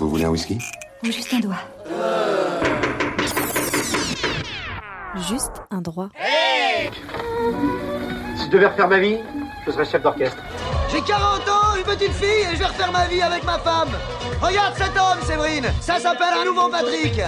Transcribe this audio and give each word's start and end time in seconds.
Vous 0.00 0.08
voulez 0.08 0.24
un 0.24 0.30
whisky? 0.30 0.56
Ou 1.04 1.12
juste 1.12 1.34
un 1.34 1.40
doigt. 1.40 1.60
Juste 5.28 5.52
un 5.70 5.82
droit. 5.82 6.08
Si 8.34 8.44
je 8.46 8.50
devais 8.50 8.66
refaire 8.66 8.88
ma 8.88 8.98
vie, 8.98 9.18
je 9.66 9.72
serais 9.72 9.84
chef 9.84 10.02
d'orchestre. 10.02 10.38
J'ai 10.90 11.02
40 11.02 11.48
ans, 11.50 11.76
une 11.76 11.84
petite 11.84 12.12
fille 12.12 12.46
et 12.50 12.54
je 12.54 12.60
vais 12.60 12.64
refaire 12.64 12.90
ma 12.92 13.04
vie 13.08 13.20
avec 13.20 13.44
ma 13.44 13.58
femme. 13.58 13.90
Regarde 14.40 14.74
cet 14.74 14.96
homme, 14.96 15.22
Séverine. 15.22 15.66
Ça 15.82 15.98
s'appelle 15.98 16.32
un 16.40 16.46
nouveau 16.46 16.70
Patrick. 16.70 17.20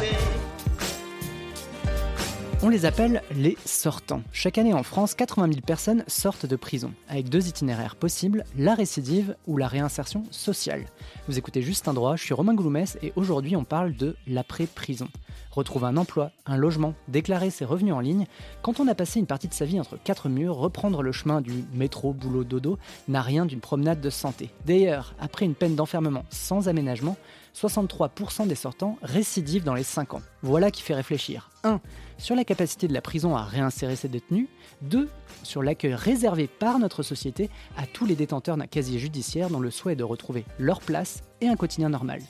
On 2.65 2.69
les 2.69 2.87
appelle 2.87 3.23
les 3.35 3.59
sortants. 3.65 4.23
Chaque 4.31 4.57
année 4.57 4.73
en 4.73 4.85
France, 4.85 5.17
80 5.17 5.49
000 5.49 5.61
personnes 5.63 6.05
sortent 6.07 6.47
de 6.47 6.55
prison, 6.55 6.93
avec 7.09 7.29
deux 7.29 7.49
itinéraires 7.49 7.97
possibles, 7.97 8.45
la 8.57 8.77
récidive 8.77 9.35
ou 9.49 9.57
la 9.57 9.67
réinsertion 9.67 10.23
sociale. 10.31 10.85
Vous 11.27 11.37
écoutez 11.37 11.61
juste 11.61 11.89
un 11.89 11.93
droit, 11.93 12.15
je 12.15 12.23
suis 12.23 12.35
Romain 12.35 12.55
Gouloumès 12.55 12.99
et 13.03 13.13
aujourd'hui 13.17 13.57
on 13.57 13.65
parle 13.65 13.97
de 13.97 14.15
l'après-prison. 14.29 15.09
Retrouver 15.51 15.87
un 15.87 15.97
emploi, 15.97 16.31
un 16.47 16.57
logement, 16.57 16.95
déclarer 17.09 17.51
ses 17.51 17.65
revenus 17.65 17.95
en 17.95 18.01
ligne, 18.01 18.27
quand 18.63 18.79
on 18.79 18.87
a 18.87 18.95
passé 18.95 19.19
une 19.19 19.27
partie 19.27 19.49
de 19.49 19.55
sa 19.55 19.65
vie 19.65 19.81
entre 19.81 19.99
quatre 20.01 20.29
murs, 20.29 20.55
reprendre 20.55 21.03
le 21.03 21.11
chemin 21.11 21.41
du 21.41 21.65
métro, 21.75 22.13
boulot, 22.13 22.45
dodo 22.45 22.79
n'a 23.09 23.23
rien 23.23 23.45
d'une 23.45 23.59
promenade 23.59 24.01
de 24.01 24.09
santé. 24.09 24.51
D'ailleurs, 24.67 25.17
après 25.19 25.47
une 25.47 25.57
peine 25.57 25.75
d'enfermement 25.75 26.25
sans 26.31 26.69
aménagement, 26.69 27.17
63% 27.55 28.47
des 28.47 28.55
sortants 28.55 28.97
récidivent 29.03 29.65
dans 29.65 29.75
les 29.75 29.83
5 29.83 30.15
ans. 30.15 30.23
Voilà 30.43 30.71
qui 30.71 30.83
fait 30.83 30.95
réfléchir. 30.95 31.51
1. 31.65 31.81
Sur 32.19 32.35
la 32.35 32.45
capacité 32.45 32.89
de 32.89 32.95
la 32.95 33.03
prison 33.03 33.37
à 33.37 33.45
réinsérer 33.45 33.97
ses 33.97 34.09
détenus. 34.09 34.49
2. 34.83 35.09
Sur 35.43 35.63
l'accueil 35.63 35.95
réservé 35.95 36.47
par 36.47 36.79
notre 36.79 37.03
société 37.03 37.51
à 37.77 37.87
tous 37.87 38.07
les 38.07 38.17
détenteurs 38.17 38.57
d'un 38.57 38.67
casier 38.67 38.99
judiciaire 38.99 39.51
dont 39.51 39.61
le 39.61 39.71
souhait 39.71 39.93
est 39.93 39.97
de 39.97 40.05
retrouver 40.05 40.45
leur 40.59 40.81
place 40.81 41.23
et 41.41 41.49
un 41.49 41.57
quotidien 41.57 41.89
normal. 41.89 42.21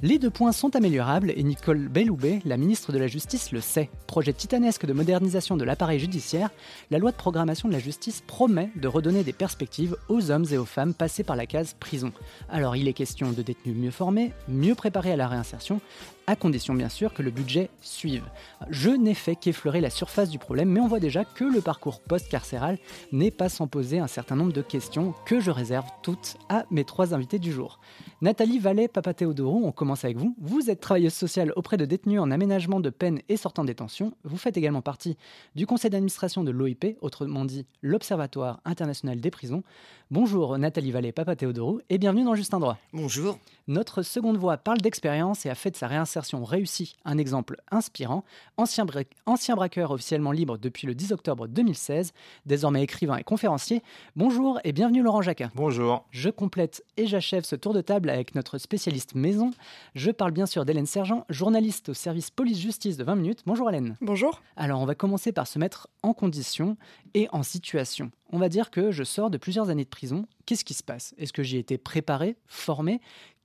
Les 0.00 0.20
deux 0.20 0.30
points 0.30 0.52
sont 0.52 0.76
améliorables 0.76 1.32
et 1.34 1.42
Nicole 1.42 1.88
Belloubet, 1.88 2.38
la 2.44 2.56
ministre 2.56 2.92
de 2.92 2.98
la 2.98 3.08
Justice, 3.08 3.50
le 3.50 3.60
sait. 3.60 3.90
Projet 4.06 4.32
titanesque 4.32 4.86
de 4.86 4.92
modernisation 4.92 5.56
de 5.56 5.64
l'appareil 5.64 5.98
judiciaire, 5.98 6.50
la 6.92 6.98
loi 6.98 7.10
de 7.10 7.16
programmation 7.16 7.68
de 7.68 7.72
la 7.72 7.80
justice 7.80 8.22
promet 8.24 8.70
de 8.76 8.86
redonner 8.86 9.24
des 9.24 9.32
perspectives 9.32 9.96
aux 10.08 10.30
hommes 10.30 10.46
et 10.52 10.56
aux 10.56 10.64
femmes 10.64 10.94
passés 10.94 11.24
par 11.24 11.34
la 11.34 11.46
case 11.46 11.74
prison. 11.80 12.12
Alors 12.48 12.76
il 12.76 12.86
est 12.86 12.92
question 12.92 13.32
de 13.32 13.42
détenus 13.42 13.76
mieux 13.76 13.90
formés, 13.90 14.30
mieux 14.46 14.76
préparés 14.76 15.10
à 15.10 15.16
la 15.16 15.26
réinsertion, 15.26 15.80
à 16.28 16.36
condition 16.36 16.74
bien 16.74 16.90
sûr 16.90 17.14
que 17.14 17.22
le 17.22 17.30
budget 17.30 17.70
suive. 17.80 18.22
Je 18.68 18.90
n'ai 18.90 19.14
fait 19.14 19.34
qu'effleurer 19.34 19.80
la 19.80 19.88
surface 19.88 20.28
du 20.28 20.38
problème, 20.38 20.68
mais 20.68 20.78
on 20.78 20.86
voit 20.86 21.00
déjà 21.00 21.24
que 21.24 21.44
le 21.44 21.62
parcours 21.62 22.00
post-carcéral 22.02 22.78
n'est 23.12 23.30
pas 23.30 23.48
sans 23.48 23.66
poser 23.66 23.98
un 23.98 24.08
certain 24.08 24.36
nombre 24.36 24.52
de 24.52 24.60
questions 24.60 25.14
que 25.24 25.40
je 25.40 25.50
réserve 25.50 25.86
toutes 26.02 26.36
à 26.50 26.66
mes 26.70 26.84
trois 26.84 27.14
invités 27.14 27.38
du 27.38 27.50
jour. 27.50 27.80
Nathalie 28.20 28.58
Vallet, 28.58 28.88
Papa 28.88 29.14
Théodoro, 29.14 29.62
on 29.64 29.72
commence 29.72 30.04
avec 30.04 30.18
vous. 30.18 30.36
Vous 30.38 30.68
êtes 30.68 30.80
travailleuse 30.80 31.14
sociale 31.14 31.50
auprès 31.56 31.78
de 31.78 31.86
détenus 31.86 32.20
en 32.20 32.30
aménagement 32.30 32.80
de 32.80 32.90
peine 32.90 33.22
et 33.30 33.38
sortant 33.38 33.62
de 33.62 33.68
détention. 33.68 34.12
Vous 34.22 34.36
faites 34.36 34.58
également 34.58 34.82
partie 34.82 35.16
du 35.54 35.66
conseil 35.66 35.90
d'administration 35.90 36.44
de 36.44 36.50
l'OIP, 36.50 36.98
autrement 37.00 37.46
dit 37.46 37.64
l'Observatoire 37.80 38.60
international 38.66 39.18
des 39.18 39.30
prisons. 39.30 39.62
Bonjour 40.10 40.58
Nathalie 40.58 40.90
Vallée, 40.90 41.12
Papa 41.12 41.36
Théodoro, 41.36 41.80
et 41.88 41.96
bienvenue 41.96 42.24
dans 42.24 42.34
Juste 42.34 42.52
un 42.52 42.60
droit. 42.60 42.76
Bonjour. 42.92 43.38
Notre 43.68 44.00
seconde 44.00 44.38
voix 44.38 44.56
parle 44.56 44.78
d'expérience 44.78 45.44
et 45.44 45.50
a 45.50 45.54
fait 45.54 45.70
de 45.70 45.76
sa 45.76 45.88
réinsertion 45.88 46.42
réussie 46.42 46.96
un 47.04 47.18
exemple 47.18 47.60
inspirant. 47.70 48.24
Ancien, 48.56 48.86
ancien 49.26 49.56
braqueur 49.56 49.90
officiellement 49.90 50.32
libre 50.32 50.56
depuis 50.56 50.86
le 50.86 50.94
10 50.94 51.12
octobre 51.12 51.46
2016, 51.46 52.14
désormais 52.46 52.82
écrivain 52.82 53.18
et 53.18 53.24
conférencier. 53.24 53.82
Bonjour 54.16 54.58
et 54.64 54.72
bienvenue 54.72 55.02
Laurent 55.02 55.20
Jacquin. 55.20 55.50
Bonjour. 55.54 56.06
Je 56.10 56.30
complète 56.30 56.82
et 56.96 57.06
j'achève 57.06 57.44
ce 57.44 57.56
tour 57.56 57.74
de 57.74 57.82
table 57.82 58.08
avec 58.08 58.34
notre 58.34 58.56
spécialiste 58.56 59.14
maison. 59.14 59.50
Je 59.94 60.10
parle 60.12 60.32
bien 60.32 60.46
sûr 60.46 60.64
d'Hélène 60.64 60.86
Sergent, 60.86 61.26
journaliste 61.28 61.90
au 61.90 61.94
service 61.94 62.30
police-justice 62.30 62.96
de 62.96 63.04
20 63.04 63.16
minutes. 63.16 63.42
Bonjour 63.44 63.68
Hélène. 63.68 63.98
Bonjour. 64.00 64.40
Alors 64.56 64.80
on 64.80 64.86
va 64.86 64.94
commencer 64.94 65.30
par 65.30 65.46
se 65.46 65.58
mettre 65.58 65.88
en 66.02 66.14
condition 66.14 66.78
et 67.12 67.28
en 67.32 67.42
situation. 67.42 68.10
On 68.32 68.38
va 68.38 68.48
dire 68.48 68.70
que 68.70 68.92
je 68.92 69.04
sors 69.04 69.28
de 69.28 69.36
plusieurs 69.36 69.68
années 69.68 69.84
de 69.84 69.90
prison. 69.90 70.24
Qu'est-ce 70.46 70.64
qui 70.64 70.74
se 70.74 70.82
passe? 70.82 71.14
Est-ce 71.18 71.34
que 71.34 71.42
j'y 71.42 71.56
ai 71.56 71.60
été 71.60 71.76
préparé, 71.76 72.36
formé? 72.46 73.02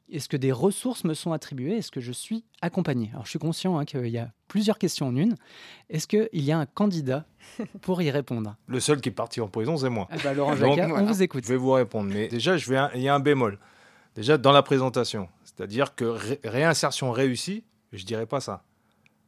Est-ce 0.09 0.29
que 0.29 0.37
des 0.37 0.51
ressources 0.51 1.03
me 1.03 1.13
sont 1.13 1.31
attribuées? 1.31 1.77
Est-ce 1.77 1.91
que 1.91 2.01
je 2.01 2.11
suis 2.11 2.43
accompagné? 2.61 3.09
Alors, 3.13 3.25
je 3.25 3.31
suis 3.31 3.39
conscient 3.39 3.77
hein, 3.77 3.85
qu'il 3.85 4.07
y 4.07 4.17
a 4.17 4.31
plusieurs 4.47 4.77
questions 4.77 5.07
en 5.07 5.15
une. 5.15 5.35
Est-ce 5.89 6.07
qu'il 6.07 6.27
y 6.33 6.51
a 6.51 6.59
un 6.59 6.65
candidat 6.65 7.25
pour 7.81 8.01
y 8.01 8.11
répondre? 8.11 8.55
Le 8.67 8.79
seul 8.79 9.01
qui 9.01 9.09
est 9.09 9.13
parti 9.13 9.41
en 9.41 9.47
prison, 9.47 9.77
c'est 9.77 9.89
moi. 9.89 10.07
Ah 10.11 10.17
bah, 10.23 10.33
Laurent 10.33 10.55
Jacquat, 10.55 10.89
on 10.93 11.05
vous 11.05 11.23
écoute. 11.23 11.43
Je 11.45 11.49
vais 11.49 11.57
vous 11.57 11.71
répondre. 11.71 12.11
Mais 12.13 12.27
déjà, 12.27 12.57
je 12.57 12.69
vais 12.69 12.79
il 12.95 13.01
y 13.01 13.09
a 13.09 13.15
un 13.15 13.19
bémol. 13.19 13.59
Déjà, 14.15 14.37
dans 14.37 14.51
la 14.51 14.61
présentation. 14.61 15.29
C'est-à-dire 15.43 15.95
que 15.95 16.15
réinsertion 16.43 17.11
réussie, 17.11 17.63
je 17.91 18.05
dirais 18.05 18.25
pas 18.25 18.41
ça, 18.41 18.63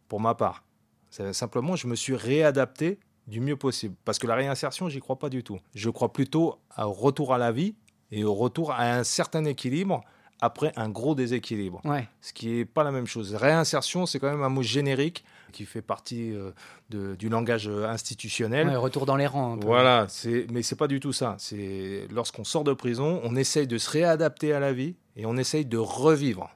pour 0.08 0.20
ma 0.20 0.36
part. 0.36 0.64
Simplement, 1.10 1.76
je 1.76 1.88
me 1.88 1.96
suis 1.96 2.16
réadapté 2.16 3.00
du 3.28 3.40
mieux 3.40 3.56
possible. 3.56 3.96
Parce 4.06 4.20
que 4.20 4.28
la 4.28 4.36
réinsertion, 4.36 4.90
j'y 4.90 5.00
crois 5.00 5.18
pas 5.18 5.30
du 5.30 5.44
tout. 5.44 5.60
Je 5.74 5.90
crois 5.90 6.12
plutôt 6.12 6.60
au 6.78 6.92
retour 6.92 7.34
à 7.34 7.38
la 7.38 7.52
vie 7.52 7.76
et 8.12 8.24
au 8.24 8.34
retour 8.34 8.72
à 8.72 8.98
un 8.98 9.04
certain 9.04 9.46
équilibre 9.46 10.02
après 10.42 10.74
un 10.76 10.90
gros 10.90 11.16
déséquilibre. 11.16 11.82
Ce 12.22 12.34
qui 12.34 12.48
n'est 12.48 12.66
pas 12.66 12.84
la 12.84 12.92
même 12.92 13.08
chose. 13.08 13.34
Réinsertion, 13.36 14.06
c'est 14.06 14.20
quand 14.20 14.30
même 14.30 14.44
un 14.44 14.50
mot 14.50 14.64
générique 14.64 15.24
qui 15.52 15.66
fait 15.66 15.82
partie 15.82 16.34
euh, 16.34 17.16
du 17.16 17.30
langage 17.30 17.68
institutionnel. 17.68 18.76
retour 18.78 19.06
dans 19.06 19.16
les 19.16 19.28
rangs. 19.28 19.58
Voilà, 19.58 20.08
mais 20.52 20.62
c'est 20.62 20.76
pas 20.76 20.88
du 20.88 21.00
tout 21.00 21.14
ça. 21.14 21.36
C'est 21.40 22.08
lorsqu'on 22.12 22.44
sort 22.44 22.64
de 22.64 22.74
prison, 22.74 23.22
on 23.24 23.36
essaye 23.36 23.68
de 23.68 23.78
se 23.78 23.90
réadapter 23.90 24.54
à 24.54 24.60
la 24.60 24.74
vie 24.74 24.96
et 25.16 25.26
on 25.26 25.38
essaye 25.38 25.66
de 25.66 25.78
revivre. 25.78 26.50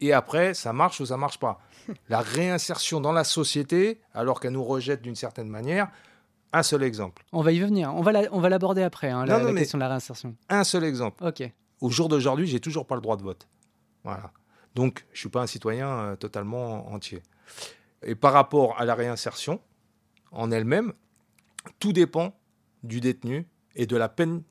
Et 0.00 0.12
après, 0.12 0.54
ça 0.54 0.72
marche 0.72 1.00
ou 1.00 1.06
ça 1.06 1.16
marche 1.16 1.38
pas. 1.38 1.60
La 2.08 2.20
réinsertion 2.20 3.00
dans 3.00 3.12
la 3.12 3.24
société, 3.24 4.00
alors 4.12 4.40
qu'elle 4.40 4.52
nous 4.52 4.64
rejette 4.64 5.02
d'une 5.02 5.14
certaine 5.14 5.48
manière, 5.48 5.88
un 6.52 6.62
seul 6.62 6.82
exemple. 6.82 7.24
On 7.32 7.42
va 7.42 7.52
y 7.52 7.60
venir. 7.60 7.94
On 7.94 8.02
va 8.02 8.48
l'aborder 8.48 8.82
après, 8.82 9.08
hein, 9.08 9.24
la, 9.24 9.40
question 9.52 9.78
de 9.78 9.82
la 9.82 9.88
réinsertion. 9.88 10.34
Un 10.48 10.64
seul 10.64 10.84
exemple. 10.84 11.24
Ok 11.24 11.50
au 11.80 11.90
jour 11.90 12.08
d'aujourd'hui, 12.08 12.46
j'ai 12.46 12.60
toujours 12.60 12.86
pas 12.86 12.94
le 12.94 13.00
droit 13.00 13.16
de 13.16 13.22
vote. 13.22 13.48
Voilà. 14.04 14.32
Donc, 14.74 15.06
je 15.12 15.20
suis 15.20 15.28
pas 15.28 15.42
un 15.42 15.46
citoyen 15.46 15.88
euh, 15.88 16.16
totalement 16.16 16.92
entier. 16.92 17.22
Et 18.02 18.14
par 18.14 18.32
rapport 18.32 18.78
à 18.78 18.84
la 18.84 18.94
réinsertion 18.94 19.60
en 20.32 20.50
elle-même, 20.50 20.92
tout 21.78 21.92
dépend 21.92 22.38
du 22.82 23.00
détenu 23.00 23.48
et 23.74 23.86
de 23.86 23.96
la 23.96 24.08
peine 24.08 24.42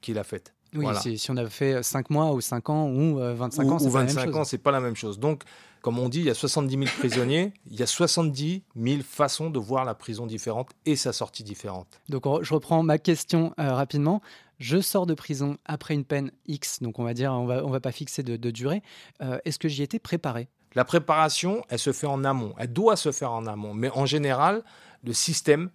qu'il 0.00 0.18
a 0.18 0.24
faite. 0.24 0.54
Oui, 0.74 0.86
si, 1.18 1.30
on 1.30 1.36
a 1.36 1.48
fait 1.48 1.82
5 1.82 2.08
mois 2.08 2.32
ou 2.32 2.40
5 2.40 2.70
ans 2.70 2.88
ou 2.88 3.16
25 3.18 3.62
euh, 3.62 3.70
ans, 3.70 3.78
c'est 3.78 3.86
Ou 3.86 3.90
25 3.90 4.36
ans, 4.36 4.44
c'est 4.44 4.58
pas 4.58 4.70
la 4.70 4.80
même 4.80 4.96
chose. 4.96 5.18
Donc, 5.18 5.42
comme 5.82 5.98
on 5.98 6.08
dit, 6.08 6.20
il 6.20 6.26
y 6.26 6.30
a 6.30 6.34
70 6.34 6.72
000 6.72 6.84
prisonniers, 6.98 7.52
il 7.70 7.78
y 7.78 7.82
a 7.82 7.86
70 7.86 8.62
000 8.76 9.02
façons 9.02 9.50
de 9.50 9.58
voir 9.58 9.84
la 9.84 9.94
prison 9.94 10.26
différente 10.26 10.70
et 10.86 10.96
sa 10.96 11.12
sortie 11.12 11.42
différente. 11.42 12.00
Donc, 12.08 12.24
je 12.42 12.54
reprends 12.54 12.82
ma 12.82 12.98
question 12.98 13.52
euh, 13.58 13.74
rapidement 13.74 14.22
je 14.58 14.80
sors 14.80 15.06
de 15.06 15.14
prison 15.14 15.58
après 15.64 15.94
une 15.94 16.04
peine 16.04 16.30
X, 16.46 16.82
donc 16.82 16.98
on 16.98 17.04
va 17.04 17.14
dire, 17.14 17.32
on 17.32 17.46
va, 17.46 17.64
on 17.64 17.70
va 17.70 17.80
pas 17.80 17.92
fixer 17.92 18.22
de, 18.22 18.50
durée. 18.50 18.82
Euh, 19.20 19.38
est-ce 19.44 19.58
que 19.58 19.68
j'y 19.68 19.82
étais 19.82 19.98
préparé? 19.98 20.48
La 20.74 20.84
préparation, 20.84 21.64
elle 21.68 21.78
se 21.78 21.92
fait 21.92 22.06
en 22.06 22.24
amont, 22.24 22.54
elle 22.58 22.72
doit 22.72 22.96
se 22.96 23.12
faire 23.12 23.32
en 23.32 23.46
amont, 23.46 23.74
mais 23.74 23.90
en 23.90 24.06
général, 24.06 24.62
le 25.04 25.12
système 25.12 25.70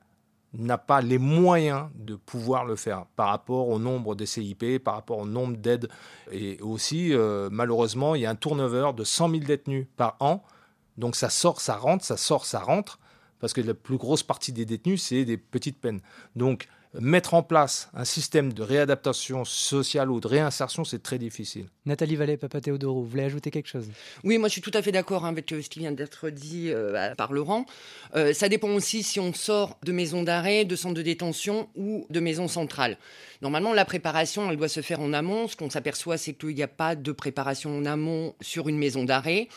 n'a 0.54 0.78
pas 0.78 1.02
les 1.02 1.18
moyens 1.18 1.90
de 1.96 2.16
pouvoir 2.16 2.66
le 2.66 2.76
faire 2.76 3.06
par 3.16 3.30
rapport 3.30 3.70
au 3.70 3.80
nombre 3.80 4.16
de 4.16 4.26
CIP, 4.26 4.82
par 4.84 4.96
rapport 4.96 5.20
au 5.20 5.26
nombre 5.26 5.58
d'aides. 5.58 5.90
Et 6.32 6.60
aussi, 6.62 7.14
euh, 7.14 7.50
malheureusement, 7.52 8.16
il 8.16 8.22
y 8.22 8.26
a 8.26 8.30
un 8.30 8.36
turnover 8.36 8.92
de 8.96 9.04
100 9.04 9.30
000 9.30 9.44
détenus 9.44 9.88
par 9.98 10.16
an. 10.20 10.44
Donc 10.98 11.16
ça 11.16 11.30
sort, 11.30 11.62
ça 11.62 11.76
rentre, 11.76 12.04
ça 12.04 12.18
sort, 12.18 12.46
ça 12.46 12.60
rentre, 12.60 13.00
parce 13.40 13.54
que 13.54 13.62
la 13.62 13.74
plus 13.74 13.98
grosse 13.98 14.24
partie 14.24 14.52
des 14.52 14.66
détenus, 14.66 15.04
c'est 15.04 15.26
des 15.26 15.38
petites 15.38 15.80
peines. 15.80 16.02
Donc 16.36 16.68
mettre 17.00 17.34
en 17.34 17.44
place 17.44 17.90
un 17.94 18.06
système 18.06 18.54
de 18.54 18.64
réadaptation 18.64 19.46
sociale 19.46 20.10
ou 20.10 20.20
de 20.20 20.28
réinsertion, 20.28 20.84
c'est 20.84 21.02
très 21.02 21.18
difficile. 21.18 21.66
Nathalie 21.86 22.16
Vallée, 22.16 22.38
Papa 22.38 22.62
Théodoro, 22.62 23.02
vous 23.02 23.08
voulez 23.08 23.24
ajouter 23.24 23.52
quelque 23.52 23.68
chose? 23.68 23.88
Oui, 24.24 24.38
moi 24.38 24.48
je 24.48 24.54
suis 24.54 24.62
tout 24.62 24.72
à 24.74 24.82
fait 24.82 24.92
d'accord 24.92 25.26
avec 25.26 25.52
euh, 25.52 25.62
ce 25.62 25.70
qui 25.70 25.80
vient 25.80 25.92
d'être 25.92 26.30
dit 26.30 26.70
euh, 26.70 27.14
par 27.16 27.34
Laurent. 27.34 27.66
Euh, 28.16 28.34
ça 28.34 28.50
dépend 28.50 28.70
aussi 28.70 29.04
si 29.04 29.20
on 29.20 29.34
sort 29.34 29.78
de 29.84 29.92
maison 29.92 30.24
d'arrêt, 30.24 30.66
de 30.66 30.76
centre 30.76 30.96
de 30.96 31.02
détention 31.02 31.70
ou 31.76 32.06
de 32.10 32.20
maison 32.20 32.48
centrale. 32.48 32.98
Normalement, 33.42 33.74
la 33.74 33.86
préparation, 33.86 34.50
elle 34.50 34.58
doit 34.58 34.68
se 34.68 34.82
faire 34.82 35.00
en 35.00 35.14
amont. 35.14 35.48
Ce 35.48 35.56
qu'on 35.56 35.70
s'aperçoit, 35.70 36.18
c'est 36.18 36.34
qu'il 36.34 36.56
n'y 36.56 36.64
a 36.64 36.68
pas 36.68 36.96
de 36.96 37.12
préparation 37.12 37.78
en 37.78 37.86
amont 37.86 38.34
sur 38.42 38.68
une 38.68 38.78
maison 38.78 39.04
d'arrêt. 39.04 39.48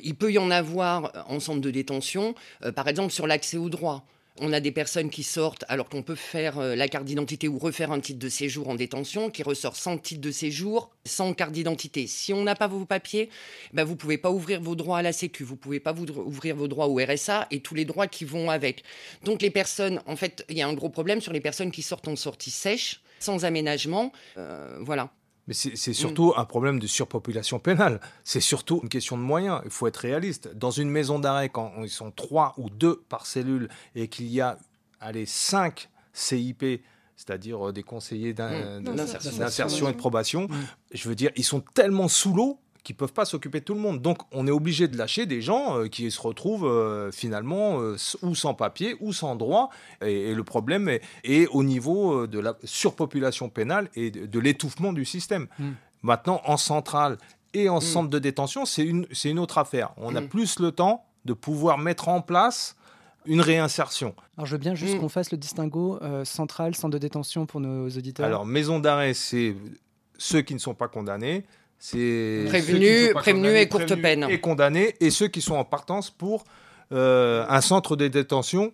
Il 0.00 0.16
peut 0.16 0.32
y 0.32 0.38
en 0.38 0.50
avoir 0.50 1.26
en 1.28 1.38
centre 1.38 1.60
de 1.60 1.70
détention, 1.70 2.34
par 2.74 2.88
exemple 2.88 3.12
sur 3.12 3.28
l'accès 3.28 3.56
au 3.56 3.68
droit. 3.68 4.04
On 4.40 4.52
a 4.52 4.60
des 4.60 4.72
personnes 4.72 5.10
qui 5.10 5.22
sortent 5.22 5.64
alors 5.68 5.88
qu'on 5.88 6.02
peut 6.02 6.14
faire 6.14 6.58
euh, 6.58 6.74
la 6.74 6.88
carte 6.88 7.04
d'identité 7.04 7.48
ou 7.48 7.58
refaire 7.58 7.92
un 7.92 8.00
titre 8.00 8.18
de 8.18 8.28
séjour 8.30 8.68
en 8.70 8.74
détention, 8.74 9.30
qui 9.30 9.42
ressort 9.42 9.76
sans 9.76 9.98
titre 9.98 10.22
de 10.22 10.30
séjour, 10.30 10.90
sans 11.04 11.34
carte 11.34 11.52
d'identité. 11.52 12.06
Si 12.06 12.32
on 12.32 12.42
n'a 12.42 12.54
pas 12.54 12.66
vos 12.66 12.86
papiers, 12.86 13.28
ben 13.74 13.84
vous 13.84 13.94
pouvez 13.94 14.16
pas 14.16 14.30
ouvrir 14.30 14.60
vos 14.62 14.74
droits 14.74 14.98
à 14.98 15.02
la 15.02 15.12
Sécu, 15.12 15.44
vous 15.44 15.56
pouvez 15.56 15.80
pas 15.80 15.92
vous 15.92 16.06
ouvrir 16.06 16.56
vos 16.56 16.66
droits 16.66 16.88
au 16.88 16.96
RSA 16.96 17.46
et 17.50 17.60
tous 17.60 17.74
les 17.74 17.84
droits 17.84 18.06
qui 18.06 18.24
vont 18.24 18.48
avec. 18.48 18.84
Donc 19.22 19.42
les 19.42 19.50
personnes, 19.50 20.00
en 20.06 20.16
fait, 20.16 20.46
il 20.48 20.56
y 20.56 20.62
a 20.62 20.68
un 20.68 20.74
gros 20.74 20.88
problème 20.88 21.20
sur 21.20 21.32
les 21.32 21.40
personnes 21.40 21.70
qui 21.70 21.82
sortent 21.82 22.08
en 22.08 22.16
sortie 22.16 22.50
sèche, 22.50 23.02
sans 23.20 23.44
aménagement, 23.44 24.12
euh, 24.38 24.78
voilà. 24.80 25.10
Mais 25.48 25.54
c'est 25.54 25.92
surtout 25.92 26.32
un 26.36 26.44
problème 26.44 26.78
de 26.78 26.86
surpopulation 26.86 27.58
pénale. 27.58 28.00
C'est 28.22 28.40
surtout 28.40 28.80
une 28.82 28.88
question 28.88 29.16
de 29.16 29.22
moyens. 29.22 29.60
Il 29.64 29.70
faut 29.70 29.88
être 29.88 29.96
réaliste. 29.96 30.54
Dans 30.54 30.70
une 30.70 30.88
maison 30.88 31.18
d'arrêt, 31.18 31.48
quand 31.48 31.72
ils 31.82 31.90
sont 31.90 32.12
trois 32.12 32.54
ou 32.58 32.70
deux 32.70 33.02
par 33.08 33.26
cellule 33.26 33.68
et 33.96 34.06
qu'il 34.06 34.28
y 34.28 34.40
a 34.40 34.58
allez, 35.02 35.26
cinq 35.26 35.90
CIP, 36.12 36.82
c'est-à-dire 37.16 37.68
euh, 37.68 37.72
des 37.72 37.82
conseillers 37.82 38.32
mmh. 38.32 38.84
d'insertion 38.84 39.88
et 39.88 39.92
de 39.92 39.98
probation, 39.98 40.44
mmh. 40.44 40.54
je 40.92 41.08
veux 41.08 41.14
dire, 41.14 41.30
ils 41.36 41.44
sont 41.44 41.60
tellement 41.60 42.08
sous 42.08 42.32
l'eau 42.32 42.58
qui 42.84 42.94
peuvent 42.94 43.12
pas 43.12 43.24
s'occuper 43.24 43.60
de 43.60 43.64
tout 43.64 43.74
le 43.74 43.80
monde. 43.80 44.02
Donc 44.02 44.18
on 44.32 44.46
est 44.46 44.50
obligé 44.50 44.88
de 44.88 44.96
lâcher 44.96 45.26
des 45.26 45.40
gens 45.40 45.78
euh, 45.78 45.88
qui 45.88 46.10
se 46.10 46.20
retrouvent 46.20 46.66
euh, 46.66 47.10
finalement 47.12 47.80
euh, 47.80 47.96
ou 48.22 48.34
sans 48.34 48.54
papier 48.54 48.96
ou 49.00 49.12
sans 49.12 49.36
droit. 49.36 49.70
Et, 50.04 50.34
le 50.34 50.44
problème 50.44 50.88
est, 51.24 51.46
au 51.48 51.62
niveau 51.62 52.26
de 52.26 52.38
la 52.38 52.56
surpopulation 52.64 53.48
pénale 53.48 53.88
et 53.94 54.10
de, 54.10 54.40
l'étouffement 54.40 54.92
du 54.92 55.04
système. 55.04 55.46
Hmm. 55.58 55.72
Maintenant, 56.02 56.40
en 56.46 56.56
centrale 56.56 57.18
et 57.54 57.68
en 57.68 57.78
hmm. 57.78 57.82
centre 57.82 58.10
de 58.10 58.18
détention, 58.18 58.64
c'est 58.64 58.82
une, 58.84 59.06
une 59.24 59.38
autre 59.38 59.58
affaire. 59.58 59.92
On 59.96 60.16
a 60.16 60.20
hmm. 60.20 60.28
plus 60.28 60.58
le 60.58 60.72
temps 60.72 61.04
de 61.24 61.32
pouvoir 61.34 61.78
mettre 61.78 62.08
en 62.08 62.20
place 62.20 62.76
une 63.26 63.40
réinsertion. 63.40 64.14
Alors 64.36 64.46
je 64.46 64.52
veux 64.52 64.58
bien 64.58 64.74
juste 64.74 64.98
qu'on 64.98 65.08
fasse 65.08 65.30
le 65.30 65.38
distinguo 65.38 66.00
central, 66.24 66.74
centre 66.74 66.94
de 66.94 66.98
détention 66.98 67.46
pour 67.46 67.60
nos 67.60 67.88
auditeurs. 67.88 68.26
Alors 68.26 68.44
maison 68.44 68.80
d'arrêt, 68.80 69.14
c'est 69.14 69.54
ceux 70.18 70.42
qui 70.42 70.54
ne 70.54 70.58
sont 70.58 70.74
pas 70.74 70.88
condamnés. 70.88 71.44
C'est 71.84 72.44
prévenu, 72.46 73.12
prévenu 73.12 73.56
et 73.56 73.66
courte 73.66 73.96
peine. 73.96 74.28
Et 74.30 74.38
condamnés, 74.38 74.94
et 75.00 75.10
ceux 75.10 75.26
qui 75.26 75.40
sont 75.40 75.56
en 75.56 75.64
partance 75.64 76.12
pour 76.12 76.44
euh, 76.92 77.44
un 77.48 77.60
centre 77.60 77.96
de 77.96 78.06
détention 78.06 78.72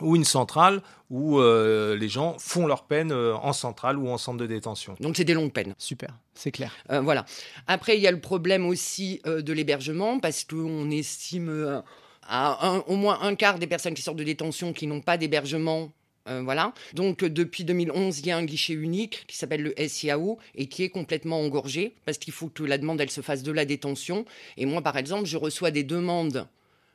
ou 0.00 0.16
une 0.16 0.24
centrale 0.24 0.80
où 1.10 1.38
euh, 1.38 1.94
les 1.96 2.08
gens 2.08 2.36
font 2.38 2.66
leur 2.66 2.84
peine 2.84 3.12
euh, 3.12 3.34
en 3.34 3.52
centrale 3.52 3.98
ou 3.98 4.08
en 4.08 4.16
centre 4.16 4.38
de 4.38 4.46
détention. 4.46 4.96
Donc 5.00 5.18
c'est 5.18 5.24
des 5.24 5.34
longues 5.34 5.52
peines. 5.52 5.74
Super, 5.76 6.16
c'est 6.32 6.50
clair. 6.50 6.74
voilà. 6.88 7.26
Après, 7.66 7.98
il 7.98 8.00
y 8.00 8.06
a 8.06 8.10
le 8.10 8.20
problème 8.20 8.64
aussi 8.64 9.20
de 9.26 9.52
l'hébergement 9.52 10.18
parce 10.18 10.44
qu'on 10.44 10.90
estime 10.90 11.82
à 12.26 12.82
au 12.86 12.96
moins 12.96 13.20
un 13.20 13.34
quart 13.34 13.58
des 13.58 13.66
personnes 13.66 13.92
qui 13.92 14.00
sortent 14.00 14.16
de 14.16 14.24
détention 14.24 14.72
qui 14.72 14.86
n'ont 14.86 15.02
pas 15.02 15.18
d'hébergement 15.18 15.92
euh, 16.30 16.42
voilà. 16.42 16.72
Donc 16.94 17.24
depuis 17.24 17.64
2011, 17.64 18.20
il 18.20 18.26
y 18.26 18.30
a 18.30 18.36
un 18.36 18.44
guichet 18.44 18.74
unique 18.74 19.24
qui 19.26 19.36
s'appelle 19.36 19.62
le 19.62 19.88
SIAO 19.88 20.38
et 20.54 20.66
qui 20.66 20.84
est 20.84 20.88
complètement 20.88 21.40
engorgé 21.40 21.94
parce 22.04 22.18
qu'il 22.18 22.32
faut 22.32 22.48
que 22.48 22.62
la 22.62 22.78
demande 22.78 23.00
elle 23.00 23.10
se 23.10 23.20
fasse 23.20 23.42
de 23.42 23.52
la 23.52 23.64
détention. 23.64 24.24
Et 24.56 24.66
moi, 24.66 24.82
par 24.82 24.96
exemple, 24.96 25.26
je 25.26 25.36
reçois 25.36 25.70
des 25.70 25.84
demandes 25.84 26.46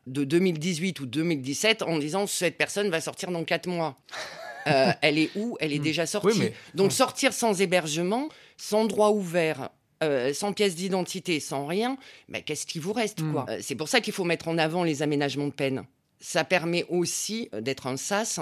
de 0.08 0.24
2018 0.24 1.00
ou 1.00 1.06
2017 1.06 1.82
en 1.82 1.98
disant 1.98 2.28
cette 2.28 2.58
personne 2.58 2.90
va 2.90 3.02
sortir 3.02 3.32
dans 3.32 3.44
4 3.44 3.68
mois. 3.68 3.98
Euh, 4.68 4.92
elle 5.04 5.20
est 5.20 5.30
où? 5.36 5.58
Elle 5.60 5.74
est 5.74 5.78
hmm. 5.78 5.84
déjà 5.84 6.06
sortie. 6.08 6.50
Donc 6.74 6.92
sortir 6.92 7.34
sans 7.34 7.62
hébergement, 7.62 8.30
sans 8.58 8.86
droit 8.86 9.12
ouvert, 9.12 9.70
euh, 10.04 10.34
sans 10.34 10.54
pièce 10.54 10.74
d'identité, 10.74 11.40
sans 11.40 11.68
rien, 11.68 12.00
mais 12.30 12.42
qu'est-ce 12.42 12.66
qui 12.66 12.80
vous 12.80 12.92
reste 12.92 13.22
hmm. 13.22 13.32
quoi? 13.32 13.46
C'est 13.62 13.76
pour 13.76 13.90
ça 13.90 14.02
qu'il 14.02 14.12
faut 14.12 14.24
mettre 14.24 14.48
en 14.48 14.58
avant 14.58 14.84
les 14.84 15.04
aménagements 15.04 15.46
de 15.46 15.54
peine. 15.54 15.84
Ça 16.20 16.44
permet 16.44 16.84
aussi 16.90 17.48
d'être 17.62 17.86
un 17.86 17.96
SAS 17.96 18.40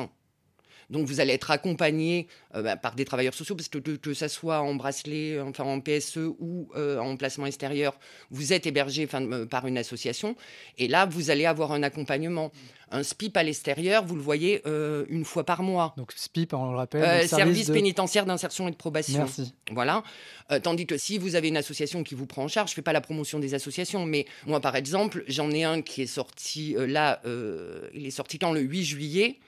donc 0.89 1.07
vous 1.07 1.19
allez 1.19 1.33
être 1.33 1.51
accompagné 1.51 2.27
euh, 2.56 2.62
bah, 2.62 2.75
par 2.75 2.95
des 2.95 3.06
travailleurs 3.06 3.33
sociaux, 3.33 3.56
parce 3.56 3.69
que 3.69 3.80
que, 3.80 4.13
ça 4.13 4.30
soit 4.30 4.62
en 4.62 4.75
bracelet, 4.75 5.39
enfin 5.41 5.63
en 5.63 5.80
PSE 5.80 6.18
ou 6.39 6.69
euh, 6.75 7.00
en 7.00 7.18
placement 7.18 7.45
extérieur, 7.45 7.97
vous 8.30 8.53
êtes 8.53 8.68
hébergé 8.68 9.07
euh, 9.13 9.45
par 9.45 9.68
une 9.68 9.77
association. 9.77 10.35
Et 10.77 10.88
là, 10.88 11.06
vous 11.06 11.30
allez 11.30 11.45
avoir 11.45 11.71
un 11.71 11.83
accompagnement. 11.83 12.51
Un 12.91 13.01
SPIP 13.01 13.35
à 13.38 13.44
l'extérieur, 13.44 14.06
vous 14.06 14.15
le 14.15 14.21
voyez 14.21 14.62
une 15.09 15.25
fois 15.25 15.44
par 15.44 15.63
mois. 15.63 15.95
Donc 15.97 16.12
SPIP, 16.15 16.53
on 16.53 16.69
le 16.69 16.77
rappelle. 16.77 17.27
service, 17.27 17.71
pénitentiaire 17.71 18.27
d'insertion 18.27 18.68
et 18.68 18.71
de 18.71 18.75
probation. 18.75 19.18
Merci. 19.18 19.56
Voilà. 19.71 20.03
tandis 20.62 20.85
que 20.85 20.95
si 20.95 21.18
vous 21.18 21.33
avez 21.33 21.47
une 21.47 21.57
association 21.57 22.03
qui 22.03 22.13
vous 22.13 22.27
prend 22.27 22.44
en 22.44 22.47
charge, 22.47 22.69
je 22.69 22.74
ne 22.74 22.75
fais 22.75 22.81
pas 22.83 22.94
la 22.94 23.01
promotion 23.01 23.39
des 23.39 23.56
associations, 23.56 24.06
mais 24.06 24.27
moi 24.45 24.59
par 24.59 24.75
exemple, 24.75 25.24
j'en 25.27 25.50
ai 25.50 25.63
un 25.63 25.81
qui 25.81 26.03
est 26.03 26.07
sorti 26.07 26.75
là, 26.77 27.19
il 27.95 28.06
est 28.06 28.12
sorti 28.12 28.38
quand 28.38 28.51
le 28.51 28.62
8 28.62 28.83
juillet 28.83 29.39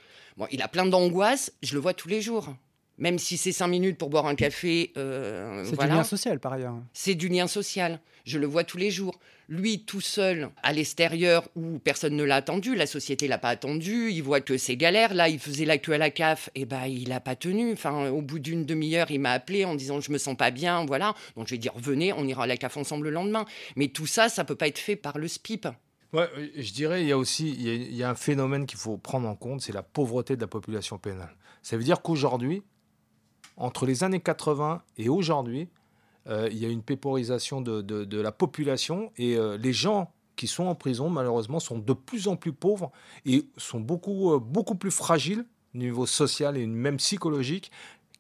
il 0.51 0.61
a 0.61 0.67
plein 0.67 0.85
d'angoisse, 0.85 1.51
je 1.61 1.73
le 1.73 1.79
vois 1.79 1.93
tous 1.93 2.07
les 2.07 2.21
jours. 2.21 2.55
Même 2.97 3.19
si 3.19 3.35
c'est 3.37 3.51
cinq 3.51 3.67
minutes 3.67 3.97
pour 3.97 4.09
boire 4.09 4.25
un 4.25 4.35
café. 4.35 4.93
Euh, 4.95 5.65
c'est 5.65 5.77
du 5.77 5.87
lien 5.87 6.03
social, 6.03 6.39
par 6.39 6.53
ailleurs. 6.53 6.75
C'est 6.93 7.15
du 7.15 7.27
lien 7.27 7.47
social. 7.47 7.99
Je 8.23 8.39
le 8.39 8.47
vois 8.47 8.63
tous 8.63 8.77
les 8.77 8.89
jours. 8.89 9.19
Lui, 9.49 9.83
tout 9.83 10.01
seul, 10.01 10.49
à 10.63 10.73
l'extérieur, 10.73 11.47
où 11.55 11.77
personne 11.77 12.15
ne 12.15 12.23
l'a 12.23 12.37
attendu, 12.37 12.73
la 12.73 12.87
société 12.87 13.27
l'a 13.27 13.37
pas 13.37 13.49
attendu, 13.49 14.09
il 14.11 14.23
voit 14.23 14.41
que 14.41 14.57
c'est 14.57 14.75
galère. 14.75 15.13
Là, 15.13 15.29
il 15.29 15.37
faisait 15.37 15.65
la 15.65 15.77
queue 15.77 15.93
à 15.93 15.97
la 15.99 16.09
CAF, 16.09 16.49
et 16.55 16.65
ben 16.65 16.85
il 16.87 17.09
n'a 17.09 17.19
pas 17.19 17.35
tenu. 17.35 17.73
Enfin, 17.73 18.09
au 18.09 18.21
bout 18.21 18.39
d'une 18.39 18.65
demi-heure, 18.65 19.11
il 19.11 19.19
m'a 19.19 19.33
appelé 19.33 19.63
en 19.63 19.75
disant 19.75 20.01
je 20.01 20.11
me 20.11 20.17
sens 20.17 20.35
pas 20.35 20.49
bien, 20.49 20.85
voilà. 20.85 21.13
Donc 21.35 21.47
je 21.47 21.51
vais 21.51 21.59
dire 21.59 21.73
venez, 21.75 22.13
on 22.13 22.25
ira 22.25 22.45
à 22.45 22.47
la 22.47 22.57
CAF 22.57 22.77
ensemble 22.77 23.05
le 23.05 23.11
lendemain. 23.11 23.45
Mais 23.75 23.89
tout 23.89 24.07
ça, 24.07 24.29
ça 24.29 24.43
peut 24.43 24.55
pas 24.55 24.67
être 24.67 24.79
fait 24.79 24.95
par 24.95 25.19
le 25.19 25.27
SPIP. 25.27 25.67
Ouais, 26.15 26.29
je 26.55 26.71
dirais 26.71 27.01
il 27.01 27.09
y 27.09 27.11
a 27.11 27.17
aussi 27.17 27.51
il 27.51 27.93
y 27.93 28.01
a, 28.01 28.09
un 28.09 28.15
phénomène 28.15 28.65
qu'il 28.65 28.79
faut 28.79 28.95
prendre 28.95 29.27
en 29.27 29.35
compte, 29.35 29.59
c'est 29.59 29.73
la 29.73 29.83
pauvreté 29.83 30.37
de 30.37 30.41
la 30.41 30.47
population 30.47 30.97
pénale. 30.97 31.35
Ça 31.61 31.75
veut 31.75 31.83
dire 31.83 32.01
qu'aujourd'hui, 32.01 32.63
entre 33.57 33.85
les 33.85 34.05
années 34.05 34.21
80 34.21 34.81
et 34.97 35.09
aujourd'hui, 35.09 35.67
euh, 36.27 36.47
il 36.49 36.57
y 36.57 36.65
a 36.65 36.69
une 36.69 36.83
péporisation 36.83 37.59
de, 37.59 38.21
la 38.21 38.31
population 38.31 39.11
et 39.17 39.35
euh, 39.35 39.57
les 39.57 39.73
gens 39.73 40.13
qui 40.37 40.47
sont 40.47 40.63
en 40.63 40.75
prison, 40.75 41.09
malheureusement, 41.09 41.59
sont 41.59 41.79
de 41.79 41.91
plus 41.91 42.29
en 42.29 42.37
plus 42.37 42.53
pauvres 42.53 42.93
et 43.25 43.49
sont 43.57 43.81
beaucoup, 43.81 44.31
euh, 44.31 44.39
beaucoup 44.39 44.75
plus 44.75 44.91
fragiles 44.91 45.45
au 45.73 45.79
niveau 45.79 46.05
social 46.05 46.55
et 46.55 46.65
même 46.65 46.95
psychologique 46.95 47.71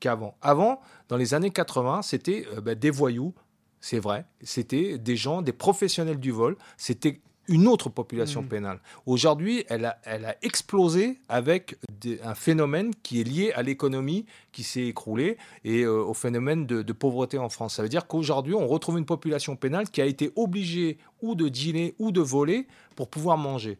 qu'avant. 0.01 0.35
Avant, 0.41 0.81
dans 1.07 1.15
les 1.15 1.33
années 1.33 1.51
80, 1.51 2.01
c'était 2.01 2.45
ben, 2.61 2.77
des 2.77 2.91
voyous, 2.91 3.33
c'est 3.79 3.99
vrai. 3.99 4.25
C'était 4.41 4.97
des 4.97 5.15
gens, 5.15 5.41
des 5.41 5.53
professionnels 5.53 6.19
du 6.19 6.31
vol. 6.31 6.57
C'était 6.75 7.21
une 7.47 7.67
autre 7.67 7.89
population 7.89 8.41
mm. 8.41 8.47
pénale. 8.47 8.79
Aujourd'hui, 9.05 9.65
elle 9.69 9.85
a, 9.85 9.97
elle 10.03 10.25
a 10.25 10.35
explosé 10.41 11.19
avec 11.29 11.77
un 12.23 12.35
phénomène 12.35 12.91
qui 13.03 13.21
est 13.21 13.23
lié 13.23 13.51
à 13.53 13.63
l'économie 13.63 14.25
qui 14.51 14.63
s'est 14.63 14.85
écroulée 14.85 15.37
et 15.63 15.81
euh, 15.81 16.03
au 16.03 16.13
phénomène 16.13 16.65
de, 16.65 16.93
pauvreté 16.93 17.37
en 17.37 17.49
France. 17.49 17.75
Ça 17.75 17.83
veut 17.83 17.89
dire 17.89 18.07
qu'aujourd'hui, 18.07 18.53
on 18.53 18.67
retrouve 18.67 18.97
une 18.97 19.05
population 19.05 19.55
pénale 19.55 19.89
qui 19.89 20.01
a 20.01 20.05
été 20.05 20.31
obligée 20.35 20.97
ou 21.21 21.35
de 21.35 21.49
dîner 21.49 21.95
ou 21.99 22.11
de 22.11 22.21
voler 22.21 22.67
pour 22.95 23.09
pouvoir 23.09 23.37
manger. 23.37 23.77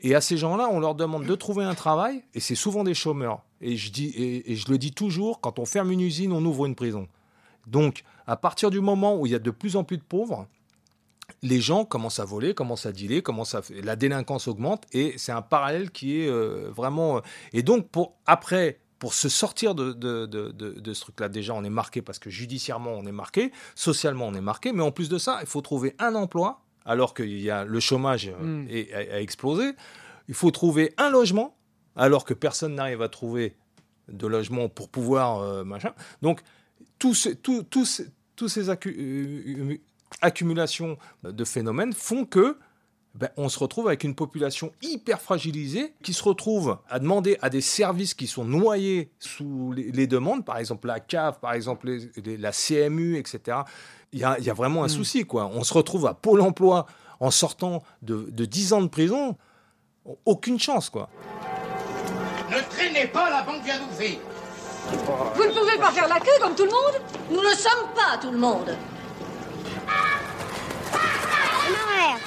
Et 0.00 0.14
à 0.14 0.20
ces 0.20 0.36
gens-là, 0.36 0.68
on 0.70 0.80
leur 0.80 0.94
demande 0.94 1.26
de 1.26 1.34
trouver 1.36 1.64
un 1.64 1.74
travail, 1.74 2.24
et 2.34 2.40
c'est 2.40 2.56
souvent 2.56 2.82
des 2.82 2.94
chômeurs. 2.94 3.42
Et 3.60 3.76
je, 3.76 3.92
dis, 3.92 4.12
et 4.16 4.56
je 4.56 4.68
le 4.68 4.76
dis 4.76 4.90
toujours, 4.90 5.40
quand 5.40 5.60
on 5.60 5.64
ferme 5.64 5.92
une 5.92 6.00
usine, 6.00 6.32
on 6.32 6.44
ouvre 6.44 6.66
une 6.66 6.74
prison. 6.74 7.06
Donc, 7.68 8.02
à 8.26 8.36
partir 8.36 8.70
du 8.70 8.80
moment 8.80 9.16
où 9.16 9.26
il 9.26 9.32
y 9.32 9.34
a 9.34 9.38
de 9.38 9.50
plus 9.50 9.76
en 9.76 9.84
plus 9.84 9.98
de 9.98 10.02
pauvres, 10.02 10.48
les 11.42 11.60
gens 11.60 11.84
commencent 11.84 12.20
à 12.20 12.24
voler, 12.24 12.54
commencent 12.54 12.86
à 12.86 12.92
dealer, 12.92 13.22
commencent 13.22 13.54
à 13.54 13.62
la 13.82 13.96
délinquance 13.96 14.48
augmente 14.48 14.84
et 14.92 15.14
c'est 15.16 15.32
un 15.32 15.42
parallèle 15.42 15.90
qui 15.90 16.20
est 16.20 16.28
euh, 16.28 16.70
vraiment 16.70 17.18
euh, 17.18 17.20
et 17.52 17.62
donc 17.62 17.88
pour 17.90 18.16
après 18.26 18.78
pour 18.98 19.14
se 19.14 19.28
sortir 19.28 19.74
de, 19.74 19.92
de, 19.94 20.92
ce 20.94 21.00
truc-là, 21.00 21.28
déjà, 21.28 21.54
on 21.54 21.64
est 21.64 21.70
marqué 21.70 22.02
parce 22.02 22.20
que 22.20 22.30
judiciairement, 22.30 22.92
on 22.92 23.04
est 23.04 23.10
marqué, 23.10 23.50
socialement, 23.74 24.28
on 24.28 24.34
est 24.34 24.40
marqué, 24.40 24.72
mais 24.72 24.84
en 24.84 24.92
plus 24.92 25.08
de 25.08 25.18
ça, 25.18 25.38
il 25.40 25.48
faut 25.48 25.60
trouver 25.60 25.96
un 25.98 26.14
emploi, 26.14 26.62
alors 26.84 27.12
que 27.12 27.24
y 27.24 27.50
a, 27.50 27.64
le 27.64 27.80
chômage 27.80 28.28
euh, 28.28 28.44
mm. 28.44 28.68
a, 28.94 29.20
explosé. 29.20 29.72
Il 30.28 30.34
faut 30.34 30.52
trouver 30.52 30.94
un 30.98 31.10
logement, 31.10 31.56
alors 31.96 32.24
que 32.24 32.32
personne 32.32 32.76
n'arrive 32.76 33.02
à 33.02 33.08
trouver 33.08 33.56
de 34.06 34.28
logement 34.28 34.68
pour 34.68 34.88
pouvoir 34.88 35.64
machin. 35.64 35.94
Donc, 36.20 36.40
tous 37.00 37.14
ces, 37.14 37.34
tous, 37.34 37.64
tous, 37.68 38.02
tous 38.36 38.46
ces 38.46 38.70
accumulations 40.20 40.96
de 41.24 41.44
phénomènes 41.44 41.92
font 41.92 42.24
que 42.24 42.58
ben, 43.14 43.28
on 43.36 43.50
se 43.50 43.58
retrouve 43.58 43.88
avec 43.88 44.04
une 44.04 44.14
population 44.14 44.72
hyper 44.80 45.20
fragilisée 45.20 45.92
qui 46.02 46.14
se 46.14 46.22
retrouve 46.24 46.78
à 46.88 46.98
demander 46.98 47.36
à 47.42 47.50
des 47.50 47.60
services 47.60 48.14
qui 48.14 48.26
sont 48.26 48.44
noyés 48.44 49.10
sous 49.18 49.72
les, 49.72 49.92
les 49.92 50.06
demandes, 50.06 50.44
par 50.46 50.56
exemple 50.56 50.86
la 50.86 50.98
CAF, 50.98 51.38
par 51.38 51.52
exemple 51.52 51.88
les- 51.88 52.10
les- 52.24 52.36
la 52.38 52.52
CMU, 52.52 53.18
etc. 53.18 53.58
Il 54.12 54.20
y 54.20 54.24
a, 54.24 54.38
il 54.38 54.44
y 54.44 54.50
a 54.50 54.54
vraiment 54.54 54.82
un 54.84 54.88
souci. 54.88 55.24
Quoi. 55.26 55.50
On 55.52 55.62
se 55.62 55.74
retrouve 55.74 56.06
à 56.06 56.14
Pôle 56.14 56.40
emploi 56.40 56.86
en 57.20 57.30
sortant 57.30 57.82
de, 58.00 58.28
de 58.30 58.44
10 58.46 58.72
ans 58.72 58.80
de 58.82 58.88
prison. 58.88 59.36
Aucune 60.24 60.58
chance. 60.58 60.88
quoi. 60.90 61.10
Ne 62.50 62.60
traînez 62.70 63.06
pas, 63.08 63.28
la 63.30 63.42
banque 63.42 63.62
vient 63.62 63.78
d'ouvrir. 63.78 64.18
Vous 65.34 65.44
ne 65.44 65.50
pouvez 65.58 65.76
pas 65.78 65.90
faire 65.92 66.08
la 66.08 66.18
queue 66.18 66.38
comme 66.40 66.54
tout 66.54 66.64
le 66.64 66.70
monde? 66.70 67.02
Nous 67.30 67.42
ne 67.42 67.54
sommes 67.54 67.88
pas 67.94 68.18
tout 68.20 68.30
le 68.32 68.38
monde. 68.38 68.74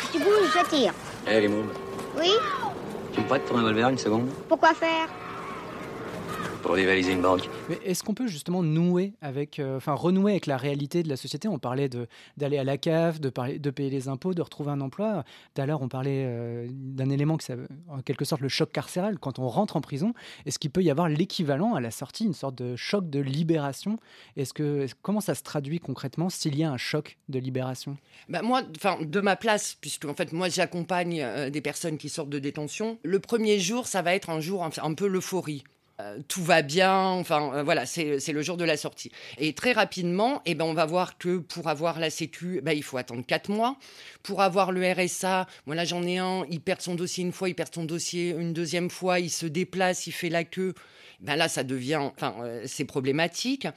Si 0.01 0.07
tu 0.17 0.19
bouges, 0.23 0.51
je 0.53 0.69
tire. 0.75 0.93
Eh, 1.27 1.41
les 1.41 1.47
moules, 1.47 1.73
Oui. 2.17 2.31
Tu 3.13 3.21
me 3.21 3.27
prêtes 3.27 3.45
ton 3.45 3.55
revolver 3.55 3.89
une 3.89 3.97
seconde? 3.97 4.29
Pourquoi 4.47 4.73
faire? 4.73 5.07
Pour 6.65 6.75
dévaliser 6.75 7.13
une 7.13 7.21
banque. 7.21 7.47
Mais 7.69 7.77
est-ce 7.85 8.03
qu'on 8.03 8.15
peut 8.15 8.25
justement 8.25 8.63
nouer 8.63 9.13
avec, 9.21 9.59
euh, 9.59 9.77
enfin 9.77 9.93
renouer 9.93 10.31
avec 10.31 10.47
la 10.47 10.57
réalité 10.57 11.03
de 11.03 11.09
la 11.09 11.15
société? 11.15 11.47
On 11.47 11.59
parlait 11.59 11.89
de 11.89 12.07
d'aller 12.37 12.57
à 12.57 12.63
la 12.63 12.79
cave, 12.79 13.19
de, 13.19 13.29
parler, 13.29 13.59
de 13.59 13.69
payer 13.69 13.91
les 13.91 14.07
impôts, 14.07 14.33
de 14.33 14.41
retrouver 14.41 14.71
un 14.71 14.81
emploi. 14.81 15.23
Tout 15.53 15.61
à 15.61 15.67
l'heure, 15.67 15.83
on 15.83 15.89
parlait 15.89 16.23
euh, 16.25 16.67
d'un 16.71 17.11
élément 17.11 17.37
qui, 17.37 17.45
s'appelle, 17.45 17.67
en 17.87 18.01
quelque 18.01 18.25
sorte, 18.25 18.41
le 18.41 18.49
choc 18.49 18.71
carcéral. 18.71 19.19
Quand 19.19 19.37
on 19.37 19.47
rentre 19.47 19.75
en 19.75 19.81
prison, 19.81 20.15
est-ce 20.47 20.57
qu'il 20.57 20.71
peut 20.71 20.81
y 20.81 20.89
avoir 20.89 21.07
l'équivalent 21.07 21.75
à 21.75 21.81
la 21.81 21.91
sortie, 21.91 22.25
une 22.25 22.33
sorte 22.33 22.55
de 22.55 22.75
choc 22.75 23.11
de 23.11 23.19
libération? 23.19 23.99
Est-ce 24.35 24.53
que 24.53 24.81
est-ce- 24.81 24.95
comment 25.03 25.21
ça 25.21 25.35
se 25.35 25.43
traduit 25.43 25.79
concrètement 25.79 26.29
s'il 26.31 26.57
y 26.57 26.63
a 26.63 26.71
un 26.71 26.77
choc 26.77 27.19
de 27.29 27.37
libération? 27.37 27.95
Bah, 28.27 28.41
moi, 28.41 28.63
enfin, 28.75 28.97
de 28.99 29.21
ma 29.21 29.35
place, 29.35 29.77
puisque 29.79 30.05
en 30.05 30.15
fait, 30.15 30.33
moi, 30.33 30.49
j'accompagne 30.49 31.21
euh, 31.21 31.51
des 31.51 31.61
personnes 31.61 31.99
qui 31.99 32.09
sortent 32.09 32.29
de 32.29 32.39
détention. 32.39 32.97
Le 33.03 33.19
premier 33.19 33.59
jour, 33.59 33.85
ça 33.85 34.01
va 34.01 34.15
être 34.15 34.31
un 34.31 34.39
jour 34.39 34.63
un, 34.63 34.71
un 34.81 34.93
peu 34.95 35.05
l'euphorie. 35.05 35.63
Euh, 36.01 36.19
tout 36.27 36.43
va 36.43 36.61
bien, 36.61 36.93
enfin 36.93 37.53
euh, 37.53 37.63
voilà, 37.63 37.85
c'est 37.85 38.27
le 38.27 38.41
jour 38.41 38.57
de 38.57 38.65
la 38.65 38.75
sortie. 38.75 39.11
Et 39.37 39.53
très 39.53 39.71
rapidement, 39.71 40.41
eh 40.45 40.53
ben, 40.53 40.65
on 40.65 40.73
va 40.73 40.85
voir 40.85 41.17
que 41.17 41.37
pour 41.37 41.69
avoir 41.69 41.99
la 41.99 42.09
Sécu, 42.09 42.59
ben, 42.61 42.73
il 42.73 42.83
faut 42.83 42.97
attendre 42.97 43.23
4 43.25 43.49
mois. 43.49 43.77
Pour 44.21 44.41
avoir 44.41 44.73
le 44.73 44.91
RSA, 44.91 45.47
moi 45.65 45.73
là 45.73 45.85
j'en 45.85 46.03
ai 46.03 46.17
un, 46.17 46.45
il 46.49 46.59
perd 46.59 46.81
son 46.81 46.95
dossier 46.95 47.23
une 47.23 47.31
fois, 47.31 47.47
il 47.47 47.55
perd 47.55 47.73
son 47.73 47.85
dossier 47.85 48.31
une 48.31 48.51
deuxième 48.51 48.89
fois, 48.89 49.21
il 49.21 49.29
se 49.29 49.45
déplace, 49.45 50.05
il 50.05 50.11
fait 50.11 50.27
la 50.27 50.43
queue. 50.43 50.73
Ben 51.21 51.37
là, 51.37 51.47
ça 51.47 51.63
devient, 51.63 52.01
enfin, 52.13 52.35
euh, 52.41 52.63
c'est 52.65 52.85
problématique 52.85 53.67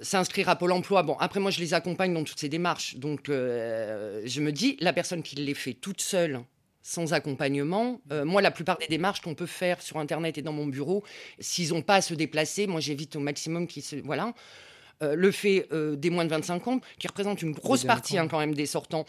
s'inscrire 0.00 0.48
à 0.48 0.54
Pôle 0.54 0.70
emploi. 0.70 1.02
Bon, 1.02 1.16
après, 1.18 1.40
moi, 1.40 1.50
je 1.50 1.58
les 1.58 1.74
accompagne 1.74 2.14
dans 2.14 2.22
toutes 2.22 2.38
ces 2.38 2.48
démarches. 2.48 2.94
Donc, 2.98 3.22
je 3.26 4.40
me 4.40 4.52
dis, 4.52 4.76
la 4.78 4.92
personne 4.92 5.24
qui 5.24 5.34
les 5.34 5.54
fait 5.54 5.74
toute 5.74 6.00
seule, 6.00 6.40
sans 6.88 7.12
accompagnement, 7.12 8.00
euh, 8.12 8.24
moi, 8.24 8.40
la 8.40 8.50
plupart 8.50 8.78
des 8.78 8.86
démarches 8.86 9.20
qu'on 9.20 9.34
peut 9.34 9.44
faire 9.44 9.82
sur 9.82 9.98
Internet 9.98 10.38
et 10.38 10.42
dans 10.42 10.54
mon 10.54 10.66
bureau, 10.66 11.04
s'ils 11.38 11.74
n'ont 11.74 11.82
pas 11.82 11.96
à 11.96 12.00
se 12.00 12.14
déplacer, 12.14 12.66
moi, 12.66 12.80
j'évite 12.80 13.14
au 13.14 13.20
maximum 13.20 13.66
qu'ils 13.66 13.82
se. 13.82 13.96
Voilà. 13.96 14.32
Euh, 15.02 15.14
le 15.14 15.30
fait 15.30 15.68
euh, 15.70 15.96
des 15.96 16.08
moins 16.08 16.24
de 16.24 16.30
25 16.30 16.66
ans, 16.66 16.80
qui 16.98 17.06
représente 17.06 17.42
une 17.42 17.52
grosse 17.52 17.84
partie 17.84 18.16
hein, 18.16 18.26
quand 18.26 18.38
même 18.38 18.54
des 18.54 18.64
sortants, 18.64 19.04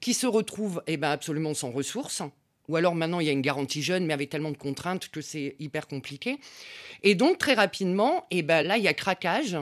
qui 0.00 0.14
se 0.14 0.28
retrouvent 0.28 0.80
eh 0.86 0.96
ben, 0.96 1.10
absolument 1.10 1.54
sans 1.54 1.72
ressources. 1.72 2.22
Ou 2.68 2.76
alors 2.76 2.94
maintenant, 2.94 3.18
il 3.18 3.26
y 3.26 3.30
a 3.30 3.32
une 3.32 3.42
garantie 3.42 3.82
jeune, 3.82 4.06
mais 4.06 4.14
avec 4.14 4.30
tellement 4.30 4.52
de 4.52 4.56
contraintes 4.56 5.08
que 5.08 5.20
c'est 5.20 5.56
hyper 5.58 5.88
compliqué. 5.88 6.38
Et 7.02 7.16
donc, 7.16 7.38
très 7.38 7.54
rapidement, 7.54 8.26
eh 8.30 8.42
ben, 8.42 8.62
là, 8.62 8.78
il 8.78 8.84
y 8.84 8.88
a 8.88 8.94
craquage. 8.94 9.56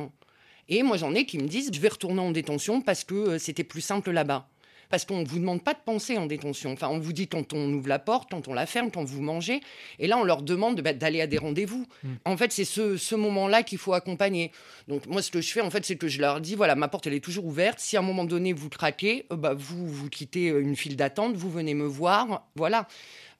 Et 0.69 0.83
moi, 0.83 0.99
j'en 0.99 1.15
ai 1.15 1.25
qui 1.25 1.39
me 1.39 1.49
disent, 1.49 1.71
je 1.73 1.81
vais 1.81 1.89
retourner 1.89 2.21
en 2.21 2.33
détention 2.33 2.83
parce 2.83 3.03
que 3.03 3.15
euh, 3.15 3.39
c'était 3.39 3.65
plus 3.65 3.81
simple 3.81 4.11
là-bas. 4.11 4.47
Parce 4.93 5.07
qu'on 5.07 5.21
ne 5.21 5.25
vous 5.25 5.39
demande 5.39 5.65
pas 5.65 5.73
de 5.73 5.79
penser 5.83 6.19
en 6.19 6.27
détention. 6.27 6.71
Enfin, 6.71 6.89
on 6.91 6.99
vous 6.99 7.15
dit 7.15 7.27
quand 7.27 7.55
on 7.55 7.73
ouvre 7.73 7.89
la 7.89 7.99
porte, 7.99 8.29
quand 8.31 8.47
on 8.47 8.53
la 8.53 8.67
ferme, 8.67 8.91
quand 8.91 9.05
vous 9.05 9.23
mangez. 9.23 9.63
Et 9.99 10.07
là, 10.07 10.19
on 10.19 10.23
leur 10.23 10.43
demande 10.43 10.83
bah, 10.83 10.93
d'aller 10.93 11.23
à 11.23 11.27
des 11.27 11.39
rendez-vous. 11.39 11.87
En 12.27 12.37
fait, 12.37 12.53
c'est 12.53 12.67
ce, 12.67 12.99
ce 12.99 13.15
moment-là 13.15 13.63
qu'il 13.63 13.79
faut 13.79 13.95
accompagner. 13.95 14.53
Donc, 14.89 15.07
moi, 15.07 15.23
ce 15.23 15.31
que 15.31 15.41
je 15.41 15.51
fais, 15.51 15.63
en 15.63 15.71
fait, 15.71 15.87
c'est 15.87 15.97
que 15.97 16.09
je 16.09 16.21
leur 16.21 16.43
dis, 16.43 16.57
voilà, 16.57 16.75
ma 16.75 16.89
porte, 16.89 17.07
elle 17.07 17.15
est 17.15 17.25
toujours 17.25 17.47
ouverte. 17.47 17.81
Si 17.81 17.97
à 17.97 18.01
un 18.01 18.03
moment 18.03 18.27
donné, 18.27 18.53
vous 18.53 18.69
craquez, 18.69 19.25
euh, 19.33 19.37
bah, 19.37 19.55
vous, 19.55 19.89
vous 19.89 20.11
quittez 20.11 20.51
euh, 20.51 20.61
une 20.61 20.77
file 20.77 20.97
d'attente, 20.97 21.37
vous 21.37 21.51
venez 21.51 21.73
me 21.73 21.87
voir. 21.87 22.47
Voilà. 22.55 22.87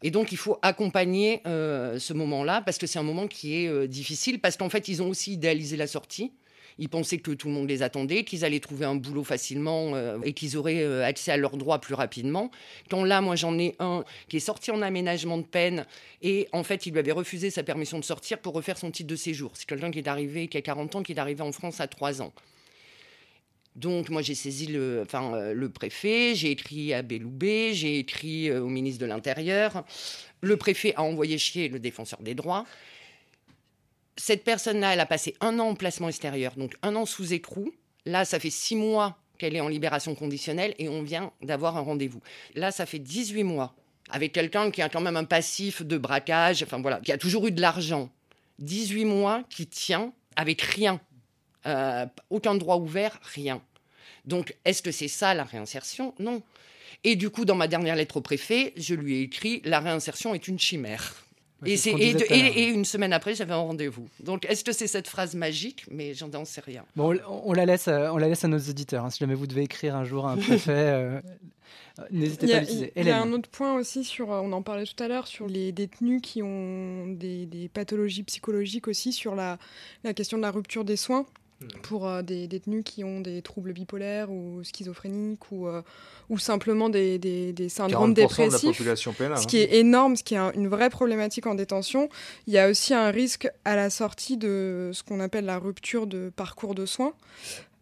Et 0.03 0.11
donc, 0.11 0.33
il 0.33 0.39
faut 0.39 0.59
accompagner 0.63 1.43
euh, 1.47 1.99
ce 1.99 2.13
moment-là 2.15 2.63
parce 2.63 2.79
que 2.79 2.87
c'est 2.87 2.99
un 2.99 3.05
moment 3.05 3.29
qui 3.29 3.63
est 3.63 3.69
euh, 3.69 3.87
difficile. 3.87 4.41
Parce 4.41 4.57
qu'en 4.57 4.71
fait, 4.71 4.89
ils 4.89 5.03
ont 5.03 5.09
aussi 5.11 5.35
idéalisé 5.35 5.77
la 5.77 5.87
sortie. 5.87 6.33
Ils 6.79 6.89
pensaient 6.89 7.19
que 7.19 7.31
tout 7.31 7.49
le 7.49 7.55
monde 7.55 7.69
les 7.69 7.83
attendait, 7.83 8.25
qu'ils 8.25 8.45
allaient 8.45 8.61
trouver 8.61 8.87
un 8.87 8.95
boulot 8.95 9.25
facilement 9.25 9.95
euh, 9.95 10.19
et 10.25 10.33
qu'ils 10.33 10.57
auraient 10.57 10.83
euh, 10.83 11.05
accès 11.05 11.33
à 11.33 11.37
leurs 11.37 11.57
droits 11.57 11.81
plus 11.81 11.95
rapidement. 11.95 12.51
Quand 12.91 13.05
là, 13.05 13.21
moi, 13.21 13.37
j'en 13.37 13.59
ai 13.59 13.75
un 13.79 14.05
qui 14.29 14.39
est 14.39 14.41
sorti 14.41 14.71
en 14.71 14.83
aménagement 14.83 15.39
de 15.39 15.45
peine 15.45 15.87
et 16.23 16.49
en 16.53 16.63
fait, 16.63 16.87
il 16.87 16.93
lui 16.93 16.99
avait 16.99 17.13
refusé 17.13 17.51
sa 17.51 17.63
permission 17.63 17.99
de 17.99 18.05
sortir 18.05 18.39
pour 18.39 18.55
refaire 18.55 18.79
son 18.79 18.91
titre 18.91 19.09
de 19.09 19.17
séjour. 19.17 19.53
C'est 19.55 19.67
quelqu'un 19.67 19.91
qui 19.91 19.99
est 19.99 20.09
arrivé, 20.09 20.49
qui 20.49 20.57
a 20.57 20.63
40 20.63 20.97
ans, 20.97 21.03
qui 21.03 21.13
est 21.13 21.19
arrivé 21.19 21.43
en 21.43 21.53
France 21.53 21.81
à 21.81 21.87
3 21.87 22.23
ans. 22.23 22.33
Donc, 23.75 24.11
moi, 24.11 24.21
j'ai 24.21 24.35
saisi 24.35 24.67
le, 24.67 25.01
enfin, 25.03 25.35
euh, 25.35 25.55
le 25.55 25.71
préfet, 25.71 26.35
j'ai 26.35 26.51
écrit 26.51 26.93
à 26.93 27.01
Belloubet, 27.01 27.73
j'ai 27.73 27.99
écrit 27.99 28.53
au 28.53 28.69
ministre 28.69 29.01
de 29.01 29.07
l'Intérieur. 29.07 29.85
Le 30.43 30.57
préfet 30.57 30.93
a 30.97 31.03
envoyé 31.03 31.39
chier 31.39 31.69
le 31.69 31.79
défenseur 31.79 32.21
des 32.21 32.35
droits. 32.35 32.67
Cette 34.17 34.45
personne-là, 34.45 34.93
elle 34.93 35.01
a 35.01 35.07
passé 35.07 35.35
un 35.41 35.59
an 35.59 35.69
en 35.69 35.75
placement 35.75 36.09
extérieur, 36.09 36.55
donc 36.57 36.75
un 36.83 36.95
an 36.97 37.07
sous 37.07 37.33
écrou. 37.33 37.73
Là, 38.05 38.25
ça 38.25 38.39
fait 38.39 38.51
six 38.51 38.77
mois 38.77 39.17
qu'elle 39.39 39.57
est 39.57 39.61
en 39.61 39.69
libération 39.69 40.15
conditionnelle 40.15 40.75
et 40.79 40.89
on 40.89 41.03
vient 41.03 41.33
d'avoir 41.43 41.77
un 41.77 41.81
rendez-vous. 41.81 42.21
Là, 42.55 42.71
ça 42.71 42.87
fait 42.87 42.99
18 42.99 43.45
mois 43.45 43.75
avec 44.11 44.33
quelqu'un 44.33 44.71
qui 44.71 44.83
a 44.83 44.89
quand 44.89 45.01
même 45.01 45.17
un 45.17 45.25
passif 45.25 45.83
de 45.83 45.97
braquage, 45.97 46.63
enfin 46.63 46.81
voilà, 46.81 47.01
qui 47.01 47.13
a 47.13 47.19
toujours 47.19 47.47
eu 47.47 47.53
de 47.53 47.61
l'argent. 47.61 48.11
18 48.59 49.05
mois 49.05 49.43
qui 49.49 49.67
tient 49.67 50.13
avec 50.37 50.61
rien. 50.61 51.01
Euh, 51.67 52.07
aucun 52.31 52.55
droit 52.55 52.77
ouvert, 52.77 53.19
rien. 53.23 53.63
Donc, 54.25 54.55
est-ce 54.65 54.83
que 54.83 54.93
c'est 54.93 55.09
ça 55.09 55.35
la 55.35 55.45
réinsertion? 55.45 56.15
Non. 56.19 56.43
Et 57.05 57.17
du 57.17 57.31
coup, 57.31 57.45
dans 57.45 57.55
ma 57.55 57.69
dernière 57.69 57.97
lettre 57.97 58.19
au 58.19 58.21
préfet, 58.21 58.73
je 58.77 58.95
lui 58.95 59.17
ai 59.17 59.21
écrit 59.23 59.63
La 59.65 59.81
réinsertion 59.81 60.35
est 60.35 60.47
une 60.47 60.59
chimère. 60.59 61.25
Et, 61.67 61.77
ce 61.77 61.91
de- 61.91 62.75
une 62.75 62.85
semaine 62.85 63.13
après, 63.13 63.35
j'avais 63.35 63.53
un 63.55 63.59
rendez-vous. 63.59 64.09
Donc, 64.21 64.45
est-ce 64.47 64.65
que 64.65 64.73
c'est 64.73 64.87
cette 64.87 65.09
phrase 65.09 65.35
magique? 65.35 65.85
Mais 65.91 66.15
j'en 66.15 66.29
sais 66.45 66.61
rien. 66.61 66.85
Bon, 66.97 67.17
on, 67.29 67.43
on 67.47 67.53
la 67.53 67.67
laisse, 67.67 67.89
à- 67.89 68.13
on 68.13 68.17
la 68.17 68.29
laisse 68.29 68.45
à 68.45 68.49
nos 68.49 68.59
auditeurs. 68.59 69.05
hein. 69.05 69.11
Si 69.11 69.19
jamais 69.19 69.35
vous 69.35 69.47
devez 69.47 69.63
écrire 69.63 69.95
un 69.97 70.05
jour 70.05 70.27
à 70.27 70.33
un 70.33 70.37
préfet, 70.39 70.71
euh, 70.73 71.21
euh, 72.01 72.03
n'hésitez 72.11 72.47
pas 72.47 72.55
a, 72.55 72.57
à 72.57 72.61
l'utiliser. 72.61 72.93
il 72.97 73.07
y 73.07 73.11
a 73.11 73.21
un 73.21 73.33
autre 73.33 73.49
point 73.51 73.75
aussi 73.75 74.03
sur, 74.05 74.33
euh, 74.33 74.41
on 74.43 74.53
en 74.53 74.63
parlait 74.63 74.85
tout 74.87 75.01
à 75.03 75.09
l'heure, 75.09 75.27
sur 75.27 75.47
les 75.47 75.73
détenus 75.73 76.21
qui 76.23 76.43
ont 76.43 77.07
des, 77.09 77.47
des 77.47 77.69
pathologies 77.69 78.23
psychologiques 78.25 78.89
aussi, 78.89 79.13
sur 79.13 79.35
la, 79.35 79.59
la 80.05 80.15
question 80.15 80.39
de 80.39 80.43
la 80.43 80.51
rupture 80.51 80.85
des 80.85 80.97
soins 80.97 81.27
pour 81.83 82.09
euh, 82.09 82.23
des 82.23 82.47
détenus 82.47 82.83
qui 82.85 83.05
ont 83.05 83.21
des 83.21 83.43
troubles 83.43 83.73
bipolaires 83.73 84.31
ou 84.31 84.63
schizophréniques 84.65 85.51
ou, 85.53 85.67
euh, 85.69 85.83
ou 86.29 86.39
simplement 86.39 86.89
des, 86.89 87.19
des, 87.19 87.53
des 87.53 87.69
syndromes 87.69 88.13
40% 88.13 88.15
de 88.15 88.21
la 88.21 88.27
dépressifs. 88.29 88.69
population 88.71 89.13
pénale, 89.13 89.39
Ce 89.39 89.43
hein. 89.43 89.47
qui 89.47 89.59
est 89.59 89.75
énorme, 89.79 90.17
ce 90.17 90.23
qui 90.23 90.35
est 90.35 90.39
un- 90.39 90.53
une 90.53 90.69
vraie 90.69 90.91
problématique 90.91 91.47
en 91.47 91.55
détention. 91.55 92.09
Il 92.47 92.53
y 92.53 92.59
a 92.59 92.69
aussi 92.69 92.95
un 92.95 93.11
risque 93.11 93.49
à 93.65 93.77
la 93.77 93.91
sortie 93.91 94.37
de 94.37 94.91
ce 94.93 95.03
qu'on 95.03 95.21
appelle 95.21 95.45
la 95.45 95.59
rupture 95.59 96.07
de 96.07 96.31
parcours 96.35 96.75
de 96.75 96.87
soins. 96.87 97.13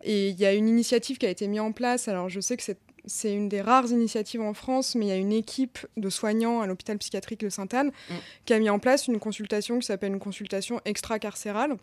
Et 0.02 0.28
il 0.30 0.40
y 0.40 0.46
a 0.46 0.54
une 0.54 0.68
initiative 0.68 1.18
qui 1.18 1.26
a 1.26 1.30
été 1.30 1.46
mise 1.46 1.60
en 1.60 1.72
place. 1.72 2.08
Alors 2.08 2.28
je 2.28 2.40
sais 2.40 2.56
que 2.56 2.62
c'est 2.62 2.78
c'est 3.06 3.32
une 3.32 3.48
des 3.48 3.62
rares 3.62 3.86
initiatives 3.90 4.42
en 4.42 4.52
France, 4.52 4.94
mais 4.94 5.06
il 5.06 5.08
y 5.08 5.12
a 5.12 5.16
une 5.16 5.32
équipe 5.32 5.78
de 5.96 6.10
soignants 6.10 6.60
à 6.60 6.66
l'hôpital 6.66 6.98
psychiatrique 6.98 7.40
de 7.40 7.48
Sainte-Anne 7.48 7.92
qui 8.44 8.52
a 8.52 8.58
mis 8.58 8.68
en 8.68 8.78
place 8.78 9.08
une 9.08 9.18
consultation 9.18 9.78
qui 9.78 9.86
s'appelle 9.86 10.12
une 10.12 10.18
consultation 10.18 10.82
extra-carcérale 10.84 11.76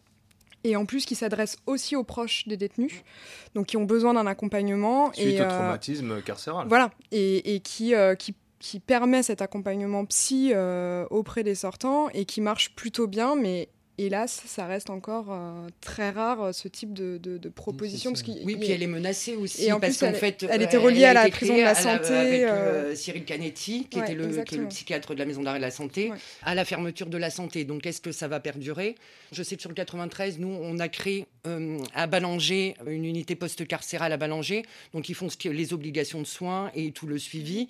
et 0.67 0.75
en 0.75 0.85
plus 0.85 1.05
qui 1.05 1.15
s'adresse 1.15 1.57
aussi 1.65 1.95
aux 1.95 2.03
proches 2.03 2.47
des 2.47 2.57
détenus, 2.57 3.03
donc 3.55 3.67
qui 3.67 3.77
ont 3.77 3.85
besoin 3.85 4.13
d'un 4.13 4.27
accompagnement. 4.27 5.13
Suite 5.13 5.25
et, 5.25 5.41
au 5.41 5.45
euh, 5.45 5.49
traumatisme 5.49 6.21
carcéral. 6.21 6.67
Voilà, 6.67 6.91
et, 7.11 7.55
et 7.55 7.59
qui, 7.61 7.95
euh, 7.95 8.15
qui, 8.15 8.35
qui 8.59 8.79
permet 8.79 9.23
cet 9.23 9.41
accompagnement 9.41 10.05
psy 10.05 10.51
euh, 10.53 11.05
auprès 11.09 11.43
des 11.43 11.55
sortants 11.55 12.09
et 12.09 12.25
qui 12.25 12.41
marche 12.41 12.75
plutôt 12.75 13.07
bien, 13.07 13.35
mais 13.35 13.69
hélas, 13.97 14.43
ça 14.45 14.65
reste 14.65 14.89
encore 14.89 15.27
euh, 15.29 15.67
très 15.81 16.09
rare 16.09 16.41
euh, 16.41 16.51
ce 16.51 16.67
type 16.67 16.93
de, 16.93 17.17
de, 17.17 17.37
de 17.37 17.49
proposition. 17.49 18.11
Parce 18.11 18.23
Oui, 18.43 18.55
puis 18.55 18.71
elle 18.71 18.83
est 18.83 18.87
menacée 18.87 19.35
aussi. 19.35 19.65
Et 19.65 19.71
en 19.71 19.79
parce 19.79 19.97
qu'en 19.97 20.07
elle, 20.07 20.15
fait, 20.15 20.45
elle 20.49 20.61
euh, 20.61 20.65
était 20.65 20.77
reliée 20.77 21.05
à 21.05 21.13
la 21.13 21.29
prison 21.29 21.55
de 21.55 21.61
la 21.61 21.75
santé. 21.75 22.13
avec 22.13 22.41
euh, 22.43 22.95
Cyril 22.95 23.25
Canetti, 23.25 23.87
qui 23.89 23.97
ouais, 23.97 24.05
était 24.05 24.13
le, 24.13 24.23
qui 24.23 24.25
est 24.25 24.33
le 24.33 24.39
exactement. 24.39 24.67
psychiatre 24.67 25.13
de 25.13 25.19
la 25.19 25.25
maison 25.25 25.41
d'arrêt 25.41 25.59
de 25.59 25.63
la 25.63 25.71
santé, 25.71 26.11
à 26.43 26.55
la 26.55 26.65
fermeture 26.65 27.07
de 27.07 27.17
la 27.17 27.29
santé. 27.29 27.63
Donc, 27.65 27.85
est-ce 27.85 28.01
que 28.01 28.11
ça 28.11 28.27
va 28.27 28.39
perdurer? 28.39 28.95
Je 29.31 29.43
sais 29.43 29.55
que 29.55 29.61
sur 29.61 29.69
le 29.69 29.75
93, 29.75 30.39
nous, 30.39 30.57
on 30.61 30.79
a 30.79 30.87
créé 30.87 31.25
euh, 31.47 31.79
à 31.93 32.07
Ballanger 32.07 32.75
une 32.85 33.05
unité 33.05 33.35
post-carcérale 33.35 34.11
à 34.11 34.17
Ballanger. 34.17 34.63
Donc, 34.93 35.09
ils 35.09 35.15
font 35.15 35.27
les 35.45 35.73
obligations 35.73 36.21
de 36.21 36.27
soins 36.27 36.71
et 36.75 36.91
tout 36.91 37.07
le 37.07 37.17
suivi. 37.17 37.67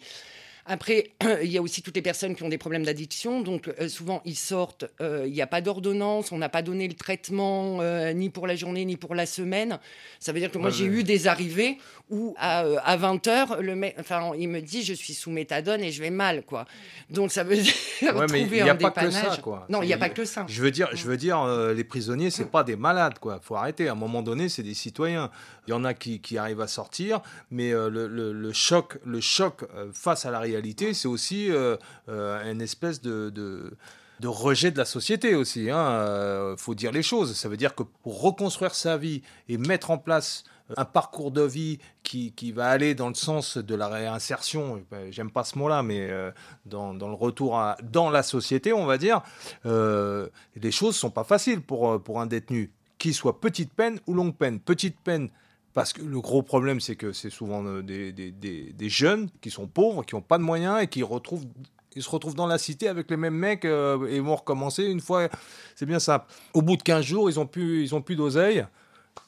Après, 0.69 1.12
il 1.43 1.50
y 1.51 1.57
a 1.57 1.62
aussi 1.62 1.81
toutes 1.81 1.95
les 1.95 2.01
personnes 2.01 2.36
qui 2.36 2.43
ont 2.43 2.50
des 2.50 2.57
problèmes 2.57 2.83
d'addiction. 2.83 3.41
Donc, 3.41 3.67
euh, 3.79 3.88
souvent, 3.88 4.21
ils 4.25 4.36
sortent, 4.36 4.86
euh, 5.01 5.24
il 5.25 5.33
n'y 5.33 5.41
a 5.41 5.47
pas 5.47 5.62
d'ordonnance, 5.62 6.31
on 6.31 6.38
n'a 6.38 6.50
pas 6.50 6.62
donné 6.62 6.88
le 6.88 6.93
traitement 6.93 7.79
euh, 7.81 8.12
ni 8.13 8.29
pour 8.29 8.47
la 8.47 8.55
journée 8.55 8.83
ni 8.86 8.97
pour 8.97 9.15
la 9.15 9.25
semaine. 9.25 9.79
Ça 10.19 10.33
veut 10.33 10.39
dire 10.39 10.51
que 10.51 10.57
moi, 10.57 10.69
Ouais, 10.69 10.75
j'ai 10.75 10.89
mais- 10.89 10.97
eu 10.97 11.03
des 11.03 11.27
arrivées 11.27 11.77
où, 12.09 12.36
à, 12.38 12.65
euh, 12.65 12.77
à 12.83 12.97
20h, 12.97 13.59
le 13.62 13.75
mec, 13.75 13.95
enfin, 14.00 14.31
il 14.38 14.50
me 14.50 14.62
dit 14.62 14.83
Je 14.83 14.93
suis 14.93 15.13
sous 15.13 15.31
méthadone 15.31 15.81
et 15.81 15.91
je 15.91 16.01
vais 16.01 16.09
mal. 16.09 16.43
quoi. 16.43 16.65
Donc, 17.09 17.31
ça 17.31 17.43
veut 17.43 17.55
dire 17.57 17.74
Ouais, 18.01 18.25
mais 18.31 18.41
trouver 18.41 18.62
n'y 18.63 18.69
a 18.69 18.74
un 18.74 18.75
pas 18.75 18.91
que 18.91 19.09
ça, 19.09 19.38
quoi. 19.41 19.65
Non, 19.69 19.81
il 19.81 19.88
n'y 19.88 19.93
a 19.93 19.97
pas 19.97 20.09
que 20.09 20.25
ça. 20.25 20.45
Je 20.50 20.62
veux 20.62 20.71
dire, 20.71 20.89
je 20.93 21.05
veux 21.07 21.17
dire, 21.17 21.45
les 21.74 21.83
prisonniers, 21.83 22.29
c'est 22.29 22.51
pas 22.51 22.63
des 22.63 22.75
malades, 22.75 23.19
quoi. 23.19 23.39
Faut 23.41 23.55
arrêter. 23.55 23.88
À 23.88 23.93
un 23.93 23.95
moment 23.95 24.21
donné, 24.21 24.50
c'est 24.50 24.63
des 24.63 24.74
citoyens. 24.74 25.31
Il 25.67 25.71
y 25.71 25.74
en 25.74 25.83
a 25.86 25.93
qui, 25.93 26.19
qui 26.21 26.38
arrivent 26.38 26.62
à 26.62 26.67
sortir, 26.67 27.21
mais 27.51 27.71
le, 27.71 28.07
le- 28.07 28.31
le 28.33 28.53
choc, 28.53 28.97
le 29.05 29.19
choc 29.21 29.63
face 29.93 30.25
à 30.25 30.31
la 30.31 30.39
réalité, 30.39 30.56
c'est 30.93 31.07
aussi 31.07 31.51
euh, 31.51 31.77
euh, 32.09 32.51
une 32.51 32.61
espèce 32.61 33.01
de, 33.01 33.75
rejet 34.23 34.71
de 34.71 34.77
la 34.77 34.85
société 34.85 35.35
aussi. 35.35 35.65
Il 35.65 36.55
faut 36.57 36.75
dire 36.75 36.91
les 36.91 37.03
choses. 37.03 37.35
Ça 37.35 37.49
veut 37.49 37.57
dire 37.57 37.75
que 37.75 37.83
pour 37.83 38.21
reconstruire 38.21 38.75
sa 38.75 38.97
vie 38.97 39.21
et 39.49 39.57
mettre 39.57 39.91
en 39.91 39.97
place 39.97 40.43
un 40.75 40.85
parcours 40.85 41.31
de 41.31 41.43
vie 41.43 41.79
qui, 42.03 42.51
va 42.51 42.67
aller 42.67 42.95
dans 42.95 43.07
le 43.09 43.15
sens 43.15 43.57
de 43.57 43.75
la 43.75 43.87
réinsertion, 43.87 44.83
ben, 44.91 45.11
j'aime 45.11 45.31
pas 45.31 45.43
ce 45.43 45.57
mot-là, 45.57 45.83
mais 45.83 46.09
euh, 46.09 46.31
dans, 46.65 46.93
le 46.93 47.13
retour 47.13 47.57
à, 47.57 47.77
dans 47.83 48.09
la 48.09 48.23
société, 48.23 48.73
on 48.73 48.85
va 48.85 48.97
dire, 48.97 49.21
euh, 49.65 50.27
les 50.55 50.71
choses 50.71 50.95
sont 50.95 51.09
pas 51.09 51.23
faciles 51.23 51.61
pour, 51.61 51.91
euh, 51.91 51.99
pour 51.99 52.19
un 52.19 52.25
détenu, 52.25 52.71
qu'il 52.97 53.13
soit 53.13 53.39
petite 53.39 53.71
peine 53.73 53.99
ou 54.07 54.13
longue 54.13 54.35
peine. 54.35 54.59
Petite 54.59 54.97
peine, 54.99 55.29
parce 55.77 55.93
que 55.93 56.01
le 56.01 56.19
gros 56.19 56.41
problème, 56.41 56.79
c'est 56.79 56.96
que 56.96 57.12
c'est 57.13 57.29
souvent 57.29 57.63
euh, 57.63 57.84
des, 57.84 58.12
des- 58.12 58.31
des- 58.31 58.89
jeunes 58.89 59.29
qui 59.41 59.51
sont 59.51 59.67
pauvres, 59.67 60.03
qui 60.03 60.15
n'ont 60.15 60.24
pas 60.24 60.39
de 60.39 60.43
moyens 60.43 60.81
et 60.81 60.88
qui 60.88 61.01
se 61.01 62.10
retrouvent 62.10 62.34
dans 62.34 62.48
la 62.48 62.57
cité 62.57 62.88
avec 62.88 63.12
les 63.12 63.15
mêmes 63.15 63.36
mecs 63.36 63.63
euh, 63.63 64.07
et 64.07 64.19
vont 64.19 64.36
recommencer 64.38 64.86
une 64.86 65.01
fois. 65.01 65.29
C'est 65.75 65.86
bien 65.86 66.00
simple. 66.00 66.25
Au 66.55 66.63
bout 66.63 66.77
de 66.77 66.81
15 66.81 67.05
jours, 67.05 67.29
ils 67.29 67.39
ont 67.39 67.46
plus, 67.46 67.84
ils 67.84 67.93
ont 67.93 68.01
plus 68.01 68.15
d'oseille 68.15 68.65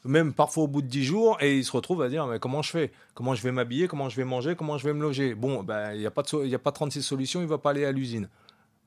même 0.05 0.33
parfois 0.33 0.63
au 0.63 0.67
bout 0.67 0.81
de 0.81 0.87
10 0.87 1.03
jours, 1.03 1.37
et 1.39 1.55
ils 1.57 1.63
se 1.65 1.71
retrouvent 1.71 2.01
à 2.01 2.09
dire 2.09 2.25
mais 2.25 2.39
comment 2.39 2.63
je 2.63 2.71
fais? 2.71 2.91
Comment 3.13 3.35
je 3.35 3.43
vais 3.43 3.51
m'habiller? 3.51 3.87
Comment 3.87 4.09
je 4.09 4.15
vais 4.15 4.25
manger? 4.25 4.55
Comment 4.55 4.79
je 4.79 4.85
vais 4.85 4.93
me 4.93 5.01
loger? 5.03 5.35
Bon, 5.35 5.61
ben, 5.61 5.93
il 5.93 5.99
n'y 5.99 6.07
a, 6.07 6.11
pas 6.11 6.23
de 6.23 6.55
a 6.55 6.59
pas 6.59 6.71
36 6.71 7.03
solutions, 7.03 7.41
il 7.41 7.43
ne 7.43 7.49
va 7.49 7.59
pas 7.59 7.69
aller 7.69 7.85
à 7.85 7.91
l'usine. 7.91 8.27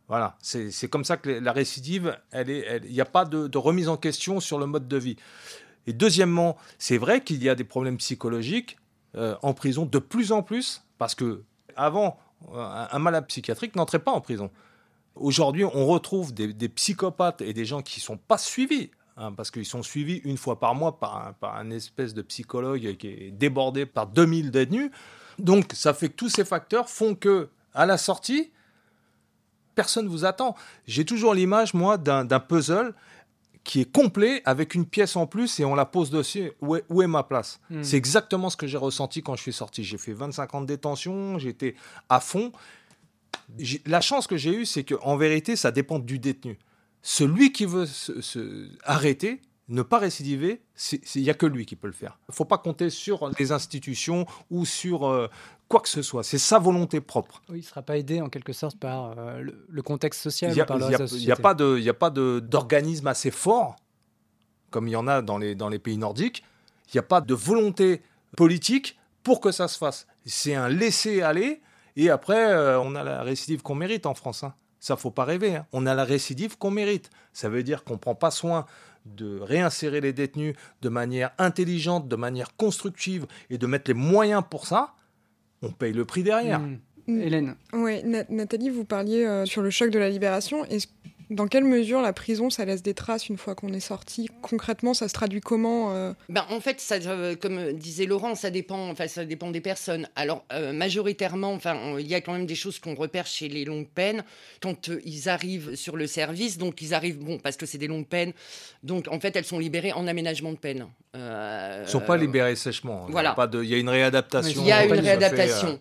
Voilà, 0.08 0.36
c'est 0.40 0.88
comme 0.90 1.04
ça 1.04 1.16
que 1.16 1.30
la 1.30 1.52
récidive, 1.52 2.18
il 2.34 2.90
n'y 2.90 3.00
a 3.00 3.04
pas 3.04 3.24
de 3.24 3.56
remise 3.58 3.88
en 3.88 3.96
question 3.96 4.40
sur 4.40 4.58
le 4.58 4.66
mode 4.66 4.88
de 4.88 4.96
vie. 4.96 5.16
Et 5.86 5.92
deuxièmement, 5.92 6.56
c'est 6.78 6.98
vrai 6.98 7.22
qu'il 7.22 7.42
y 7.42 7.48
a 7.48 7.54
des 7.54 7.64
problèmes 7.64 7.96
psychologiques 7.96 8.76
euh, 9.16 9.36
en 9.42 9.52
prison 9.52 9.84
de 9.84 9.98
plus 9.98 10.32
en 10.32 10.42
plus, 10.42 10.82
parce 10.98 11.14
que 11.14 11.42
avant, 11.76 12.18
un, 12.54 12.98
malade 12.98 13.26
psychiatrique 13.26 13.76
n'entrait 13.76 13.98
pas 13.98 14.12
en 14.12 14.20
prison. 14.20 14.50
Aujourd'hui, 15.14 15.64
on 15.64 15.86
retrouve 15.86 16.32
des, 16.32 16.68
psychopathes 16.68 17.42
et 17.42 17.52
des 17.52 17.64
gens 17.64 17.82
qui 17.82 18.00
ne 18.00 18.04
sont 18.04 18.16
pas 18.16 18.38
suivis, 18.38 18.90
hein, 19.16 19.32
parce 19.32 19.50
qu'ils 19.50 19.66
sont 19.66 19.82
suivis 19.82 20.20
une 20.24 20.38
fois 20.38 20.58
par 20.58 20.74
mois 20.74 20.98
par 20.98 21.26
un, 21.26 21.32
par 21.34 21.56
un 21.56 21.70
espèce 21.70 22.14
de 22.14 22.22
psychologue 22.22 22.96
qui 22.96 23.08
est 23.08 23.30
débordé 23.30 23.86
par 23.86 24.06
2000 24.06 24.50
détenus. 24.50 24.90
Donc, 25.38 25.72
ça 25.74 25.94
fait 25.94 26.08
que 26.08 26.16
tous 26.16 26.28
ces 26.28 26.44
facteurs 26.44 26.88
font 26.88 27.14
que, 27.14 27.48
à 27.74 27.86
la 27.86 27.98
sortie, 27.98 28.50
personne 29.74 30.06
ne 30.06 30.10
vous 30.10 30.24
attend. 30.24 30.54
J'ai 30.86 31.04
toujours 31.04 31.34
l'image, 31.34 31.74
moi, 31.74 31.98
d'un 31.98 32.40
puzzle 32.40 32.94
qui 33.64 33.80
est 33.80 33.90
complet 33.92 34.42
avec 34.44 34.74
une 34.74 34.86
pièce 34.86 35.14
en 35.16 35.26
plus 35.26 35.60
et 35.60 35.64
on 35.64 35.74
la 35.74 35.84
pose 35.86 36.10
dessus. 36.10 36.50
Où 36.60 36.76
est, 36.76 36.84
où 36.88 37.00
est 37.02 37.06
ma 37.06 37.22
place 37.22 37.60
Hmm. 37.70 37.82
C'est 37.82 37.96
exactement 37.96 38.50
ce 38.50 38.56
que 38.56 38.66
j'ai 38.66 38.76
ressenti 38.78 39.22
quand 39.22 39.36
je 39.36 39.42
suis 39.42 39.52
sorti. 39.52 39.84
J'ai 39.84 39.98
fait 39.98 40.12
25 40.12 40.54
ans 40.54 40.60
de 40.62 40.66
détention, 40.66 41.38
j'étais 41.38 41.74
à 42.08 42.18
fond. 42.20 42.52
La 43.86 44.00
chance 44.00 44.26
que 44.26 44.36
j'ai 44.36 44.54
eue, 44.54 44.66
c'est 44.66 44.84
qu'en 44.84 45.16
vérité, 45.16 45.56
ça 45.56 45.70
dépend 45.70 45.98
du 45.98 46.18
détenu. 46.18 46.58
Celui 47.02 47.52
qui 47.52 47.66
veut 47.66 47.86
se, 47.86 48.20
se- 48.20 48.68
arrêter, 48.84 49.42
ne 49.68 49.82
pas 49.82 49.98
récidiver, 49.98 50.62
il 51.14 51.22
n'y 51.22 51.30
a 51.30 51.34
que 51.34 51.46
lui 51.46 51.66
qui 51.66 51.76
peut 51.76 51.86
le 51.86 51.92
faire. 51.92 52.18
Il 52.28 52.32
ne 52.32 52.34
faut 52.34 52.44
pas 52.44 52.58
compter 52.58 52.90
sur 52.90 53.30
les 53.38 53.52
institutions 53.52 54.26
ou 54.50 54.64
sur 54.64 55.06
euh, 55.06 55.28
quoi 55.72 55.80
que 55.80 55.88
ce 55.88 56.02
soit. 56.02 56.22
C'est 56.22 56.38
sa 56.38 56.58
volonté 56.58 57.00
propre. 57.00 57.40
Oui, 57.48 57.58
il 57.58 57.60
ne 57.62 57.66
sera 57.66 57.80
pas 57.82 57.96
aidé 57.96 58.20
en 58.20 58.28
quelque 58.28 58.52
sorte 58.52 58.78
par 58.78 59.18
euh, 59.18 59.40
le, 59.40 59.66
le 59.68 59.82
contexte 59.82 60.20
social 60.20 60.50
Il 60.50 60.54
n'y 60.54 60.60
a, 60.60 61.36
pas 61.36 61.54
de- 61.54 61.78
il 61.78 61.82
y 61.84 61.88
a 61.88 61.94
pas 61.94 62.10
de- 62.10 62.40
d'organisme 62.40 63.06
assez 63.06 63.30
fort, 63.30 63.76
comme 64.70 64.86
il 64.86 64.90
y 64.90 64.96
en 64.96 65.08
a 65.08 65.22
dans 65.22 65.38
les, 65.38 65.54
dans 65.54 65.68
les 65.70 65.78
pays 65.78 65.96
nordiques. 65.96 66.44
Il 66.88 66.96
n'y 66.96 67.00
a 67.00 67.02
pas 67.04 67.20
de 67.22 67.32
volonté 67.34 68.02
politique 68.36 68.98
pour 69.22 69.40
que 69.40 69.50
ça 69.50 69.66
se 69.66 69.78
fasse. 69.78 70.06
C'est 70.26 70.54
un 70.54 70.68
laisser-aller, 70.68 71.62
et 71.96 72.10
après, 72.10 72.52
euh, 72.52 72.78
on 72.80 72.94
a 72.94 73.02
la 73.02 73.22
récidive 73.22 73.62
qu'on 73.62 73.74
mérite 73.74 74.04
en 74.06 74.14
France. 74.14 74.44
hein. 74.44 74.54
Ça, 74.78 74.96
faut 74.96 75.10
pas 75.10 75.24
rêver. 75.24 75.56
hein. 75.56 75.66
On 75.72 75.86
a 75.86 75.94
la 75.94 76.04
récidive 76.04 76.58
qu'on 76.58 76.70
mérite. 76.70 77.08
Ça 77.32 77.48
veut 77.48 77.62
dire 77.62 77.82
qu'on 77.84 77.94
ne 77.94 77.98
prend 77.98 78.14
pas 78.14 78.30
soin 78.30 78.66
de 79.06 79.40
réinsérer 79.40 80.00
les 80.02 80.12
détenus 80.12 80.54
de 80.82 80.88
manière 80.90 81.30
intelligente, 81.38 82.08
de 82.08 82.16
manière 82.16 82.56
constructive, 82.56 83.26
et 83.48 83.56
de 83.58 83.66
mettre 83.66 83.90
les 83.90 83.94
moyens 83.94 84.42
pour 84.50 84.66
ça. 84.66 84.92
On 85.62 85.70
paye 85.70 85.92
le 85.92 86.04
prix 86.04 86.22
derrière. 86.22 86.60
Hmm. 86.60 86.76
Hélène 87.08 87.54
Oui, 87.72 88.00
Nathalie, 88.30 88.70
vous 88.70 88.84
parliez 88.84 89.24
euh, 89.24 89.44
sur 89.44 89.60
le 89.62 89.70
choc 89.70 89.90
de 89.90 89.98
la 89.98 90.08
libération. 90.08 90.64
Est-ce- 90.66 90.86
dans 91.32 91.46
quelle 91.48 91.64
mesure 91.64 92.00
la 92.02 92.12
prison, 92.12 92.50
ça 92.50 92.64
laisse 92.64 92.82
des 92.82 92.94
traces 92.94 93.28
une 93.28 93.36
fois 93.36 93.54
qu'on 93.54 93.72
est 93.72 93.80
sorti? 93.80 94.28
Concrètement, 94.42 94.94
ça 94.94 95.08
se 95.08 95.12
traduit 95.14 95.40
comment 95.40 95.92
euh? 95.94 96.12
Ben, 96.28 96.44
en 96.50 96.60
fait, 96.60 96.80
ça, 96.80 96.96
euh, 96.96 97.34
comme 97.36 97.72
disait 97.72 98.06
Laurent, 98.06 98.34
ça 98.34 98.50
dépend, 98.50 98.88
enfin, 98.90 99.08
ça 99.08 99.24
dépend 99.24 99.50
des 99.50 99.60
personnes. 99.60 100.08
Alors, 100.16 100.44
euh, 100.52 100.72
majoritairement, 100.72 101.52
enfin, 101.52 101.76
on- 101.82 101.98
il 101.98 102.06
y 102.06 102.14
a 102.14 102.20
quand 102.20 102.32
même 102.32 102.46
des 102.46 102.54
choses 102.54 102.78
qu'on 102.78 102.94
repère 102.94 103.26
chez 103.26 103.48
les 103.48 103.64
longues 103.64 103.88
peines 103.88 104.22
quand 104.60 104.88
euh, 104.88 105.00
ils 105.04 105.28
arrivent 105.28 105.74
sur 105.74 105.96
le 105.96 106.06
service. 106.06 106.58
Donc, 106.58 106.80
ils 106.82 106.94
arrivent, 106.94 107.18
bon, 107.18 107.38
parce 107.38 107.56
que 107.56 107.66
c'est 107.66 107.78
des 107.78 107.88
longues 107.88 108.06
peines. 108.06 108.32
Donc, 108.82 109.08
en 109.10 109.18
fait, 109.20 109.34
elles 109.36 109.44
sont 109.44 109.58
libérées 109.58 109.92
en 109.92 110.06
aménagement 110.06 110.52
de 110.52 110.58
peine. 110.58 110.86
Euh, 111.16 111.78
Ils 111.82 111.86
ne 111.86 111.90
sont 111.90 112.00
pas 112.00 112.16
libérés 112.16 112.56
sèchement. 112.56 113.06
Il 113.08 113.14
y 113.14 113.18
a 113.18 113.34
Voilà. 113.34 113.36
Il 113.62 113.68
y 113.68 113.74
a 113.74 113.78
une 113.78 113.88
réadaptation. 113.88 114.62
Il 114.62 114.66
y 114.68 114.72
a 114.72 114.84
une 114.84 114.94
fait, 114.94 115.00
réadaptation. 115.00 115.68
euh, 115.68 115.76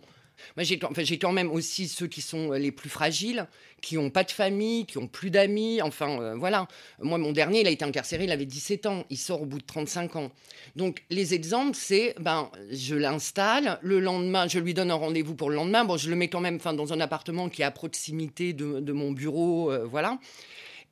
Moi, 0.57 0.63
j'ai 0.63 0.79
enfin, 0.83 1.03
quand 1.19 1.31
même 1.31 1.51
aussi 1.51 1.87
ceux 1.87 2.07
qui 2.07 2.21
sont 2.21 2.51
euh, 2.51 2.57
les 2.57 2.71
plus 2.71 2.89
fragiles, 2.89 3.47
qui 3.81 3.95
n'ont 3.95 4.09
pas 4.09 4.23
de 4.23 4.31
famille, 4.31 4.85
qui 4.85 4.97
n'ont 4.99 5.07
plus 5.07 5.29
d'amis. 5.31 5.81
Enfin, 5.81 6.21
euh, 6.21 6.35
voilà. 6.35 6.67
Moi, 7.01 7.17
mon 7.17 7.31
dernier, 7.31 7.61
il 7.61 7.67
a 7.67 7.71
été 7.71 7.83
incarcéré, 7.83 8.25
il 8.25 8.31
avait 8.31 8.45
17 8.45 8.85
ans. 8.85 9.05
Il 9.09 9.17
sort 9.17 9.41
au 9.41 9.45
bout 9.45 9.59
de 9.59 9.65
35 9.65 10.15
ans. 10.15 10.31
Donc, 10.75 11.03
les 11.09 11.33
exemples, 11.33 11.77
c'est, 11.79 12.15
ben, 12.19 12.49
je 12.71 12.95
l'installe. 12.95 13.79
Le 13.81 13.99
lendemain, 13.99 14.47
je 14.47 14.59
lui 14.59 14.73
donne 14.73 14.91
un 14.91 14.95
rendez-vous 14.95 15.35
pour 15.35 15.49
le 15.49 15.55
lendemain. 15.55 15.85
Bon, 15.85 15.97
je 15.97 16.09
le 16.09 16.15
mets 16.15 16.27
quand 16.29 16.41
même 16.41 16.55
enfin, 16.55 16.73
dans 16.73 16.93
un 16.93 16.99
appartement 16.99 17.49
qui 17.49 17.61
est 17.61 17.65
à 17.65 17.71
proximité 17.71 18.53
de, 18.53 18.79
de 18.79 18.93
mon 18.93 19.11
bureau. 19.11 19.71
euh, 19.71 19.85
voilà. 19.85 20.19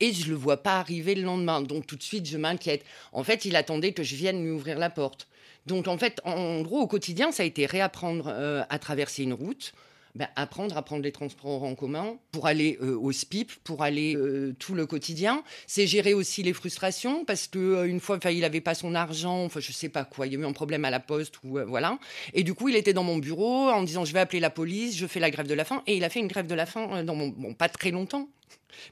Et 0.00 0.12
je 0.12 0.28
le 0.30 0.34
vois 0.34 0.62
pas 0.62 0.78
arriver 0.78 1.14
le 1.14 1.22
lendemain. 1.22 1.60
Donc, 1.60 1.86
tout 1.86 1.96
de 1.96 2.02
suite, 2.02 2.26
je 2.26 2.38
m'inquiète. 2.38 2.84
En 3.12 3.22
fait, 3.22 3.44
il 3.44 3.54
attendait 3.54 3.92
que 3.92 4.02
je 4.02 4.16
vienne 4.16 4.42
lui 4.42 4.50
ouvrir 4.50 4.78
la 4.78 4.90
porte. 4.90 5.28
Donc, 5.66 5.88
en 5.88 5.98
fait, 5.98 6.20
en 6.24 6.62
gros, 6.62 6.80
au 6.80 6.86
quotidien, 6.86 7.32
ça 7.32 7.42
a 7.42 7.46
été 7.46 7.66
réapprendre 7.66 8.26
euh, 8.28 8.62
à 8.68 8.78
traverser 8.78 9.22
une 9.22 9.32
route, 9.32 9.72
ben, 10.14 10.28
apprendre 10.34 10.76
à 10.76 10.82
prendre 10.82 11.02
les 11.02 11.12
transports 11.12 11.62
en 11.62 11.74
commun 11.74 12.16
pour 12.32 12.46
aller 12.46 12.78
euh, 12.82 12.98
au 12.98 13.12
SPIP, 13.12 13.52
pour 13.62 13.82
aller 13.82 14.16
euh, 14.16 14.54
tout 14.58 14.74
le 14.74 14.86
quotidien. 14.86 15.44
C'est 15.66 15.86
gérer 15.86 16.14
aussi 16.14 16.42
les 16.42 16.52
frustrations 16.52 17.24
parce 17.24 17.46
que 17.46 17.86
une 17.86 18.00
fois, 18.00 18.18
il 18.24 18.40
n'avait 18.40 18.60
pas 18.60 18.74
son 18.74 18.94
argent, 18.94 19.44
enfin, 19.44 19.60
je 19.60 19.70
sais 19.70 19.88
pas 19.88 20.04
quoi, 20.04 20.26
il 20.26 20.32
y 20.32 20.36
a 20.36 20.40
eu 20.40 20.44
un 20.44 20.52
problème 20.52 20.84
à 20.84 20.90
la 20.90 20.98
poste 20.98 21.36
ou 21.44 21.58
voilà. 21.66 21.98
Et 22.34 22.42
du 22.42 22.54
coup, 22.54 22.68
il 22.68 22.74
était 22.74 22.92
dans 22.92 23.04
mon 23.04 23.18
bureau 23.18 23.68
en 23.68 23.84
disant 23.84 24.04
je 24.04 24.12
vais 24.12 24.18
appeler 24.18 24.40
la 24.40 24.50
police, 24.50 24.96
je 24.96 25.06
fais 25.06 25.20
la 25.20 25.30
grève 25.30 25.46
de 25.46 25.54
la 25.54 25.64
faim. 25.64 25.82
Et 25.86 25.96
il 25.96 26.02
a 26.02 26.10
fait 26.10 26.20
une 26.20 26.28
grève 26.28 26.48
de 26.48 26.54
la 26.56 26.66
faim 26.66 27.04
dans 27.04 27.14
mon, 27.14 27.28
bon, 27.28 27.54
pas 27.54 27.68
très 27.68 27.92
longtemps. 27.92 28.28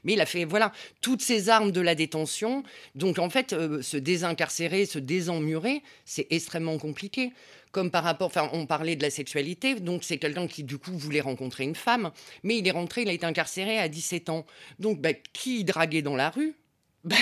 Mais 0.03 0.13
il 0.13 0.21
a 0.21 0.25
fait, 0.25 0.45
voilà, 0.45 0.71
toutes 1.01 1.21
ces 1.21 1.49
armes 1.49 1.71
de 1.71 1.81
la 1.81 1.95
détention. 1.95 2.63
Donc, 2.95 3.17
en 3.19 3.29
fait, 3.29 3.53
euh, 3.53 3.81
se 3.81 3.97
désincarcérer, 3.97 4.85
se 4.85 4.99
désemmurer, 4.99 5.81
c'est 6.05 6.27
extrêmement 6.29 6.77
compliqué. 6.77 7.31
Comme 7.71 7.91
par 7.91 8.03
rapport, 8.03 8.27
enfin, 8.27 8.49
on 8.53 8.65
parlait 8.65 8.95
de 8.95 9.03
la 9.03 9.09
sexualité, 9.11 9.75
donc 9.75 10.03
c'est 10.03 10.17
quelqu'un 10.17 10.47
qui, 10.47 10.63
du 10.63 10.77
coup, 10.79 10.91
voulait 10.97 11.21
rencontrer 11.21 11.63
une 11.65 11.75
femme, 11.75 12.11
mais 12.43 12.57
il 12.57 12.67
est 12.67 12.71
rentré, 12.71 13.03
il 13.03 13.09
a 13.09 13.13
été 13.13 13.25
incarcéré 13.27 13.77
à 13.77 13.87
17 13.87 14.29
ans. 14.29 14.45
Donc, 14.79 14.99
bah, 14.99 15.13
qui 15.33 15.63
draguait 15.63 16.01
dans 16.01 16.15
la 16.15 16.29
rue? 16.29 16.55
Bah, 17.05 17.15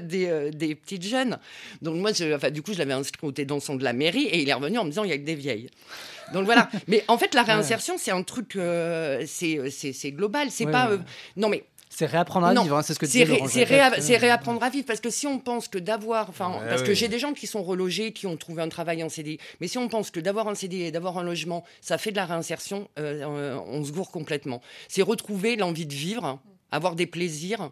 des, 0.00 0.26
euh, 0.26 0.50
des 0.50 0.74
petites 0.74 1.04
jeunes. 1.04 1.38
Donc 1.82 1.94
moi, 1.98 2.12
je, 2.12 2.34
enfin, 2.34 2.50
du 2.50 2.62
coup, 2.62 2.72
je 2.72 2.78
l'avais 2.78 2.94
inscrit 2.94 3.24
au 3.24 3.30
thé 3.30 3.44
dansant 3.44 3.76
de 3.76 3.84
la 3.84 3.92
mairie 3.92 4.24
et 4.24 4.42
il 4.42 4.48
est 4.48 4.52
revenu 4.52 4.76
en 4.78 4.84
me 4.84 4.90
disant, 4.90 5.04
il 5.04 5.10
y 5.10 5.12
a 5.12 5.18
que 5.18 5.22
des 5.24 5.36
vieilles. 5.36 5.68
Donc 6.32 6.46
voilà. 6.46 6.68
Mais 6.88 7.04
en 7.06 7.16
fait, 7.16 7.32
la 7.34 7.44
réinsertion, 7.44 7.96
c'est 7.96 8.10
un 8.10 8.24
truc, 8.24 8.56
euh, 8.56 9.24
c'est 9.26 10.10
global. 10.10 10.50
C'est 10.50 10.64
Ouais, 10.66 10.72
pas... 10.72 10.90
euh, 10.90 10.98
non 11.36 11.48
mais... 11.48 11.62
C'est 11.92 12.06
réapprendre 12.06 12.46
à 12.46 12.54
Non, 12.54 12.62
vivre, 12.62 12.76
hein, 12.78 12.82
c'est 12.82 12.94
ce 12.94 13.00
que 13.00 13.06
ré- 13.06 13.24
Laurent 13.26 13.48
c'est 13.48 13.64
réa- 13.64 14.00
c'est 14.00 14.16
réapprendre 14.16 14.62
à 14.62 14.70
vivre 14.70 14.86
parce 14.86 15.00
que 15.00 15.10
si 15.10 15.26
on 15.26 15.40
pense 15.40 15.66
que 15.66 15.76
d'avoir, 15.78 16.28
enfin, 16.30 16.50
Ouais, 16.60 16.68
parce 16.70 16.82
que 16.82 16.94
j'ai 16.94 17.08
des 17.08 17.18
gens 17.18 17.32
qui 17.32 17.48
sont 17.48 17.62
relogés, 17.64 18.12
qui 18.12 18.26
ont 18.28 18.36
trouvé 18.36 18.62
un 18.62 18.68
travail 18.68 19.02
en 19.02 19.08
CDI, 19.08 19.38
mais 19.60 19.66
si 19.66 19.76
on 19.76 19.88
pense 19.88 20.10
que 20.12 20.20
d'avoir 20.20 20.46
un 20.48 20.54
CDI 20.54 20.82
et 20.84 20.90
d'avoir 20.92 21.18
un 21.18 21.24
logement, 21.24 21.64
ça 21.80 21.98
fait 21.98 22.12
de 22.12 22.16
la 22.16 22.26
réinsertion, 22.26 22.88
euh, 22.98 23.24
euh, 23.24 23.58
on 23.66 23.84
se 23.84 23.90
gourre 23.90 24.12
complètement. 24.12 24.62
C'est 24.88 25.02
retrouver 25.02 25.56
l'envie 25.56 25.84
de 25.86 25.92
vivre, 25.92 26.38
avoir 26.70 26.94
des 26.94 27.06
plaisirs, 27.06 27.70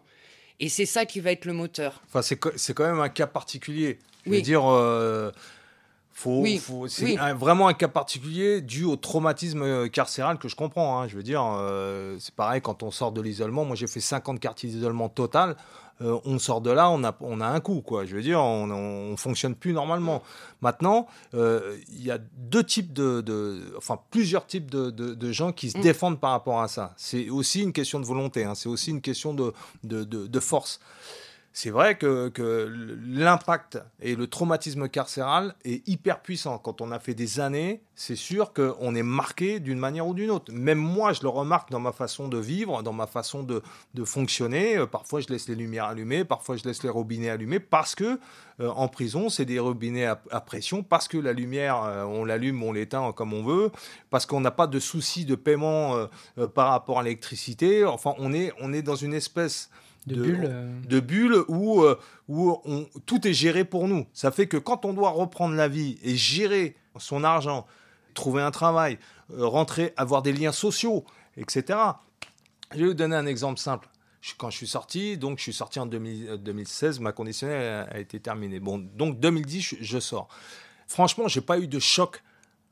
et 0.59 0.67
c'est 0.67 0.85
ça 0.85 1.05
qui 1.05 1.21
va 1.21 1.31
être 1.31 1.45
le 1.45 1.53
moteur. 1.53 2.01
Enfin, 2.07 2.21
c'est 2.21 2.35
co- 2.35 2.51
c'est 2.57 2.73
quand 2.73 2.85
même 2.85 2.99
un 2.99 3.07
cas 3.09 3.25
particulier. 3.27 3.99
Je 4.25 4.31
veux 4.31 4.35
Oui. 4.35 4.41
dire, 4.41 4.63
euh, 4.69 5.31
Faut, 6.21 6.41
Oui, 6.41 6.57
faut- 6.57 6.89
c'est 6.89 7.05
oui. 7.05 7.17
un- 7.17 7.33
vraiment 7.33 7.69
un 7.69 7.73
cas 7.73 7.87
particulier 7.87 8.59
dû 8.59 8.83
au 8.83 8.97
traumatisme 8.97 9.61
euh, 9.61 9.87
carcéral 9.87 10.37
que 10.37 10.49
je 10.49 10.55
comprends. 10.57 10.99
hein. 10.99 11.07
Je 11.07 11.15
veux 11.15 11.23
dire, 11.23 11.41
euh, 11.45 12.17
c'est 12.19 12.35
pareil 12.35 12.59
quand 12.61 12.83
on 12.83 12.91
sort 12.91 13.13
de 13.13 13.21
l'isolement. 13.21 13.63
Moi, 13.63 13.77
j'ai 13.77 13.87
fait 13.87 14.01
50 14.01 14.37
quartiers 14.41 14.69
d'isolement 14.69 15.07
total. 15.07 15.55
Euh, 16.01 16.17
on 16.25 16.37
sort 16.37 16.59
de 16.59 16.71
là, 16.71 16.89
on 16.89 17.05
a, 17.05 17.15
on 17.21 17.39
a 17.39 17.47
un 17.47 17.61
coup, 17.61 17.79
quoi. 17.81 18.03
Je 18.05 18.15
veux 18.17 18.21
dire, 18.21 18.41
on, 18.41 18.69
on 18.69 19.15
fonctionne 19.15 19.55
plus 19.55 19.71
normalement. 19.71 20.21
Maintenant, 20.61 21.07
euh, 21.35 21.77
il 21.89 22.03
y 22.03 22.11
a 22.11 22.17
deux 22.37 22.63
types 22.65 22.91
de, 22.91 23.21
de- 23.21 23.73
enfin 23.77 23.97
plusieurs 24.11 24.45
types 24.45 24.69
de, 24.69 24.89
de- 24.91 25.13
de 25.13 25.31
gens 25.31 25.53
qui 25.53 25.69
se 25.71 25.77
Mm. 25.77 25.81
défendent 25.81 26.19
par 26.19 26.31
rapport 26.31 26.59
à 26.61 26.67
ça. 26.67 26.93
C'est 26.97 27.29
aussi 27.29 27.61
une 27.63 27.71
question 27.71 27.97
de 28.01 28.05
volonté. 28.05 28.43
hein. 28.43 28.55
C'est 28.55 28.67
aussi 28.67 28.91
une 28.91 29.01
question 29.01 29.33
de 29.33 30.39
force. 30.41 30.81
C'est 31.51 31.71
vrai 31.71 31.97
que, 31.97 32.31
l'impact 33.05 33.79
et 34.01 34.15
le 34.15 34.27
traumatisme 34.27 34.87
carcéral 34.87 35.55
est 35.65 35.87
hyper 35.87 36.21
puissant. 36.21 36.57
Quand 36.59 36.79
on 36.81 36.91
a 36.91 36.99
fait 36.99 37.15
des 37.15 37.39
années, 37.39 37.81
c'est 37.95 38.15
sûr 38.15 38.53
qu'on 38.53 38.95
est 38.95 39.03
marqué 39.03 39.59
d'une 39.59 39.79
manière 39.79 40.07
ou 40.07 40.13
d'une 40.13 40.29
autre. 40.29 40.51
Même 40.53 40.77
moi, 40.77 41.11
je 41.11 41.21
le 41.23 41.27
remarque 41.27 41.71
dans 41.71 41.79
ma 41.79 41.91
façon 41.91 42.27
de 42.27 42.37
vivre, 42.37 42.83
dans 42.83 42.93
ma 42.93 43.07
façon 43.07 43.43
de, 43.43 43.61
fonctionner. 44.05 44.77
Euh, 44.77 44.85
Parfois, 44.85 45.21
je 45.21 45.27
laisse 45.27 45.49
les 45.49 45.55
lumières 45.55 45.85
allumées, 45.85 46.23
parfois, 46.23 46.55
je 46.55 46.63
laisse 46.63 46.83
les 46.83 46.89
robinets 46.89 47.29
allumés 47.29 47.59
parce 47.59 47.95
que 47.95 48.19
euh, 48.59 48.69
en 48.69 48.87
prison, 48.87 49.29
c'est 49.29 49.45
des 49.45 49.59
robinets 49.59 50.05
à, 50.05 50.41
pression, 50.41 50.83
parce 50.83 51.07
que 51.07 51.17
la 51.17 51.33
lumière, 51.33 51.83
euh, 51.83 52.03
on 52.03 52.25
l'allume, 52.25 52.63
on 52.63 52.71
l'éteint 52.71 53.11
comme 53.11 53.33
on 53.33 53.43
veut, 53.43 53.71
parce 54.09 54.25
qu'on 54.25 54.39
n'a 54.39 54.51
pas 54.51 54.67
de 54.67 54.79
souci 54.79 55.25
de 55.25 55.35
paiement 55.35 56.07
par 56.53 56.69
rapport 56.69 56.99
à 56.99 57.03
l'électricité. 57.03 57.85
Enfin, 57.85 58.13
on 58.17 58.33
est 58.33 58.81
dans 58.81 58.95
une 58.95 59.13
espèce 59.13 59.69
De 60.15 60.21
bulle, 60.21 60.45
euh. 60.49 60.79
de 60.87 61.45
où, 61.47 61.83
euh, 61.83 61.99
où 62.27 62.59
on- 62.65 62.87
tout 63.05 63.27
est 63.27 63.33
géré 63.33 63.65
pour 63.65 63.87
nous. 63.87 64.05
Ça 64.13 64.31
fait 64.31 64.47
que 64.47 64.57
quand 64.57 64.85
on 64.85 64.93
doit 64.93 65.09
reprendre 65.11 65.55
la 65.55 65.67
vie 65.67 65.97
et 66.03 66.15
gérer 66.15 66.75
son 66.97 67.23
argent, 67.23 67.65
trouver 68.13 68.41
un 68.41 68.51
travail, 68.51 68.97
euh, 69.33 69.45
rentrer, 69.45 69.93
avoir 69.97 70.21
des 70.21 70.33
liens 70.33 70.51
sociaux, 70.51 71.05
etc. 71.37 71.79
Je 72.73 72.79
vais 72.79 72.87
vous 72.87 72.93
donner 72.93 73.15
un 73.15 73.25
exemple 73.25 73.59
simple. 73.59 73.87
Quand 74.37 74.49
je 74.49 74.57
suis 74.57 74.67
sorti, 74.67 75.17
donc 75.17 75.37
je 75.37 75.43
suis 75.43 75.53
sorti 75.53 75.79
en 75.79 75.85
2000 75.85 76.27
euh, 76.29 76.37
2016, 76.37 76.99
ma 76.99 77.11
conditionnelle 77.13 77.87
a, 77.89 77.95
a 77.95 77.99
été 77.99 78.19
terminée. 78.19 78.59
Bon, 78.59 78.77
donc 78.77 79.19
2010, 79.19 79.61
je, 79.61 79.75
je 79.79 79.99
sors. 79.99 80.27
Franchement, 80.87 81.27
j'ai 81.27 81.41
pas 81.41 81.57
eu 81.59 81.67
de 81.67 81.79
choc 81.79 82.21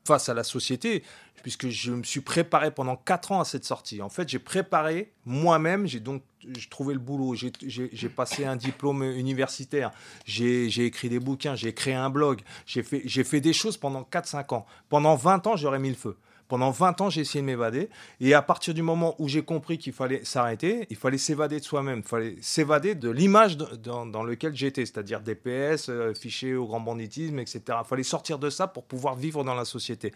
face 0.04 0.28
à 0.28 0.34
la 0.34 0.44
société, 0.44 1.02
puisque 1.42 1.68
je 1.68 1.92
me 1.92 2.02
suis 2.02 2.20
préparé 2.20 2.70
pendant 2.70 2.96
quatre 2.96 3.32
ans 3.32 3.40
à 3.40 3.44
cette 3.44 3.64
sortie. 3.64 4.02
En 4.02 4.08
fait, 4.08 4.28
j'ai 4.28 4.38
préparé 4.38 5.12
moi-même, 5.24 5.86
j'ai 5.86 6.00
donc 6.00 6.22
trouvé 6.70 6.94
le 6.94 7.00
boulot, 7.00 7.34
j'ai- 7.34 8.08
passé 8.08 8.44
un 8.44 8.56
diplôme 8.56 9.02
universitaire, 9.02 9.90
j'ai 10.24 10.66
écrit 10.84 11.08
des 11.08 11.20
bouquins, 11.20 11.54
j'ai 11.54 11.72
créé 11.74 11.94
un 11.94 12.10
blog, 12.10 12.40
j'ai 12.66 12.82
fait, 12.82 13.02
j'ai 13.04 13.24
fait 13.24 13.40
des 13.40 13.52
choses 13.52 13.76
pendant 13.76 14.02
4-5 14.02 14.52
ans. 14.52 14.66
Pendant 14.88 15.14
20 15.14 15.46
ans, 15.46 15.56
j'aurais 15.56 15.78
mis 15.78 15.90
le 15.90 15.94
feu. 15.94 16.16
Pendant 16.48 16.70
20 16.70 17.02
ans, 17.02 17.10
j'ai 17.10 17.20
essayé 17.20 17.42
de 17.42 17.46
m'évader. 17.46 17.90
Et 18.20 18.32
à 18.32 18.40
partir 18.40 18.72
du 18.72 18.82
moment 18.82 19.14
où 19.18 19.28
j'ai 19.28 19.42
compris 19.42 19.76
qu'il 19.76 19.92
fallait 19.92 20.24
s'arrêter, 20.24 20.86
il 20.88 20.96
fallait 20.96 21.18
s'évader 21.18 21.60
de 21.60 21.64
soi-même. 21.64 21.98
Il 21.98 22.08
fallait 22.08 22.36
s'évader 22.40 22.94
de 22.94 23.10
l'image 23.10 23.58
dans, 23.58 24.06
dans 24.06 24.22
lequel 24.22 24.56
j'étais, 24.56 24.86
c'est-à-dire 24.86 25.20
DPS, 25.20 25.90
euh, 25.90 26.14
fichier 26.14 26.54
au 26.54 26.66
grand 26.66 26.80
banditisme, 26.80 27.38
etc. 27.38 27.60
Il 27.68 27.86
fallait 27.86 28.02
sortir 28.02 28.38
de 28.38 28.48
ça 28.48 28.66
pour 28.66 28.84
pouvoir 28.84 29.14
vivre 29.14 29.44
dans 29.44 29.54
la 29.54 29.66
société. 29.66 30.12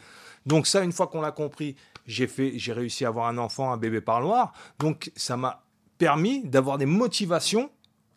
Donc 0.47 0.67
ça, 0.67 0.83
une 0.83 0.93
fois 0.93 1.07
qu'on 1.07 1.21
l'a 1.21 1.33
compris, 1.33 1.77
j'ai 2.07 2.27
fait, 2.27 2.53
j'ai 2.57 2.73
réussi 2.73 3.05
à 3.05 3.09
avoir 3.09 3.27
un 3.27 3.37
enfant, 3.37 3.71
un 3.71 3.77
bébé 3.77 4.01
parloir. 4.01 4.55
Donc 4.79 5.13
ça 5.15 5.37
m'a 5.37 5.63
permis 5.99 6.43
d'avoir 6.45 6.79
des 6.79 6.87
motivations 6.87 7.71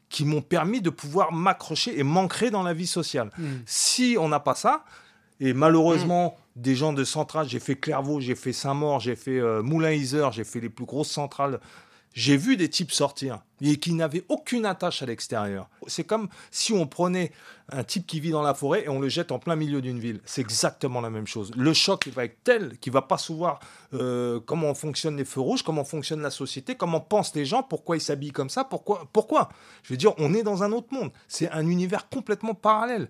qui 0.07 0.23
m'ont 0.23 0.41
permis 0.41 0.81
de 0.81 0.89
pouvoir 0.89 1.33
m'accrocher 1.33 1.99
et 1.99 2.03
m'ancrer 2.03 2.49
dans 2.49 2.63
la 2.63 2.73
vie 2.73 2.87
sociale. 2.87 3.29
Mm. 3.37 3.45
Si 3.65 4.15
on 4.19 4.29
n'a 4.29 4.39
pas 4.39 4.55
ça, 4.55 4.85
et 5.39 5.53
malheureusement, 5.53 6.37
des 6.55 6.75
gens 6.75 6.93
de 6.93 7.03
centrale, 7.03 7.49
j'ai 7.49 7.59
fait 7.59 7.75
Clairvaux, 7.75 8.21
j'ai 8.21 8.35
fait 8.35 8.53
Saint-Maur, 8.53 8.99
j'ai 8.99 9.15
fait 9.15 9.39
euh, 9.39 9.61
Moulin-Isère, 9.61 10.31
j'ai 10.31 10.43
fait 10.43 10.61
les 10.61 10.69
plus 10.69 10.85
grosses 10.85 11.11
centrales. 11.11 11.59
J'ai 12.13 12.37
vu 12.37 12.55
des 12.55 12.69
types 12.69 12.93
sortir 12.93 13.43
et 13.59 13.75
qui 13.75 13.91
n'avaient 13.91 14.23
aucune 14.29 14.65
attache 14.65 15.01
à 15.03 15.05
l'extérieur. 15.05 15.69
C'est 15.85 16.05
comme 16.05 16.29
si 16.49 16.71
on 16.71 16.87
prenait 16.87 17.33
un 17.69 17.83
type 17.83 18.07
qui 18.07 18.21
vit 18.21 18.31
dans 18.31 18.41
la 18.41 18.53
forêt 18.53 18.85
et 18.85 18.89
on 18.89 19.01
le 19.01 19.09
jette 19.09 19.33
en 19.33 19.39
plein 19.39 19.57
milieu 19.57 19.81
d'une 19.81 19.99
ville. 19.99 20.21
C'est 20.23 20.39
exactement 20.39 21.01
la 21.01 21.09
même 21.09 21.27
chose. 21.27 21.51
Le 21.57 21.73
choc 21.73 22.05
il 22.05 22.13
va 22.13 22.23
être 22.23 22.37
tel 22.45 22.77
qu'il 22.77 22.93
va 22.93 23.01
pas 23.01 23.17
savoir 23.17 23.59
euh, 23.93 24.39
comment 24.45 24.73
fonctionnent 24.73 25.17
les 25.17 25.25
feux 25.25 25.41
rouges, 25.41 25.61
comment 25.61 25.83
fonctionne 25.83 26.21
la 26.21 26.31
société, 26.31 26.75
comment 26.75 27.01
pensent 27.01 27.35
les 27.35 27.45
gens, 27.45 27.63
pourquoi 27.63 27.97
ils 27.97 28.01
s'habillent 28.01 28.31
comme 28.31 28.49
ça, 28.49 28.63
pourquoi, 28.63 29.09
pourquoi. 29.11 29.49
Je 29.83 29.91
veux 29.91 29.97
dire, 29.97 30.13
on 30.17 30.33
est 30.33 30.43
dans 30.43 30.63
un 30.63 30.71
autre 30.71 30.93
monde. 30.93 31.11
C'est 31.27 31.49
un 31.51 31.67
univers 31.67 32.07
complètement 32.07 32.53
parallèle. 32.53 33.09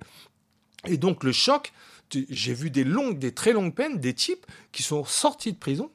Et 0.88 0.98
donc 0.98 1.24
le 1.24 1.32
choc, 1.32 1.74
j'ai 2.30 2.54
vu 2.54 2.70
des 2.70 2.84
longues, 2.84 3.18
des 3.20 3.34
très 3.34 3.54
longues 3.54 3.74
peines, 3.74 4.00
des 4.00 4.14
types 4.14 4.46
qui 4.72 4.84
sont 4.84 5.04
sortis 5.06 5.52
de 5.54 5.58
prison 5.58 5.90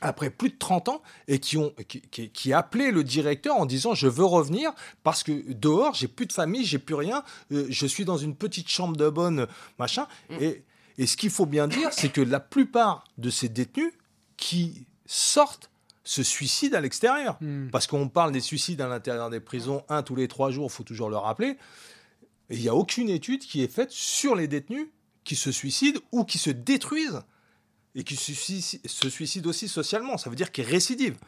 après 0.00 0.30
plus 0.30 0.50
de 0.50 0.56
30 0.56 0.88
ans 0.90 1.02
et 1.26 1.40
qui 1.40 1.56
ont 1.56 1.72
qui, 1.88 2.00
qui- 2.02 2.30
qui 2.30 2.52
appelaient 2.52 2.92
le 2.92 3.02
directeur 3.02 3.56
en 3.56 3.66
disant 3.66 3.94
je 3.94 4.06
veux 4.06 4.24
revenir 4.24 4.70
parce 5.02 5.24
que 5.24 5.32
dehors 5.52 5.94
j'ai 5.94 6.06
plus 6.06 6.26
de 6.26 6.32
famille 6.32 6.64
j'ai 6.64 6.78
plus 6.78 6.94
rien 6.94 7.24
euh, 7.50 7.66
je 7.68 7.84
suis 7.86 8.04
dans 8.04 8.16
une 8.16 8.36
petite 8.36 8.68
chambre 8.68 8.96
de 8.96 9.08
bonne 9.08 9.48
machin. 9.78 10.06
Et, 10.40 10.62
et 10.98 11.06
ce 11.08 11.16
qu'il 11.16 11.30
faut 11.30 11.46
bien 11.46 11.66
dire 11.66 11.92
c'est 11.92 12.10
que 12.12 12.20
la 12.20 12.38
plupart 12.38 13.02
de 13.18 13.28
ces 13.28 13.48
détenus 13.48 13.92
qui 14.36 14.86
sortent 15.06 15.68
se 16.04 16.22
suicident 16.22 16.78
à 16.78 16.80
l'extérieur. 16.80 17.36
Mm. 17.40 17.68
parce 17.72 17.86
qu'on 17.88 18.08
parle 18.08 18.30
des 18.30 18.40
suicides 18.40 18.80
à 18.80 18.86
l'intérieur 18.88 19.30
des 19.30 19.40
prisons 19.40 19.82
un 19.88 20.04
tous 20.04 20.14
les 20.14 20.28
trois 20.28 20.50
jours 20.52 20.70
faut 20.70 20.84
toujours 20.84 21.10
le 21.10 21.16
rappeler. 21.16 21.56
Et 22.50 22.54
il 22.56 22.60
n'y 22.62 22.68
a 22.68 22.74
aucune 22.74 23.08
étude 23.10 23.40
qui 23.40 23.62
est 23.64 23.70
faite 23.72 23.90
sur 23.90 24.34
les 24.36 24.46
détenus 24.46 24.86
qui 25.28 25.36
se 25.36 25.52
suicident 25.52 26.00
ou 26.10 26.24
qui 26.24 26.38
se 26.38 26.48
détruisent 26.48 27.20
et 27.94 28.02
qui 28.02 28.16
se 28.16 28.32
suici- 28.32 28.80
se 28.86 29.10
suicident 29.10 29.50
aussi 29.50 29.68
socialement. 29.68 30.16
Ça 30.16 30.30
veut 30.30 30.36
dire 30.36 30.50
qu'ils 30.50 30.64
récidivent. 30.64 31.18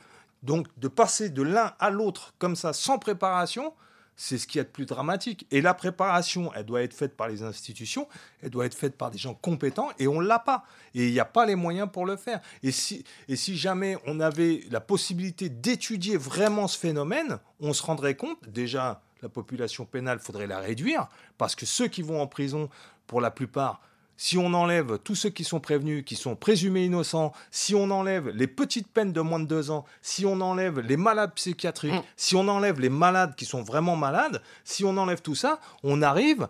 Donc 0.42 0.68
de 0.78 0.88
passer 0.88 1.28
de 1.28 1.42
l'un 1.42 1.74
à 1.78 1.90
l'autre 1.90 2.32
comme 2.38 2.56
ça, 2.56 2.72
sans 2.72 2.98
préparation, 2.98 3.74
c'est 4.16 4.38
ce 4.38 4.46
qu'il 4.46 4.58
y 4.58 4.62
a 4.62 4.64
de 4.64 4.70
plus 4.70 4.86
dramatique. 4.86 5.46
Et 5.50 5.60
la 5.60 5.74
préparation, 5.74 6.50
elle 6.54 6.64
doit 6.64 6.82
être 6.82 6.94
faite 6.94 7.14
par 7.14 7.28
les 7.28 7.42
institutions, 7.42 8.08
elle 8.40 8.48
doit 8.48 8.64
être 8.64 8.74
faite 8.74 8.96
par 8.96 9.10
des 9.10 9.18
gens 9.18 9.34
compétents, 9.34 9.90
et 9.98 10.08
on 10.08 10.22
ne 10.22 10.26
l'a 10.26 10.38
pas. 10.38 10.64
Et 10.94 11.08
il 11.08 11.12
n'y 11.12 11.20
a 11.20 11.26
pas 11.26 11.44
les 11.44 11.54
moyens 11.54 11.88
pour 11.92 12.06
le 12.06 12.16
faire. 12.16 12.40
Et 12.62 12.72
si, 12.72 13.04
et 13.28 13.36
si 13.36 13.54
jamais 13.58 13.98
on 14.06 14.18
avait 14.18 14.62
la 14.70 14.80
possibilité 14.80 15.50
d'étudier 15.50 16.16
vraiment 16.16 16.68
ce 16.68 16.78
phénomène, 16.78 17.38
on 17.60 17.74
se 17.74 17.82
rendrait 17.82 18.16
compte, 18.16 18.48
déjà, 18.48 19.02
la 19.20 19.28
population 19.28 19.84
pénale, 19.84 20.20
faudrait 20.20 20.46
la 20.46 20.58
réduire, 20.58 21.06
parce 21.36 21.54
que 21.54 21.66
ceux 21.66 21.88
qui 21.88 22.00
vont 22.00 22.22
en 22.22 22.26
prison, 22.26 22.70
pour 23.06 23.20
la 23.20 23.30
plupart, 23.30 23.82
si 24.22 24.37
on 24.37 24.52
enlève 24.52 24.98
tous 25.02 25.14
ceux 25.14 25.30
qui 25.30 25.44
sont 25.44 25.61
prévenus, 25.61 26.04
qui 26.04 26.14
sont 26.14 26.37
présumés 26.37 26.85
innocents, 26.85 27.33
si 27.50 27.74
on 27.74 27.90
enlève 27.90 28.28
les 28.28 28.46
petites 28.46 28.87
peines 28.88 29.14
de 29.14 29.22
moins 29.22 29.40
de 29.40 29.46
deux 29.46 29.70
ans, 29.70 29.87
si 30.02 30.26
on 30.26 30.42
enlève 30.42 30.78
les 30.80 30.98
malades 30.98 31.33
psychiatriques, 31.35 31.94
Mm. 31.94 32.02
si 32.16 32.37
on 32.37 32.46
enlève 32.46 32.80
les 32.80 32.90
malades 32.90 33.35
qui 33.35 33.46
sont 33.46 33.62
vraiment 33.62 33.96
malades, 33.96 34.42
si 34.62 34.85
on 34.85 34.94
enlève 34.98 35.22
tout 35.22 35.35
ça, 35.35 35.59
on 35.83 36.02
arrive 36.02 36.48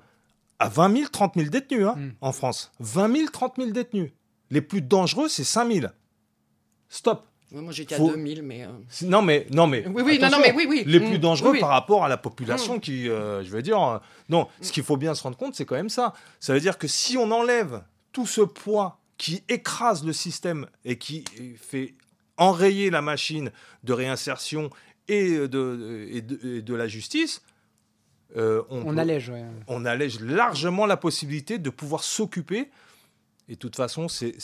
à 0.58 0.68
20 0.68 0.96
000, 0.96 1.08
30 1.12 1.34
000 1.36 1.48
détenus 1.48 1.86
hein, 1.86 1.94
Mm. 1.96 2.10
en 2.22 2.32
France. 2.32 2.72
20 2.80 3.16
000, 3.16 3.28
30 3.30 3.54
000 3.58 3.70
détenus. 3.70 4.10
Les 4.50 4.62
plus 4.62 4.82
dangereux, 4.82 5.28
c'est 5.28 5.44
5 5.44 5.72
000. 5.72 5.86
Stop. 6.88 7.28
Moi 7.52 7.72
j'étais 7.72 7.96
Faut- 7.96 8.08
à 8.10 8.12
2000, 8.12 8.42
mais. 8.42 8.64
euh, 8.64 8.68
Non 9.02 9.22
mais 9.22 9.46
non 9.52 9.66
mais 9.66 9.84
Oui, 9.88 10.02
oui, 10.06 10.18
non, 10.20 10.28
mais 10.40 10.52
oui, 10.54 10.66
oui. 10.68 10.84
les 10.86 11.00
Mm, 11.00 11.08
plus 11.08 11.18
dangereux 11.18 11.48
oui, 11.50 11.54
oui. 11.56 11.60
par 11.60 11.70
rapport 11.70 12.04
à 12.04 12.08
la 12.08 12.16
population 12.16 12.76
Mm. 12.76 12.80
qui 12.80 13.08
euh, 13.08 13.42
je 13.42 13.50
veux 13.50 13.62
dire 13.62 13.82
euh, 13.82 13.98
non 14.28 14.46
ce 14.60 14.70
qu'il 14.72 14.82
faut 14.84 14.96
bien 14.96 15.14
se 15.14 15.22
rendre 15.22 15.36
compte 15.36 15.54
c'est 15.56 15.64
quand 15.64 15.74
même 15.74 15.88
ça 15.88 16.14
ça 16.38 16.52
veut 16.54 16.60
dire 16.60 16.78
que 16.78 16.86
si 16.86 17.16
on 17.16 17.30
enlève 17.32 17.82
tout 18.12 18.26
ce 18.26 18.40
poids 18.42 18.98
qui 19.18 19.42
écrase 19.48 20.04
le 20.04 20.12
système 20.12 20.66
et 20.84 20.96
qui 20.96 21.24
fait 21.60 21.94
enrayer 22.36 22.88
la 22.90 23.02
machine 23.02 23.50
de 23.84 23.92
réinsertion 23.92 24.70
et 25.08 25.48
de, 25.48 26.06
et 26.10 26.22
de, 26.22 26.56
et 26.58 26.62
de 26.62 26.74
la 26.74 26.86
justice 26.88 27.42
euh, 28.36 28.62
on, 28.70 28.82
On 28.86 28.94
peut- 28.94 29.00
allège, 29.00 29.28
ouais. 29.28 29.44
on 29.66 29.84
allège 29.84 30.20
largement 30.20 30.86
la 30.86 30.96
possibilité 30.96 31.58
de 31.58 31.68
pouvoir 31.68 32.04
s'occuper 32.04 32.70
et 33.48 33.54
de 33.54 33.58
toute 33.58 33.74
façon 33.74 34.06
c'est 34.08 34.34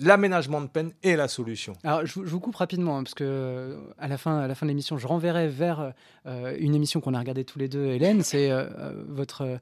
l'aménagement 0.00 0.60
de 0.60 0.66
peine 0.66 0.92
est 1.02 1.16
la 1.16 1.28
solution 1.28 1.74
Alors, 1.84 2.04
je, 2.06 2.14
vous- 2.14 2.24
je 2.26 2.30
vous 2.30 2.40
coupe 2.40 2.56
rapidement, 2.56 2.98
hein, 2.98 3.02
parce 3.02 3.14
que 3.14 3.24
euh, 3.24 3.76
à 3.98 4.08
la 4.08 4.18
fin, 4.18 4.38
à 4.38 4.46
la 4.48 4.54
fin 4.54 4.66
de 4.66 4.70
l'émission, 4.70 4.98
je 4.98 5.06
renverrai 5.06 5.48
vers 5.48 5.92
euh, 6.26 6.56
une 6.58 6.74
émission 6.74 7.00
qu'on 7.00 7.14
a 7.14 7.18
regardée 7.18 7.44
tous 7.44 7.58
les 7.58 7.68
deux, 7.68 7.84
Hélène. 7.86 8.22
C'est 8.22 8.50
euh, 8.50 8.64
euh, 8.78 9.04
votre, 9.08 9.58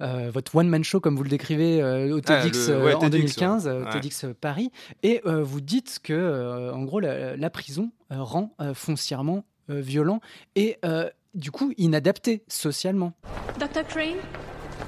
euh, 0.00 0.30
votre 0.32 0.54
one-man 0.56 0.82
show, 0.84 1.00
comme 1.00 1.16
vous 1.16 1.22
le 1.24 1.28
décrivez, 1.30 1.82
euh, 1.82 2.16
au 2.16 2.18
Ah, 2.26 2.42
TEDx 2.42 2.68
le- 2.68 2.84
ouais, 2.84 2.94
en 2.94 3.00
TEDx, 3.00 3.10
2015, 3.36 3.66
ouais. 3.68 3.72
Ouais. 3.82 3.90
TEDx 3.90 4.26
Paris. 4.40 4.70
Et 5.02 5.20
euh, 5.26 5.42
vous 5.42 5.60
dites 5.60 5.98
que, 6.02 6.12
euh, 6.12 6.72
en 6.72 6.82
gros, 6.82 7.00
la, 7.00 7.36
la 7.36 7.50
prison 7.50 7.90
rend 8.10 8.54
euh, 8.60 8.74
foncièrement 8.74 9.44
euh, 9.70 9.80
violent 9.80 10.20
et, 10.56 10.78
euh, 10.84 11.08
du 11.34 11.50
coup, 11.50 11.72
inadapté 11.78 12.42
socialement. 12.48 13.12
Dr. 13.58 13.86
Crane, 13.88 14.16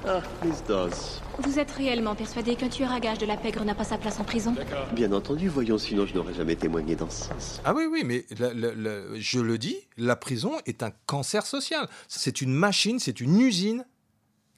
Ah, 0.06 0.20
Miss 0.44 0.62
Dawes. 0.64 0.92
vous 1.38 1.58
êtes 1.58 1.70
réellement 1.70 2.14
persuadé 2.14 2.56
qu'un 2.56 2.68
tueur 2.68 2.92
à 2.92 3.00
gage 3.00 3.16
de 3.18 3.24
la 3.26 3.38
pègre 3.38 3.64
n'a 3.64 3.74
pas 3.74 3.84
sa 3.84 3.96
place 3.96 4.20
en 4.20 4.24
prison 4.24 4.54
Bien 4.92 5.10
entendu, 5.12 5.48
voyons, 5.48 5.78
sinon 5.78 6.04
je 6.04 6.14
n'aurais 6.14 6.34
jamais 6.34 6.56
témoigné 6.56 6.94
dans 6.94 7.08
ce 7.08 7.24
sens. 7.24 7.60
Ah 7.64 7.72
oui, 7.74 7.84
oui, 7.90 8.02
mais 8.04 8.26
la- 8.38 8.52
la- 8.52 8.74
la- 8.74 9.18
je 9.18 9.40
le 9.40 9.56
dis, 9.56 9.76
la 9.96 10.14
prison 10.16 10.52
est 10.66 10.82
un 10.82 10.90
cancer 11.06 11.46
social. 11.46 11.88
C'est 12.08 12.42
une 12.42 12.52
machine, 12.52 12.98
c'est 12.98 13.18
une 13.20 13.40
usine 13.40 13.86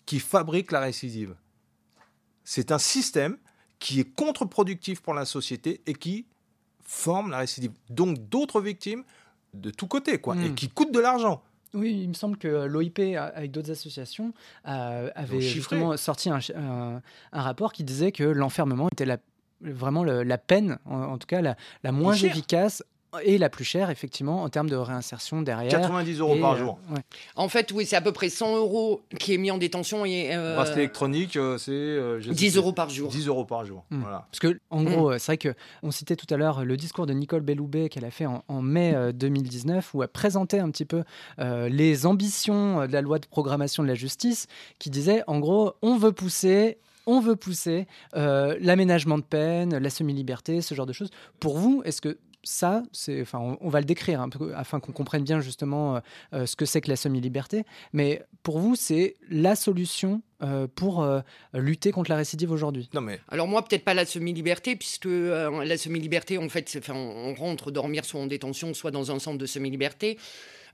qui 0.04 0.18
fabrique 0.20 0.72
la 0.72 0.80
récidive. 0.80 1.34
c'est 2.48 2.70
un 2.70 2.78
système 2.78 3.38
qui 3.80 3.98
est 3.98 4.04
contre-productif 4.14 5.00
pour 5.02 5.14
la 5.14 5.24
société 5.24 5.80
et 5.86 5.94
qui 5.94 6.26
forme 6.84 7.32
la 7.32 7.38
récidive. 7.38 7.72
Donc 7.90 8.18
d'autres 8.28 8.60
victimes 8.60 9.02
de 9.52 9.70
tous 9.70 9.88
côtés, 9.88 10.18
quoi, 10.20 10.36
et 10.36 10.50
Mm. 10.50 10.54
qui 10.54 10.68
coûtent 10.68 10.92
de 10.92 11.00
l'argent. 11.00 11.42
Oui, 11.76 12.00
il 12.02 12.08
me 12.08 12.14
semble 12.14 12.36
que 12.38 12.66
l'OIP, 12.66 12.98
a- 13.16 13.24
avec 13.26 13.50
d'autres 13.50 13.70
associations, 13.70 14.32
euh, 14.66 15.10
avait 15.14 15.36
justement 15.40 15.96
sorti 15.96 16.30
un, 16.30 16.40
chi- 16.40 16.52
un- 16.56 17.00
un 17.32 17.42
rapport 17.42 17.72
qui 17.72 17.84
disait 17.84 18.12
que 18.12 18.24
l'enfermement 18.24 18.88
était 18.90 19.04
la- 19.06 19.18
vraiment 19.60 20.02
le- 20.04 20.22
la 20.22 20.38
peine, 20.38 20.78
en, 20.86 21.02
en 21.02 21.18
tout 21.18 21.26
cas 21.26 21.40
la, 21.42 21.56
la 21.84 21.92
moins 21.92 22.14
cher. 22.14 22.30
efficace 22.32 22.82
et 23.24 23.38
la 23.38 23.48
plus 23.48 23.64
chère, 23.64 23.90
effectivement, 23.90 24.42
en 24.42 24.48
termes 24.48 24.68
de 24.70 24.76
réinsertion 24.76 25.42
derrière. 25.42 25.70
90 25.70 26.20
euros 26.20 26.36
Et, 26.36 26.40
par 26.40 26.52
euh, 26.52 26.58
jour. 26.58 26.78
ouais. 26.90 27.00
En 27.36 27.48
fait, 27.48 27.72
oui, 27.72 27.86
c'est 27.86 27.96
à 27.96 28.00
peu 28.00 28.12
près 28.12 28.28
100 28.28 28.56
euros 28.56 29.02
qui 29.18 29.34
est 29.34 29.38
mis 29.38 29.50
en 29.50 29.58
détention 29.58 30.04
et. 30.04 30.30
euh, 30.34 30.54
Bracelet 30.56 30.82
électronique, 30.82 31.36
euh, 31.36 31.58
c'est 31.58 31.70
euh, 31.72 32.22
sais 32.22 32.30
10 32.30 32.50
plus. 32.52 32.56
euros 32.58 32.72
par 32.72 32.88
jour. 32.90 33.10
10 33.10 33.26
euros 33.28 33.44
par 33.44 33.64
jour. 33.64 33.84
Mm. 33.90 34.00
Voilà. 34.00 34.26
Parce 34.30 34.38
que, 34.40 34.58
en 34.70 34.82
gros, 34.82 35.10
euh, 35.12 35.18
c'est 35.18 35.26
vrai 35.32 35.38
que 35.38 35.54
on 35.82 35.90
citait 35.90 36.16
tout 36.16 36.32
à 36.32 36.36
l'heure 36.36 36.64
le 36.64 36.76
discours 36.76 37.06
de 37.06 37.12
Nicole 37.12 37.42
Belloubet 37.42 37.88
qu'elle 37.88 38.04
a 38.04 38.10
fait 38.10 38.26
en, 38.26 38.44
en 38.48 38.62
mai 38.62 38.92
euh, 38.94 39.12
2019, 39.12 39.94
où 39.94 40.02
elle 40.02 40.08
présentait 40.08 40.58
un 40.60 40.70
petit 40.70 40.84
peu 40.84 41.02
euh, 41.38 41.68
les 41.68 42.06
ambitions 42.06 42.86
de 42.86 42.92
la 42.92 43.00
loi 43.02 43.18
de 43.18 43.26
programmation 43.26 43.82
de 43.82 43.88
la 43.88 43.94
justice, 43.94 44.46
qui 44.78 44.90
disait, 44.90 45.22
en 45.26 45.38
gros, 45.38 45.74
on 45.82 45.96
veut 45.96 46.12
pousser. 46.12 46.78
On 47.08 47.20
veut 47.20 47.36
pousser 47.36 47.86
euh, 48.16 48.56
l'aménagement 48.60 49.16
de 49.16 49.22
peine, 49.22 49.78
la 49.78 49.90
semi-liberté, 49.90 50.60
ce 50.60 50.74
genre 50.74 50.86
de 50.86 50.92
choses. 50.92 51.10
Pour 51.38 51.56
vous, 51.56 51.80
est-ce 51.84 52.00
que 52.00 52.18
ça, 52.46 52.82
c'est, 52.92 53.20
enfin, 53.20 53.38
on, 53.40 53.58
on 53.60 53.68
va 53.68 53.80
le 53.80 53.84
décrire 53.84 54.24
peu, 54.30 54.54
afin 54.54 54.80
qu'on 54.80 54.92
comprenne 54.92 55.24
bien 55.24 55.40
justement 55.40 55.96
euh, 55.96 56.00
euh, 56.32 56.46
ce 56.46 56.56
que 56.56 56.64
c'est 56.64 56.80
que 56.80 56.88
la 56.88 56.96
semi-liberté. 56.96 57.64
Mais 57.92 58.22
pour 58.42 58.58
vous, 58.60 58.76
c'est 58.76 59.16
la 59.28 59.56
solution 59.56 60.22
euh, 60.42 60.66
pour 60.74 61.02
euh, 61.02 61.20
lutter 61.52 61.90
contre 61.92 62.10
la 62.10 62.16
récidive 62.16 62.50
aujourd'hui. 62.50 62.88
Non 62.94 63.00
mais 63.00 63.20
Alors 63.28 63.48
moi, 63.48 63.64
peut-être 63.64 63.84
pas 63.84 63.94
la 63.94 64.06
semi-liberté, 64.06 64.76
puisque 64.76 65.06
euh, 65.06 65.64
la 65.64 65.76
semi-liberté, 65.76 66.38
en 66.38 66.48
fait, 66.48 66.68
c'est- 66.68 66.78
enfin, 66.78 66.94
on 66.94 67.34
rentre 67.34 67.70
dormir 67.70 68.04
soit 68.04 68.20
en 68.20 68.26
détention, 68.26 68.72
soit 68.74 68.90
dans 68.90 69.10
un 69.10 69.18
centre 69.18 69.38
de 69.38 69.46
semi-liberté. 69.46 70.18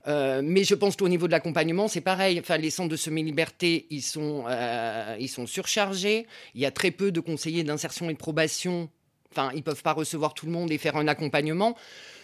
Euh, 0.05 0.41
mais 0.43 0.65
je 0.65 0.75
pense 0.75 0.97
qu'au 0.97 1.07
niveau 1.07 1.27
de 1.27 1.31
l'accompagnement, 1.31 1.87
c'est 1.87 2.01
pareil. 2.01 2.37
Enfin, 2.37 2.57
les 2.57 2.69
centres 2.71 2.89
de 2.89 2.97
semi-liberté, 2.97 3.87
ils 3.89 4.01
sont, 4.01 4.43
euh, 4.49 5.15
ils 5.17 5.29
sont 5.29 5.47
surchargés. 5.47 6.27
Il 6.55 6.61
y 6.61 6.65
a 6.65 6.71
très 6.71 6.91
peu 6.91 7.11
de 7.13 7.21
conseillers 7.21 7.63
d'insertion 7.63 8.09
et 8.09 8.13
de 8.13 8.17
probation. 8.17 8.89
Enfin, 9.35 9.51
ils 9.55 9.63
peuvent 9.63 9.81
pas 9.81 9.93
recevoir 9.93 10.33
tout 10.33 10.45
le 10.45 10.51
monde 10.51 10.71
et 10.71 10.77
faire 10.77 10.95
un 10.95 11.07
accompagnement. 11.07 11.75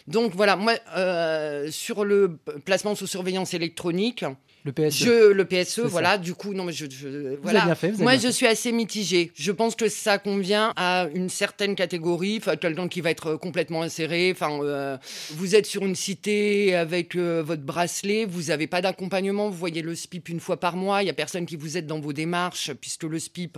Donc 0.08 0.34
voilà, 0.36 0.56
moi, 0.56 0.74
euh, 0.96 1.70
sur 1.72 2.04
le 2.04 2.38
placement 2.66 2.96
sous 2.96 3.08
surveillance 3.08 3.54
électronique, 3.54 4.26
Le 4.66 4.74
PSE. 4.74 4.92
je, 5.06 5.32
le 5.32 5.46
PSE, 5.46 5.70
ça. 5.76 5.82
voilà, 5.88 6.18
du 6.18 6.34
coup, 6.34 6.54
non, 6.54 6.66
mais 6.66 6.74
je, 6.74 6.86
je- 6.90 7.08
avez 7.08 7.36
voilà. 7.38 7.66
bien 7.66 7.76
fait, 7.76 7.88
vous 7.92 7.96
avez 7.96 8.04
Moi, 8.04 8.12
bien 8.14 8.22
je 8.22 8.28
fait. 8.28 8.34
suis 8.34 8.48
assez 8.48 8.72
mitigée. 8.74 9.32
Je 9.36 9.52
pense 9.54 9.76
que 9.76 9.88
ça 9.88 10.18
convient 10.18 10.74
à 10.76 11.08
une 11.14 11.30
certaine 11.30 11.76
catégorie, 11.76 12.38
enfin, 12.42 12.56
quelqu'un 12.58 12.88
qui 12.90 13.00
va 13.02 13.10
être 13.12 13.28
euh, 13.28 13.38
complètement 13.38 13.82
inséré. 13.84 14.32
Enfin, 14.34 14.60
euh, 14.62 14.98
vous 15.32 15.56
êtes 15.56 15.66
sur 15.66 15.86
une 15.86 15.96
cité 15.96 16.76
avec 16.76 17.16
euh, 17.16 17.42
votre 17.42 17.62
bracelet, 17.64 18.26
vous 18.26 18.44
n'avez 18.44 18.68
pas 18.68 18.82
d'accompagnement, 18.82 19.50
vous 19.50 19.58
voyez 19.58 19.82
le 19.82 19.96
SPIP 19.96 20.28
une 20.30 20.40
fois 20.42 20.60
par 20.60 20.76
mois, 20.76 21.04
il 21.04 21.06
y 21.08 21.10
a 21.10 21.14
personne 21.14 21.46
qui 21.46 21.56
vous 21.56 21.78
aide 21.78 21.88
dans 21.88 22.00
vos 22.02 22.12
démarches, 22.14 22.72
puisque 22.74 23.04
le 23.04 23.18
SPIP, 23.18 23.58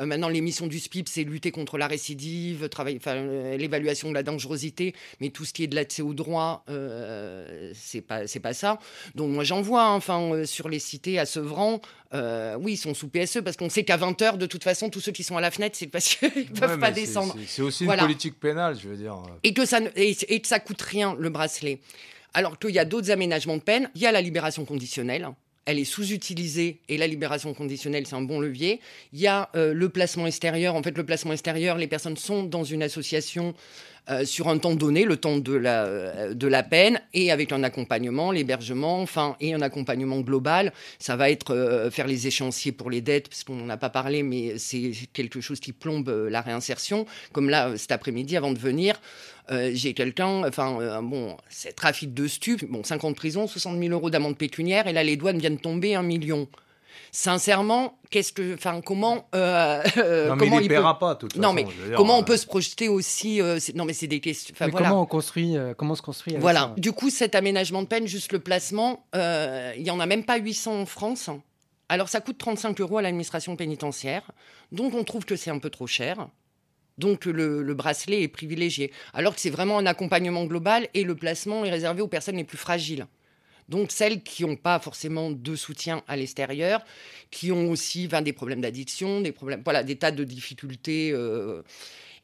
euh, 0.00 0.06
maintenant, 0.06 0.28
l'émission 0.28 0.66
du 0.66 0.78
SPIP, 0.80 1.08
c'est 1.08 1.24
lutter 1.24 1.50
contre 1.50 1.78
la 1.78 1.86
récidive, 1.86 2.68
travailler, 2.68 3.00
l'évaluation 3.56 4.10
de 4.10 4.14
la 4.14 4.22
dangerosité, 4.22 4.94
mais 5.20 5.30
tout 5.30 5.44
ce 5.46 5.52
qui 5.54 5.64
est 5.64 5.66
de 5.68 5.74
l'accès 5.74 6.02
au 6.02 6.12
droit, 6.14 6.64
c'est 7.74 8.02
pas, 8.02 8.26
c'est 8.26 8.40
pas 8.40 8.52
ça. 8.54 8.78
Donc 9.14 9.30
moi 9.30 9.44
j'en 9.44 9.62
vois, 9.62 9.84
hein, 9.84 9.94
enfin 9.94 10.41
euh, 10.42 10.46
sur 10.46 10.68
les 10.68 10.78
cités 10.78 11.18
à 11.18 11.26
Sevran, 11.26 11.80
euh, 12.14 12.56
oui 12.60 12.74
ils 12.74 12.76
sont 12.76 12.94
sous 12.94 13.08
PSE 13.08 13.38
parce 13.44 13.56
qu'on 13.56 13.70
sait 13.70 13.84
qu'à 13.84 13.96
20h 13.96 14.36
de 14.36 14.46
toute 14.46 14.62
façon 14.64 14.90
tous 14.90 15.00
ceux 15.00 15.12
qui 15.12 15.22
sont 15.24 15.36
à 15.36 15.40
la 15.40 15.50
fenêtre 15.50 15.76
c'est 15.78 15.86
parce 15.86 16.14
qu'ils 16.14 16.28
Ouais, 16.28 16.44
peuvent 16.60 16.78
pas 16.78 16.90
descendre. 16.90 17.34
c'est- 17.38 17.46
C'est 17.48 17.62
aussi 17.62 17.84
Voilà. 17.84 18.02
une 18.02 18.08
politique 18.08 18.38
pénale, 18.38 18.76
je 18.82 18.88
veux 18.88 18.96
dire. 18.96 19.16
Et 19.42 19.54
que 19.54 19.64
ça 19.64 19.80
ne- 19.80 19.88
et, 19.96 20.16
et 20.28 20.40
que 20.40 20.48
ça 20.48 20.60
coûte 20.60 20.82
rien 20.82 21.16
le 21.18 21.28
bracelet. 21.30 21.80
Alors 22.34 22.58
qu'il 22.58 22.70
y 22.70 22.78
a 22.78 22.84
d'autres 22.84 23.10
aménagements 23.10 23.56
de 23.56 23.62
peine, 23.62 23.90
il 23.94 24.00
y 24.02 24.06
a 24.06 24.12
la 24.12 24.20
libération 24.20 24.64
conditionnelle. 24.64 25.28
Elle 25.64 25.78
est 25.78 25.84
sous-utilisée 25.84 26.80
et 26.88 26.98
la 26.98 27.06
libération 27.06 27.54
conditionnelle, 27.54 28.04
c'est 28.06 28.16
un 28.16 28.22
bon 28.22 28.40
levier. 28.40 28.80
Il 29.12 29.20
y 29.20 29.28
a 29.28 29.48
euh, 29.54 29.72
le 29.72 29.88
placement 29.88 30.26
extérieur. 30.26 30.74
En 30.74 30.82
fait, 30.82 30.96
le 30.96 31.04
placement 31.06 31.32
extérieur, 31.32 31.78
les 31.78 31.86
personnes 31.86 32.16
sont 32.16 32.42
dans 32.42 32.64
une 32.64 32.82
association 32.82 33.54
euh, 34.10 34.24
sur 34.24 34.48
un 34.48 34.58
temps 34.58 34.74
donné, 34.74 35.04
le 35.04 35.16
temps 35.16 35.38
de 35.38 35.52
la, 35.52 35.84
euh, 35.84 36.34
de 36.34 36.48
la 36.48 36.64
peine, 36.64 37.00
et 37.14 37.30
avec 37.30 37.52
un 37.52 37.62
accompagnement, 37.62 38.32
l'hébergement, 38.32 39.00
enfin, 39.00 39.36
et 39.40 39.54
un 39.54 39.62
accompagnement 39.62 40.20
global. 40.22 40.72
Ça 40.98 41.14
va 41.14 41.30
être 41.30 41.54
euh, 41.54 41.88
faire 41.88 42.08
les 42.08 42.26
échéanciers 42.26 42.72
pour 42.72 42.90
les 42.90 43.00
dettes, 43.00 43.28
parce 43.28 43.44
qu'on 43.44 43.54
n'en 43.54 43.68
a 43.68 43.76
pas 43.76 43.90
parlé, 43.90 44.24
mais 44.24 44.58
c'est 44.58 44.90
quelque 45.12 45.40
chose 45.40 45.60
qui 45.60 45.72
plombe 45.72 46.08
la 46.28 46.40
réinsertion. 46.40 47.06
Comme 47.32 47.48
là, 47.48 47.76
cet 47.76 47.92
après-midi, 47.92 48.36
avant 48.36 48.52
de 48.52 48.58
venir, 48.58 49.00
j'ai 49.72 49.92
quelqu'un, 49.92 50.48
enfin, 50.48 51.02
bon, 51.02 51.36
c'est 51.48 51.74
trafic 51.74 52.14
de 52.14 52.26
stupes, 52.26 52.64
bon, 52.70 52.82
5 52.82 53.04
ans 53.04 53.10
de 53.10 53.16
prison, 53.16 53.46
60 53.46 53.78
000 53.78 53.92
euros 53.92 54.08
d'amende 54.08 54.36
pécuniaire, 54.36 54.86
et 54.86 54.92
là, 54.92 55.04
les 55.04 55.16
douanes 55.16 55.38
viennent 55.38 55.58
tomber 55.58 55.94
un 55.94 56.02
million. 56.02 56.48
Sincèrement, 57.10 57.98
qu'est-ce 58.10 58.32
que, 58.32 58.54
enfin, 58.54 58.80
comment, 58.80 59.28
euh, 59.34 59.82
euh, 59.98 60.28
Non, 60.28 60.36
mais 60.36 60.38
comment 60.46 60.60
il 60.60 60.68
peut- 60.68 60.74
paiera 60.74 60.98
pas, 60.98 61.14
de 61.14 61.20
toute 61.20 61.36
Non, 61.36 61.42
façon, 61.42 61.54
mais 61.54 61.64
dire, 61.64 61.96
comment 61.96 62.16
euh, 62.16 62.20
on 62.20 62.24
peut 62.24 62.36
se 62.36 62.46
projeter 62.46 62.88
aussi 62.88 63.40
euh, 63.40 63.58
c'est- 63.58 63.74
Non, 63.76 63.84
mais 63.84 63.92
c'est 63.92 64.06
des 64.06 64.20
questions. 64.20 64.52
enfin, 64.56 64.66
Mais 64.66 64.72
voilà. 64.72 64.88
comment 64.88 65.02
on 65.02 65.06
construit, 65.06 65.56
euh, 65.56 65.74
comment 65.74 65.92
on 65.92 65.96
se 65.96 66.02
construit 66.02 66.32
avec 66.32 66.40
Voilà. 66.42 66.60
ça? 66.60 66.74
Du 66.78 66.92
coup, 66.92 67.10
cet 67.10 67.34
aménagement 67.34 67.82
de 67.82 67.86
peine, 67.86 68.06
juste 68.06 68.32
le 68.32 68.38
placement, 68.38 69.06
euh, 69.14 69.72
il 69.76 69.86
y 69.86 69.90
en 69.90 70.00
a 70.00 70.06
même 70.06 70.24
pas 70.24 70.36
800 70.38 70.80
en 70.80 70.86
France. 70.86 71.28
Alors, 71.88 72.08
ça 72.08 72.20
coûte 72.20 72.38
35 72.38 72.80
euros 72.80 72.98
à 72.98 73.02
l'administration 73.02 73.54
pénitentiaire. 73.56 74.30
Donc, 74.72 74.94
on 74.94 75.04
trouve 75.04 75.24
que 75.26 75.36
c'est 75.36 75.50
un 75.50 75.58
peu 75.58 75.68
trop 75.68 75.86
cher. 75.86 76.28
Donc, 76.98 77.24
le, 77.26 77.62
le 77.62 77.74
bracelet 77.74 78.22
est 78.22 78.28
privilégié. 78.28 78.92
Alors 79.12 79.34
que 79.34 79.40
c'est 79.40 79.50
vraiment 79.50 79.78
un 79.78 79.86
accompagnement 79.86 80.44
global 80.44 80.88
et 80.94 81.04
le 81.04 81.14
placement 81.14 81.64
est 81.64 81.70
réservé 81.70 82.00
aux 82.02 82.08
personnes 82.08 82.36
les 82.36 82.44
plus 82.44 82.58
fragiles. 82.58 83.06
Donc, 83.68 83.90
celles 83.92 84.22
qui 84.22 84.44
n'ont 84.44 84.56
pas 84.56 84.78
forcément 84.80 85.30
de 85.30 85.56
soutien 85.56 86.02
à 86.08 86.16
l'extérieur, 86.16 86.84
qui 87.30 87.52
ont 87.52 87.70
aussi 87.70 88.08
ben, 88.08 88.22
des 88.22 88.32
problèmes 88.32 88.60
d'addiction, 88.60 89.20
des 89.20 89.32
problèmes, 89.32 89.62
voilà, 89.64 89.82
des 89.82 89.96
tas 89.96 90.10
de 90.10 90.24
difficultés. 90.24 91.10
euh, 91.12 91.62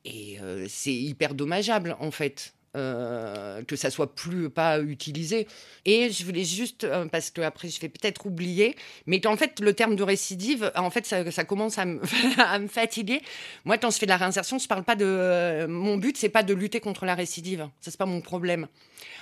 et 0.05 0.40
euh, 0.40 0.66
c'est 0.68 0.94
hyper 0.94 1.35
dommageable, 1.35 1.96
en 2.01 2.11
fait. 2.11 2.55
Euh, 2.77 3.63
que 3.65 3.77
ça 3.77 3.91
soit 3.91 4.15
plus 4.15 4.51
pas 4.51 4.81
utilisé. 4.81 5.47
Et 5.85 6.11
je 6.11 6.25
voulais 6.25 6.45
juste, 6.45 6.85
euh, 6.85 7.07
parce 7.07 7.31
que 7.31 7.41
après 7.41 7.69
je 7.69 7.81
vais 7.81 7.89
peut-être 7.89 8.27
oublier, 8.27 8.77
mais 9.07 9.21
qu'en 9.21 9.37
fait 9.37 9.61
le 9.61 9.73
terme 9.73 9.97
de 9.97 10.03
récidive, 10.03 10.71
en 10.77 10.91
fait 10.91 11.07
ça, 11.07 11.45
commence 11.45 11.79
à 11.79 11.85
me, 11.87 12.69
fatiguer. 12.69 13.23
Moi 13.65 13.79
quand 13.79 13.91
je 13.91 13.99
fais 13.99 14.07
de 14.07 14.11
la 14.11 14.17
réinsertion, 14.17 14.59
je 14.59 14.69
parle 14.69 14.85
pas 14.85 14.97
de, 14.97 15.67
mon 15.67 15.97
but 15.97 16.17
c'est 16.17 16.29
pas 16.29 16.43
de 16.43 16.55
lutter 16.55 16.81
contre 16.81 17.05
la 17.05 17.15
récidive, 17.15 17.69
ça 17.81 17.91
c'est 17.91 17.99
pas 17.99 18.07
mon 18.07 18.21
problème. 18.21 18.69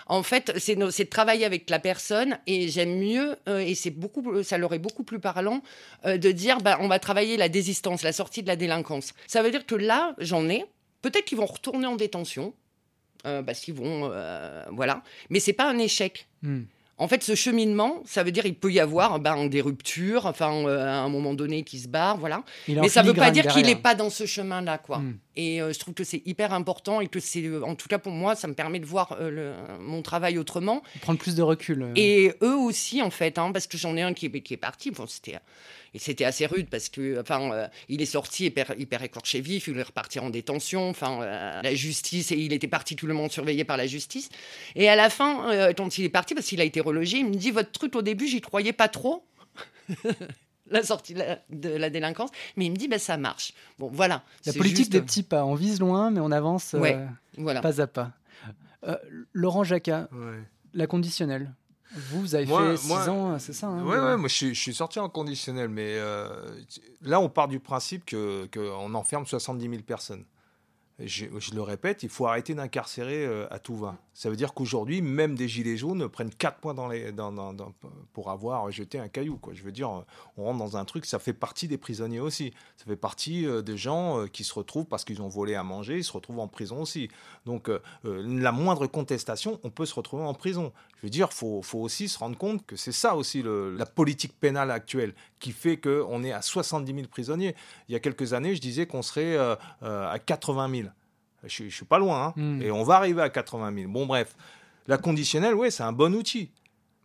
En 0.09 0.23
fait, 0.23 0.53
c'est 0.59 0.77
de 0.77 1.03
travailler 1.05 1.45
avec 1.45 1.69
la 1.69 1.81
personne 1.81 2.39
et 2.47 2.69
j'aime 2.69 2.99
mieux, 2.99 3.37
euh, 3.49 3.59
et 3.59 3.75
c'est 3.75 3.91
beaucoup, 3.91 4.43
ça 4.45 4.57
leur 4.57 4.73
est 4.73 4.79
beaucoup 4.79 5.03
plus 5.03 5.19
parlant, 5.19 5.63
euh, 6.05 6.17
de 6.17 6.31
dire 6.31 6.61
bah, 6.61 6.79
on 6.81 6.87
va 6.87 7.01
travailler 7.01 7.37
la 7.37 7.49
désistance, 7.49 8.03
la 8.03 8.13
sortie 8.13 8.43
de 8.43 8.49
la 8.49 8.55
délinquance. 8.55 9.15
Ça 9.27 9.43
veut 9.43 9.51
dire 9.51 9.67
que 9.67 9.75
là, 9.75 10.15
j'en 10.19 10.49
ai. 10.49 10.65
Peut-être 11.03 11.25
qu'ils 11.25 11.39
vont 11.39 11.47
retourner 11.47 11.87
en 11.87 11.97
détention, 11.97 12.55
euh, 13.27 13.43
parce 13.43 13.61
qu'ils 13.61 13.75
vont. 13.75 14.11
euh, 14.13 14.65
voilà. 14.73 15.03
Mais 15.31 15.41
c'est 15.41 15.53
pas 15.53 15.69
un 15.69 15.79
échec. 15.79 16.27
Hmm. 16.43 16.63
En 16.99 17.09
fait, 17.09 17.23
ce 17.23 17.35
cheminement, 17.35 18.03
ça 18.07 18.23
veut 18.23 18.31
dire 18.31 18.47
il 18.47 18.55
peut 18.55 18.73
y 18.73 18.81
avoir 18.81 19.19
ben, 19.21 19.47
des 19.49 19.61
ruptures, 19.61 20.25
enfin, 20.25 20.53
euh, 20.67 20.87
à 20.87 21.01
un 21.01 21.11
moment 21.11 21.35
donné, 21.35 21.63
qui 21.63 21.79
se 21.79 21.89
barre, 21.89 22.17
voilà. 22.17 22.43
Mais 22.69 22.89
ça 22.89 23.03
veut 23.03 23.13
pas 23.13 23.31
dire 23.31 23.47
qu'il 23.49 23.67
n'est 23.67 23.77
pas 23.77 23.95
dans 23.95 24.09
ce 24.09 24.25
chemin-là, 24.25 24.79
quoi. 24.79 24.99
Hmm. 24.99 25.19
Et 25.37 25.61
euh, 25.61 25.73
je 25.73 25.79
trouve 25.79 25.95
que 25.95 26.05
c'est 26.05 26.23
hyper 26.25 26.53
important 26.55 27.01
et 27.01 27.09
que 27.09 27.21
c'est, 27.21 27.43
euh, 27.45 27.63
en 27.63 27.75
tout 27.75 27.89
cas 27.89 27.99
pour 27.99 28.13
moi, 28.13 28.35
ça 28.35 28.49
me 28.49 28.55
permet 28.55 28.79
de 28.81 28.87
voir 28.87 29.17
euh, 29.21 29.31
le- 29.31 29.79
mon 29.83 30.03
travail 30.03 30.39
autrement. 30.39 30.83
Prendre 31.03 31.19
plus 31.19 31.35
de 31.35 31.43
recul. 31.43 31.87
Et 31.97 32.33
eux 32.43 32.57
aussi, 32.57 33.03
en 33.03 33.11
fait, 33.11 33.39
hein, 33.39 33.53
parce 33.53 33.67
que 33.67 33.77
j'en 33.77 33.97
ai 33.97 34.03
un 34.03 34.15
qui 34.15 34.27
est, 34.27 34.41
qui 34.41 34.55
est 34.55 34.57
parti. 34.57 34.91
Bon, 34.91 35.07
c'était, 35.07 35.37
et 35.95 35.99
c'était 35.99 36.25
assez 36.25 36.47
rude 36.47 36.69
parce 36.71 36.89
que, 36.89 37.21
enfin, 37.21 37.53
euh, 37.53 37.69
il 37.89 38.01
est 38.03 38.07
sorti 38.07 38.47
hyper, 38.47 38.75
hyper 38.79 39.03
écorché 39.03 39.41
vif, 39.41 39.67
il 39.67 39.73
voulait 39.73 39.83
repartir 39.83 40.25
en 40.25 40.31
détention. 40.31 40.89
Enfin, 40.89 41.21
euh, 41.23 41.61
la 41.63 41.75
justice, 41.75 42.33
et 42.33 42.37
il 42.37 42.53
était 42.53 42.67
particulièrement 42.69 43.29
surveillé 43.29 43.65
par 43.65 43.77
la 43.77 43.87
justice. 43.87 44.29
Et 44.75 44.89
à 44.89 44.97
la 44.97 45.11
fin, 45.11 45.51
euh, 45.51 45.73
quand 45.77 45.99
il 45.99 46.05
est 46.05 46.09
parti, 46.11 46.35
parce 46.35 46.47
qu'il 46.47 46.61
a 46.61 46.65
été 46.65 46.81
relogé, 46.81 47.19
il 47.19 47.27
me 47.27 47.35
dit 47.35 47.51
Votre 47.51 47.73
truc, 47.73 47.95
au 47.95 48.03
début, 48.03 48.27
j'y 48.27 48.41
croyais 48.41 48.73
pas 48.73 48.89
trop. 48.89 49.25
La 50.71 50.83
sortie 50.83 51.15
de 51.15 51.21
la, 51.21 51.39
de 51.51 51.69
la 51.71 51.91
délinquance, 51.91 52.31
mais 52.57 52.67
il 52.67 52.71
me 52.71 52.77
dit 52.77 52.89
ben 52.89 52.99
ça 52.99 53.17
marche. 53.17 53.53
Bon 53.79 53.89
voilà. 53.93 54.23
La 54.47 54.53
politique 54.53 54.77
juste- 54.79 54.93
des 54.93 55.01
petits 55.03 55.23
pas. 55.23 55.45
On 55.45 55.55
vise 55.55 55.81
loin, 55.81 56.11
mais 56.11 56.21
on 56.21 56.31
avance 56.31 56.75
euh, 56.75 57.07
voilà. 57.39 57.61
pas 57.61 57.81
à 57.81 57.87
pas. 57.87 58.13
Euh, 58.87 58.97
Laurent 59.33 59.65
Jacquat, 59.65 60.09
Ouais. 60.13 60.43
la 60.75 60.87
conditionnelle. 60.87 61.53
Vous, 61.95 62.21
vous 62.21 62.35
avez 62.35 62.47
Moi- 62.47 62.73
fait 62.73 62.77
6 62.79 62.89
moi- 62.89 63.09
ans, 63.09 63.39
c'est 63.39 63.53
ça 63.53 63.69
hein, 63.69 63.83
Ouais, 63.85 63.97
ouais, 63.99 64.17
moi 64.17 64.29
je 64.29 64.35
suis, 64.35 64.55
je 64.55 64.61
suis 64.61 64.75
sorti 64.75 64.99
en 64.99 65.09
conditionnel, 65.09 65.69
mais 65.69 65.95
euh, 65.97 66.29
là 67.01 67.21
on 67.21 67.29
part 67.29 67.49
du 67.49 67.59
principe 67.61 68.05
que 68.05 68.47
qu'on 68.53 68.93
enferme 68.95 69.25
70 69.25 69.69
000 69.71 69.83
personnes. 69.83 70.25
je, 70.99 71.27
je 71.39 71.55
le 71.55 71.63
répète, 71.63 72.03
il 72.03 72.09
faut 72.09 72.27
arrêter 72.27 72.55
d'incarcérer 72.55 73.25
euh, 73.25 73.47
à 73.51 73.59
tout 73.59 73.77
va. 73.77 73.97
Ça 74.17 74.31
veut 74.31 74.37
dire 74.37 74.55
qu'aujourd'hui, 74.55 75.03
même 75.03 75.35
des 75.35 75.47
gilets 75.47 75.77
jaunes 75.77 76.09
prennent 76.09 76.31
4 76.31 76.57
points 76.61 76.75
pour 78.15 78.31
avoir 78.31 78.71
jeté 78.71 78.99
un 78.99 79.09
caillou. 79.09 79.39
Je 79.53 79.63
veux 79.63 79.73
dire, 79.73 79.91
on 80.39 80.45
rentre 80.45 80.59
dans 80.59 80.79
un 80.79 80.87
truc, 80.87 81.05
ça 81.05 81.19
fait 81.19 81.35
partie 81.35 81.69
des 81.69 81.77
prisonniers 81.77 82.21
aussi. 82.21 82.55
Ça 82.79 82.87
fait 82.87 82.97
partie 82.97 83.47
euh, 83.47 83.61
des 83.61 83.77
gens 83.77 84.21
euh, 84.21 84.27
qui 84.27 84.43
se 84.43 84.55
retrouvent 84.55 84.87
parce 84.87 85.05
qu'ils 85.05 85.21
ont 85.21 85.29
volé 85.29 85.55
à 85.55 85.63
manger, 85.63 85.99
ils 85.99 86.05
se 86.05 86.13
retrouvent 86.13 86.39
en 86.39 86.49
prison 86.49 86.81
aussi. 86.81 87.11
Donc, 87.45 87.69
euh, 87.69 87.79
la 88.05 88.53
moindre 88.53 88.87
contestation, 88.87 89.61
on 89.65 89.71
peut 89.71 89.85
se 89.85 89.95
retrouver 89.95 90.23
en 90.23 90.33
prison. 90.33 90.73
Je 90.97 91.03
veux 91.03 91.11
dire, 91.11 91.29
il 91.31 91.63
faut, 91.63 91.63
aussi 91.75 92.09
se 92.09 92.19
rendre 92.19 92.39
compte 92.39 92.65
que 92.65 92.77
c'est 92.77 92.93
ça 92.93 93.17
aussi 93.17 93.45
la 93.45 93.85
politique 93.85 94.33
pénale 94.41 94.71
actuelle 94.71 95.15
qui 95.41 95.53
fait 95.53 95.77
qu'on 95.77 96.25
est 96.25 96.33
à 96.33 96.41
70 96.41 96.91
000 96.95 97.07
prisonniers. 97.09 97.55
Il 97.91 97.93
y 97.93 97.97
a 97.97 98.01
quelques 98.01 98.33
années, 98.33 98.55
je 98.55 98.63
disais 98.63 98.87
qu'on 98.87 99.03
serait 99.03 99.37
à 99.37 100.19
80 100.25 100.71
000. 100.75 100.89
Je, 101.47 101.65
ne 101.65 101.69
suis 101.69 101.85
pas 101.85 101.99
loin, 101.99 102.29
hein. 102.29 102.41
Mm. 102.41 102.63
et 102.63 102.71
on 102.71 102.83
va 102.83 102.97
arriver 102.97 103.23
à 103.23 103.31
80 103.31 103.75
000. 103.75 103.91
Bon, 103.91 104.07
bref, 104.07 104.37
la 104.87 104.99
conditionnelle, 104.99 105.55
oui, 105.55 105.71
c'est 105.71 105.83
un 105.83 105.93
bon 105.93 106.15
outil. 106.15 106.51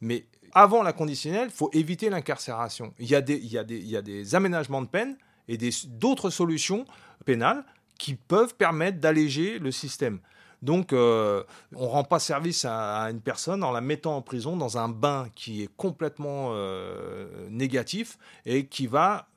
Mais 0.02 0.26
avant 0.54 0.84
la 0.84 0.94
conditionnelle, 0.94 1.50
il 1.50 1.56
faut 1.56 1.70
éviter 1.74 2.10
l'incarcération. 2.10 2.94
Il 3.00 3.10
y, 3.10 3.16
a 3.16 3.22
des, 3.22 3.36
il, 3.36 3.52
y 3.52 3.58
a 3.58 3.64
des, 3.64 3.78
il 3.78 3.88
y 3.88 3.98
a 3.98 4.02
des 4.02 4.36
aménagements 4.36 4.82
de 4.82 4.88
peine 4.88 5.16
et 5.48 5.58
d'autres 5.88 6.30
solutions 6.30 6.86
pénales 7.26 7.64
qui 7.98 8.16
peuvent 8.16 8.56
permettre 8.56 9.00
d'alléger 9.00 9.60
le 9.60 9.72
système. 9.72 10.20
Donc, 10.62 10.94
euh, 10.94 11.44
on 11.76 11.86
ne 11.86 11.90
rend 11.90 12.04
pas 12.04 12.20
service 12.20 12.66
à, 12.66 13.04
à 13.04 13.12
une 13.12 13.22
personne 13.22 13.64
en 13.64 13.72
la 13.72 13.82
mettant 13.82 14.16
en 14.16 14.22
prison 14.22 14.56
dans 14.58 14.78
un 14.78 14.90
bain 14.90 15.28
qui 15.34 15.64
est 15.64 15.70
complètement 15.76 16.50
euh, 16.52 17.28
négatif 17.50 18.20
et 18.46 18.68
qui 18.68 18.86
va 18.86 19.28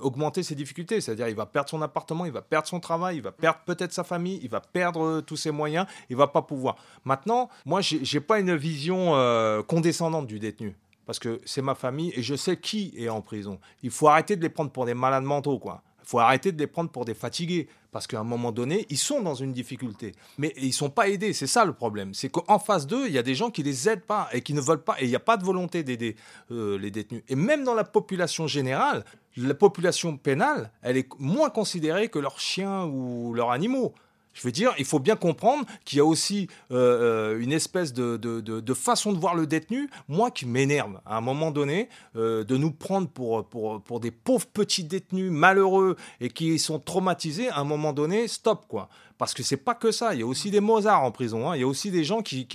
augmenter 0.00 0.42
ses 0.42 0.54
difficultés. 0.54 1.00
C'est-à-dire, 1.00 1.28
il 1.28 1.34
va 1.34 1.46
perdre 1.46 1.68
son 1.68 1.82
appartement, 1.82 2.24
il 2.24 2.32
va 2.32 2.42
perdre 2.42 2.68
son 2.68 2.80
travail, 2.80 3.16
il 3.16 3.22
va 3.22 3.32
perdre 3.32 3.60
peut-être 3.66 3.92
sa 3.92 4.04
famille, 4.04 4.40
il 4.42 4.48
va 4.48 4.60
perdre 4.60 5.04
euh, 5.04 5.20
tous 5.20 5.36
ses 5.36 5.50
moyens, 5.50 5.86
il 6.10 6.16
va 6.16 6.26
pas 6.26 6.42
pouvoir. 6.42 6.76
Maintenant, 7.04 7.48
moi, 7.64 7.80
j'ai 7.80 8.20
pas 8.20 8.40
une 8.40 8.54
vision 8.56 9.14
euh, 9.14 9.62
condescendante 9.62 10.26
du 10.26 10.38
détenu. 10.38 10.76
Parce 11.06 11.20
que 11.20 11.40
c'est 11.44 11.62
ma 11.62 11.76
famille 11.76 12.12
et 12.16 12.22
je 12.22 12.34
sais 12.34 12.56
qui 12.56 12.92
est 12.96 13.08
en 13.08 13.20
prison. 13.20 13.60
Il 13.82 13.90
faut 13.90 14.08
arrêter 14.08 14.34
de 14.34 14.42
les 14.42 14.48
prendre 14.48 14.72
pour 14.72 14.86
des 14.86 14.94
malades 14.94 15.22
mentaux, 15.22 15.60
quoi. 15.60 15.82
Il 16.02 16.08
faut 16.08 16.18
arrêter 16.18 16.52
de 16.52 16.58
les 16.58 16.66
prendre 16.66 16.90
pour 16.90 17.04
des 17.04 17.14
fatigués. 17.14 17.68
Parce 17.90 18.06
qu'à 18.06 18.20
un 18.20 18.24
moment 18.24 18.52
donné, 18.52 18.86
ils 18.90 18.98
sont 18.98 19.22
dans 19.22 19.34
une 19.34 19.52
difficulté. 19.52 20.12
Mais 20.36 20.52
ils 20.58 20.72
sont 20.72 20.90
pas 20.90 21.08
aidés. 21.08 21.32
C'est 21.32 21.46
ça 21.46 21.64
le 21.64 21.72
problème. 21.72 22.12
C'est 22.12 22.28
qu'en 22.28 22.58
face 22.58 22.86
d'eux, 22.86 23.06
il 23.06 23.12
y 23.14 23.18
a 23.18 23.22
des 23.22 23.34
gens 23.34 23.50
qui 23.50 23.62
les 23.62 23.88
aident 23.88 24.04
pas 24.04 24.28
et 24.32 24.42
qui 24.42 24.52
ne 24.52 24.60
veulent 24.60 24.84
pas. 24.84 24.96
Et 25.00 25.04
il 25.04 25.08
n'y 25.08 25.16
a 25.16 25.20
pas 25.20 25.36
de 25.36 25.44
volonté 25.44 25.82
d'aider 25.82 26.14
euh, 26.50 26.78
les 26.78 26.90
détenus. 26.90 27.22
Et 27.28 27.34
même 27.34 27.64
dans 27.64 27.74
la 27.74 27.84
population 27.84 28.46
générale, 28.46 29.04
la 29.36 29.54
population 29.54 30.16
pénale, 30.16 30.70
elle 30.82 30.96
est 30.96 31.08
moins 31.18 31.50
considérée 31.50 32.08
que 32.08 32.18
leurs 32.18 32.40
chiens 32.40 32.84
ou 32.84 33.34
leurs 33.34 33.50
animaux. 33.50 33.94
Je 34.36 34.42
veux 34.42 34.52
dire, 34.52 34.74
il 34.78 34.84
faut 34.84 34.98
bien 34.98 35.16
comprendre 35.16 35.64
qu'il 35.86 35.96
y 35.96 36.00
a 36.00 36.04
aussi 36.04 36.48
euh, 36.70 37.32
euh, 37.32 37.40
une 37.40 37.52
espèce 37.52 37.94
de, 37.94 38.74
façon 38.74 39.14
de 39.14 39.18
voir 39.18 39.34
le 39.34 39.46
détenu, 39.46 39.88
moi 40.08 40.30
qui 40.30 40.44
m'énerve 40.44 41.00
à 41.06 41.16
un 41.16 41.22
moment 41.22 41.50
donné, 41.50 41.88
euh, 42.16 42.44
de 42.44 42.58
nous 42.58 42.70
prendre 42.70 43.08
pour, 43.08 44.00
des 44.00 44.10
pauvres 44.10 44.46
petits 44.46 44.84
détenus 44.84 45.32
malheureux 45.32 45.96
et 46.20 46.28
qui 46.28 46.58
sont 46.58 46.78
traumatisés, 46.78 47.48
à 47.48 47.60
un 47.60 47.64
moment 47.64 47.94
donné, 47.94 48.28
stop 48.28 48.66
quoi. 48.68 48.90
Parce 49.16 49.32
que 49.32 49.42
c'est 49.42 49.56
pas 49.56 49.74
que 49.74 49.90
ça, 49.90 50.12
il 50.12 50.20
y 50.20 50.22
a 50.22 50.26
aussi 50.26 50.50
des 50.50 50.60
Mozart 50.60 51.02
en 51.02 51.10
prison, 51.10 51.48
hein. 51.48 51.56
il 51.56 51.60
y 51.60 51.64
a 51.64 51.66
aussi 51.66 51.90
des 51.90 52.04
gens 52.04 52.20
qui, 52.20 52.46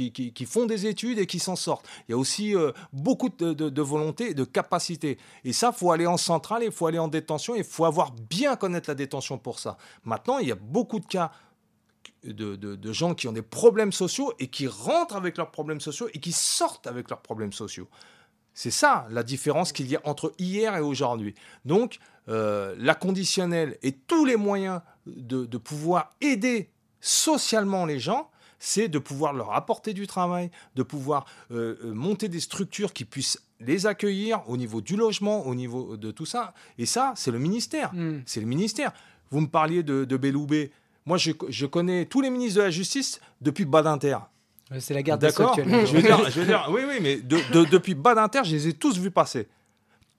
font 0.45 0.67
des 0.67 0.85
études 0.85 1.17
et 1.17 1.25
qui 1.25 1.39
s'en 1.39 1.55
sortent. 1.55 1.87
Il 2.07 2.11
y 2.11 2.13
a 2.13 2.17
aussi 2.19 2.53
beaucoup 2.93 3.29
de, 3.29 3.81
volonté 3.81 4.29
et 4.29 4.33
de 4.35 4.43
capacité. 4.43 5.17
Et 5.43 5.53
ça, 5.53 5.71
faut 5.71 5.91
aller 5.91 6.05
en 6.05 6.17
centrale, 6.17 6.61
il 6.63 6.71
faut 6.71 6.85
aller 6.85 6.99
en 6.99 7.07
détention, 7.07 7.55
il 7.55 7.63
faut 7.63 7.85
avoir 7.85 8.11
bien 8.11 8.55
connaître 8.55 8.87
la 8.91 8.93
détention 8.93 9.39
pour 9.39 9.57
ça. 9.57 9.77
Maintenant, 10.05 10.37
il 10.37 10.49
y 10.49 10.51
a 10.51 10.55
beaucoup 10.55 10.99
de 10.99 11.07
cas 11.07 11.31
de, 12.23 12.55
de- 12.55 12.75
de 12.75 12.93
gens 12.93 13.13
qui 13.15 13.27
ont 13.27 13.31
des 13.33 13.41
problèmes 13.41 13.91
sociaux 13.91 14.33
et 14.39 14.47
qui 14.47 14.67
rentrent 14.67 15.15
avec 15.15 15.37
leurs 15.37 15.51
problèmes 15.51 15.81
sociaux 15.81 16.07
et 16.13 16.19
qui 16.19 16.31
sortent 16.31 16.87
avec 16.87 17.09
leurs 17.09 17.21
problèmes 17.21 17.53
sociaux. 17.53 17.87
C'est 18.53 18.71
ça 18.71 19.07
la 19.09 19.23
différence 19.23 19.71
qu'il 19.71 19.87
y 19.89 19.95
a 19.95 20.01
entre 20.03 20.33
hier 20.37 20.75
et 20.75 20.81
aujourd'hui. 20.81 21.35
Donc, 21.65 21.99
euh, 22.29 22.75
la 22.77 22.95
conditionnelle 22.95 23.77
et 23.81 23.93
tous 23.93 24.25
les 24.25 24.35
moyens 24.35 24.81
de, 25.07 25.45
de 25.45 25.57
pouvoir 25.57 26.11
aider 26.21 26.69
socialement 26.99 27.85
les 27.85 27.99
gens, 27.99 28.29
c'est 28.59 28.87
de 28.89 28.99
pouvoir 28.99 29.33
leur 29.33 29.53
apporter 29.53 29.93
du 29.93 30.05
travail, 30.05 30.51
de 30.75 30.83
pouvoir 30.83 31.25
euh, 31.51 31.77
euh, 31.83 31.93
monter 31.93 32.29
des 32.29 32.39
structures 32.39 32.93
qui 32.93 33.05
puissent 33.05 33.41
les 33.59 33.87
accueillir 33.87 34.43
au 34.47 34.55
niveau 34.57 34.81
du 34.81 34.95
logement, 34.95 35.45
au 35.47 35.55
niveau 35.55 35.97
de 35.97 36.11
tout 36.11 36.25
ça. 36.27 36.53
Et 36.77 36.85
ça, 36.85 37.13
c'est 37.15 37.31
le 37.31 37.39
ministère. 37.39 37.91
Mm. 37.93 38.21
C'est 38.27 38.39
le 38.39 38.45
ministère. 38.45 38.91
Vous 39.31 39.39
me 39.41 39.47
parliez 39.47 39.81
de, 39.81 40.05
de 40.05 40.17
Belloubet. 40.17 40.71
Moi, 41.05 41.17
je, 41.17 41.31
je 41.49 41.65
connais 41.65 42.05
tous 42.05 42.21
les 42.21 42.29
ministres 42.29 42.57
de 42.59 42.63
la 42.65 42.69
Justice 42.71 43.19
depuis 43.41 43.65
Badinter. 43.65 44.17
C'est 44.79 44.93
la 44.93 45.03
garde 45.03 45.19
des 45.19 45.27
D'accord 45.27 45.49
actuelle. 45.57 45.85
je 45.85 45.93
veux 45.95 46.01
dire, 46.01 46.29
je 46.29 46.39
veux 46.39 46.45
dire, 46.45 46.67
oui, 46.71 46.81
oui, 46.87 46.95
mais 47.01 47.17
de- 47.17 47.41
de- 47.53 47.65
depuis 47.69 47.93
Badinter, 47.95 48.41
je 48.45 48.51
les 48.55 48.67
ai 48.69 48.73
tous 48.73 48.97
vus 48.97 49.11
passer. 49.11 49.47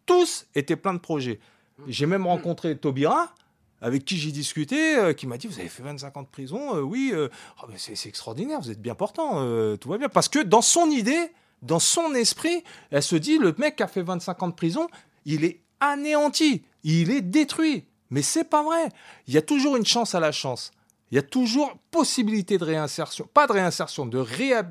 Tous 0.04 0.46
étaient 0.54 0.76
pleins 0.76 0.94
de 0.94 0.98
projets. 0.98 1.40
J'ai 1.88 2.06
même 2.06 2.26
rencontré 2.26 2.76
Taubira, 2.76 3.32
avec 3.80 4.04
qui 4.04 4.18
j'ai 4.18 4.30
discuté, 4.30 4.96
euh, 4.98 5.12
qui 5.12 5.26
m'a 5.26 5.38
dit 5.38 5.46
Vous 5.46 5.58
avez 5.58 5.68
fait 5.68 5.82
25 5.82 6.16
ans 6.16 6.22
de 6.22 6.28
prison, 6.28 6.76
euh, 6.76 6.80
oui, 6.80 7.12
euh, 7.14 7.28
oh, 7.62 7.66
mais 7.70 7.76
c'est 7.78 7.94
c'est 7.96 8.08
extraordinaire, 8.08 8.60
vous 8.60 8.70
êtes 8.70 8.80
bien 8.82 8.94
portant, 8.94 9.40
tout 9.78 9.88
va 9.88 9.98
bien. 9.98 10.08
Parce 10.08 10.28
que 10.28 10.40
dans 10.40 10.60
son 10.62 10.86
idée, 10.90 11.32
dans 11.62 11.78
son 11.80 12.12
esprit, 12.14 12.62
elle 12.90 13.02
se 13.02 13.16
dit 13.16 13.38
Le 13.38 13.54
mec 13.58 13.76
qui 13.76 13.82
a 13.82 13.88
fait 13.88 14.02
25 14.02 14.42
ans 14.42 14.48
de 14.48 14.54
prison, 14.54 14.88
il 15.24 15.44
est 15.44 15.60
anéanti, 15.80 16.62
il 16.84 17.10
est 17.10 17.22
détruit. 17.22 17.84
Mais 18.12 18.22
c'est 18.22 18.44
pas 18.44 18.62
vrai. 18.62 18.90
Il 19.26 19.34
y 19.34 19.38
a 19.38 19.42
toujours 19.42 19.76
une 19.76 19.86
chance 19.86 20.14
à 20.14 20.20
la 20.20 20.32
chance. 20.32 20.70
Il 21.10 21.16
y 21.16 21.18
a 21.18 21.22
toujours 21.22 21.76
possibilité 21.90 22.58
de 22.58 22.64
réinsertion, 22.64 23.28
pas 23.32 23.46
de 23.46 23.52
réinsertion, 23.52 24.06
de, 24.06 24.18
réa- 24.18 24.70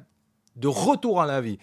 de 0.56 0.67
retour 0.67 1.21
à 1.21 1.25
la 1.25 1.41
vie. 1.41 1.58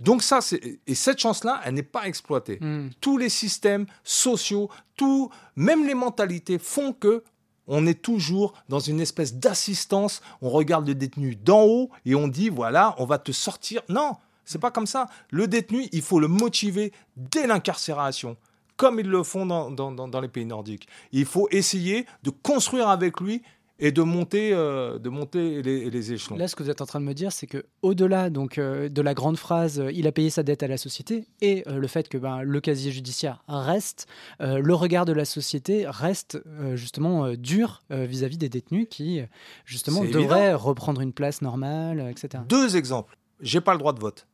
Donc 0.00 0.22
ça, 0.22 0.40
c'est 0.40 0.80
et 0.86 0.94
cette 0.94 1.18
chance-là, 1.18 1.60
elle 1.64 1.74
n'est 1.74 1.82
pas 1.82 2.06
exploitée. 2.06 2.58
Mm. 2.60 2.90
Tous 3.00 3.16
les 3.16 3.28
systèmes 3.28 3.86
sociaux, 4.04 4.70
tout, 4.96 5.30
même 5.56 5.86
les 5.86 5.94
mentalités 5.94 6.58
font 6.58 6.92
que 6.92 7.24
on 7.66 7.86
est 7.86 8.00
toujours 8.00 8.54
dans 8.68 8.78
une 8.80 9.00
espèce 9.00 9.34
d'assistance. 9.34 10.20
On 10.40 10.50
regarde 10.50 10.86
le 10.88 10.94
détenu 10.94 11.36
d'en 11.36 11.62
haut 11.64 11.90
et 12.06 12.14
on 12.14 12.26
dit 12.28 12.48
voilà, 12.48 12.94
on 12.98 13.04
va 13.04 13.18
te 13.18 13.30
sortir. 13.32 13.82
Non, 13.88 14.16
c'est 14.44 14.60
pas 14.60 14.70
comme 14.70 14.86
ça. 14.86 15.08
Le 15.30 15.46
détenu, 15.46 15.88
il 15.92 16.02
faut 16.02 16.18
le 16.20 16.28
motiver 16.28 16.92
dès 17.16 17.46
l'incarcération, 17.46 18.36
comme 18.78 18.98
ils 18.98 19.08
le 19.10 19.22
font 19.22 19.44
dans, 19.44 19.70
dans- 19.70 19.92
dans- 19.92 20.20
les 20.20 20.28
pays 20.28 20.46
nordiques. 20.46 20.88
Il 21.12 21.26
faut 21.26 21.48
essayer 21.50 22.06
de 22.22 22.30
construire 22.30 22.88
avec 22.88 23.20
lui 23.20 23.42
et 23.80 23.92
de 23.92 24.02
monter, 24.02 24.50
euh, 24.52 24.98
de 24.98 25.08
monter 25.08 25.62
les, 25.62 25.88
les 25.88 26.12
échelons. 26.12 26.36
Là, 26.36 26.48
ce 26.48 26.56
que 26.56 26.64
vous 26.64 26.70
êtes 26.70 26.80
en 26.80 26.86
train 26.86 26.98
de 27.00 27.04
me 27.04 27.12
dire, 27.14 27.30
c'est 27.30 27.46
que 27.46 27.64
au-delà 27.82 28.28
donc 28.30 28.58
euh, 28.58 28.88
de 28.88 29.02
la 29.02 29.14
grande 29.14 29.36
phrase 29.36 29.78
euh, 29.78 29.92
"il 29.92 30.06
a 30.08 30.12
payé 30.12 30.30
sa 30.30 30.42
dette 30.42 30.64
à 30.64 30.66
la 30.68 30.76
société" 30.78 31.26
et 31.40 31.62
le 31.66 31.86
fait 31.86 32.08
que 32.08 32.18
ben, 32.18 32.42
le 32.42 32.60
casier 32.60 32.90
judiciaire 32.90 33.42
reste, 33.48 34.06
le 34.40 34.74
regard 34.74 35.04
de 35.04 35.12
la 35.12 35.24
société 35.24 35.84
reste 35.86 36.40
justement 36.74 37.34
dur 37.34 37.82
vis-à-vis 37.90 38.38
des 38.38 38.48
détenus 38.48 38.86
qui 38.90 39.20
justement 39.64 40.00
devraient 40.04 40.46
évident. 40.50 40.58
reprendre 40.58 41.00
une 41.00 41.12
place 41.12 41.40
normale, 41.42 42.00
etc. 42.10 42.42
Deux 42.48 42.76
exemples. 42.76 43.16
J'ai 43.40 43.60
pas 43.60 43.72
le 43.74 43.78
droit 43.78 43.92
de 43.92 44.00
vote. 44.00 44.26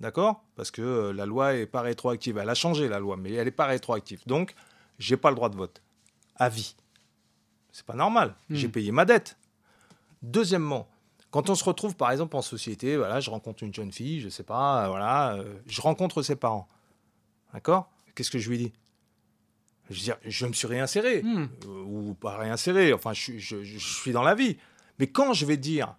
D'accord? 0.00 0.44
Parce 0.54 0.70
que 0.70 0.80
euh, 0.82 1.12
la 1.12 1.26
loi 1.26 1.54
est 1.54 1.66
pas 1.66 1.80
rétroactive. 1.82 2.38
Elle 2.38 2.48
a 2.48 2.54
changé 2.54 2.88
la 2.88 2.98
loi, 3.00 3.16
mais 3.16 3.32
elle 3.32 3.46
n'est 3.46 3.50
pas 3.50 3.66
rétroactive. 3.66 4.20
Donc, 4.26 4.54
j'ai 4.98 5.16
pas 5.16 5.30
le 5.30 5.36
droit 5.36 5.48
de 5.48 5.56
vote. 5.56 5.82
À 6.36 6.48
vie. 6.48 6.76
C'est 7.72 7.84
pas 7.84 7.94
normal. 7.94 8.34
Hmm. 8.48 8.54
J'ai 8.54 8.68
payé 8.68 8.92
ma 8.92 9.04
dette. 9.04 9.36
Deuxièmement, 10.22 10.88
quand 11.30 11.50
on 11.50 11.54
se 11.54 11.64
retrouve 11.64 11.94
par 11.96 12.10
exemple 12.10 12.36
en 12.36 12.42
société, 12.42 12.96
voilà, 12.96 13.20
je 13.20 13.30
rencontre 13.30 13.62
une 13.62 13.74
jeune 13.74 13.92
fille, 13.92 14.20
je 14.20 14.28
sais 14.28 14.42
pas, 14.42 14.84
euh, 14.84 14.88
voilà, 14.88 15.34
euh, 15.34 15.54
je 15.66 15.80
rencontre 15.80 16.22
ses 16.22 16.36
parents. 16.36 16.68
D'accord? 17.52 17.90
Qu'est-ce 18.14 18.30
que 18.30 18.38
je 18.38 18.48
lui 18.50 18.58
dis? 18.58 18.72
Je 19.90 19.94
veux 19.94 20.00
dire, 20.00 20.16
je 20.24 20.46
me 20.46 20.52
suis 20.52 20.66
réinséré 20.66 21.22
Hmm. 21.22 21.46
euh, 21.66 21.82
ou 21.86 22.14
pas 22.14 22.36
réinséré. 22.36 22.92
Enfin, 22.92 23.12
je, 23.12 23.38
je- 23.38 23.62
je 23.64 23.78
suis 23.78 24.12
dans 24.12 24.22
la 24.22 24.34
vie. 24.34 24.56
Mais 24.98 25.06
quand 25.06 25.32
je 25.32 25.46
vais 25.46 25.56
dire 25.56 25.94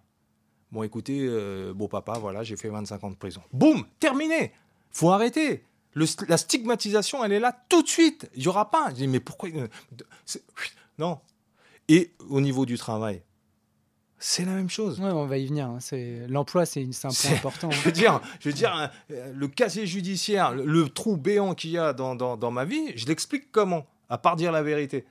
Bon, 0.72 0.82
écoutez, 0.82 1.18
euh, 1.22 1.72
beau 1.74 1.88
papa, 1.88 2.12
voilà, 2.18 2.42
j'ai 2.42 2.56
fait 2.56 2.68
25 2.68 3.02
ans 3.04 3.10
de 3.10 3.16
prison. 3.16 3.42
Boum, 3.52 3.84
terminé. 3.98 4.52
Faut 4.90 5.10
arrêter. 5.10 5.64
Le 5.94 6.06
la 6.28 6.36
stigmatisation, 6.36 7.24
elle 7.24 7.32
est 7.32 7.40
là 7.40 7.56
tout 7.68 7.82
de 7.82 7.88
suite. 7.88 8.30
Il 8.36 8.42
y 8.44 8.48
aura 8.48 8.70
pas. 8.70 8.90
Je 8.90 8.94
dis, 8.94 9.08
mais 9.08 9.18
pourquoi 9.20 9.48
euh, 9.48 9.66
Non. 10.98 11.18
Et 11.88 12.12
au 12.28 12.40
niveau 12.40 12.64
du 12.66 12.78
travail, 12.78 13.22
c'est 14.18 14.44
la 14.44 14.52
même 14.52 14.70
chose. 14.70 15.00
Ouais, 15.00 15.10
on 15.10 15.26
va 15.26 15.38
y 15.38 15.46
venir. 15.46 15.66
hein. 15.66 15.78
C'est 15.80 16.26
l'emploi, 16.28 16.66
c'est 16.66 16.82
un 16.82 16.90
point 17.00 17.10
C'est- 17.10 17.32
important. 17.34 17.70
Je 17.72 17.80
veux 17.80 17.90
dire, 17.92 18.20
je 18.38 18.48
veux 18.50 18.54
dire 18.54 18.90
euh, 19.10 19.32
le 19.34 19.48
casier 19.48 19.86
judiciaire, 19.86 20.52
le, 20.52 20.64
le 20.64 20.88
trou 20.88 21.16
béant 21.16 21.54
qu'il 21.54 21.70
y 21.70 21.78
a 21.78 21.92
dans, 21.92 22.14
dans, 22.14 22.36
dans 22.36 22.50
ma 22.52 22.64
vie, 22.64 22.92
je 22.96 23.06
l'explique 23.06 23.50
comment 23.50 23.86
À 24.08 24.18
part 24.18 24.36
dire 24.36 24.52
la 24.52 24.62
vérité. 24.62 25.04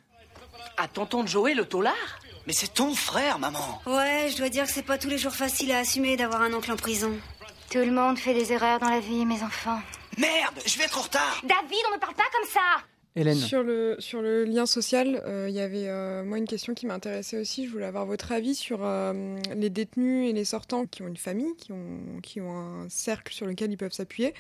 À 0.78 0.88
tonton 0.88 1.26
Joey, 1.26 1.56
le 1.56 1.66
taulard 1.66 1.94
Mais 2.48 2.54
c'est 2.54 2.74
ton 2.74 2.94
frère, 2.96 3.40
maman. 3.40 3.82
Ouais, 3.86 4.28
je 4.32 4.38
dois 4.38 4.50
dire 4.50 4.66
que 4.66 4.72
c'est 4.72 4.84
pas 4.84 4.98
tous 4.98 5.10
les 5.10 5.18
jours 5.18 5.36
facile 5.36 5.72
à 5.72 5.80
assumer 5.80 6.18
d'avoir 6.18 6.42
un 6.42 6.54
oncle 6.54 6.72
en 6.72 6.76
prison. 6.76 7.12
Tout 7.70 7.80
le 7.80 7.92
monde 7.92 8.18
fait 8.18 8.34
des 8.34 8.52
erreurs 8.52 8.80
dans 8.80 8.90
la 8.90 9.00
vie, 9.00 9.26
mes 9.26 9.44
enfants. 9.44 9.80
Merde, 10.18 10.60
je 10.66 10.78
vais 10.78 10.86
être 10.86 10.98
en 10.98 11.04
retard. 11.04 11.42
David, 11.44 11.84
on 11.92 11.96
ne 11.96 12.00
parle 12.00 12.16
pas 12.16 12.24
comme 12.34 12.50
ça 12.50 12.84
Hélène. 13.16 13.36
Sur 13.36 13.64
le, 13.64 13.96
sur 14.00 14.22
le 14.22 14.46
lien 14.46 14.66
social, 14.66 15.22
euh, 15.26 15.48
il 15.50 15.56
y 15.56 15.60
avait 15.60 15.88
euh, 15.88 16.24
moi 16.24 16.38
une 16.38 16.48
question 16.48 16.74
qui 16.74 16.86
m'intéressait 16.86 17.38
aussi. 17.38 17.66
Je 17.66 17.72
voulais 17.72 17.86
avoir 17.86 18.06
votre 18.06 18.32
avis 18.32 18.56
sur 18.56 18.80
euh, 18.84 19.38
les 19.56 19.70
détenus 19.70 20.30
et 20.30 20.34
les 20.34 20.46
sortants 20.46 20.86
qui 20.86 21.02
ont 21.02 21.08
une 21.08 21.18
famille, 21.18 21.56
qui 21.58 21.72
ont, 21.72 22.22
qui 22.22 22.40
ont 22.40 22.52
un 22.52 22.90
cercle 22.90 23.34
sur 23.34 23.46
lequel 23.46 23.72
ils 23.72 23.78
peuvent 23.78 23.94
s'appuyer. 23.94 24.34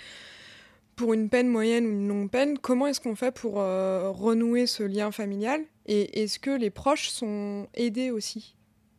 Pour 0.99 1.13
une 1.13 1.29
peine 1.29 1.47
moyenne 1.47 1.85
ou 1.85 1.91
une 1.91 2.07
longue 2.09 2.29
peine, 2.29 2.57
comment 2.59 2.85
est-ce 2.87 2.99
qu'on 2.99 3.15
fait 3.15 3.31
pour 3.31 3.53
renouer 3.55 4.67
ce 4.67 4.83
lien 4.83 5.11
familial 5.11 5.61
Et 5.87 6.21
est-ce 6.23 6.39
que 6.39 6.51
les 6.51 6.69
proches 6.69 7.07
sont 7.09 7.67
aidés 7.73 8.11
aussi 8.11 8.55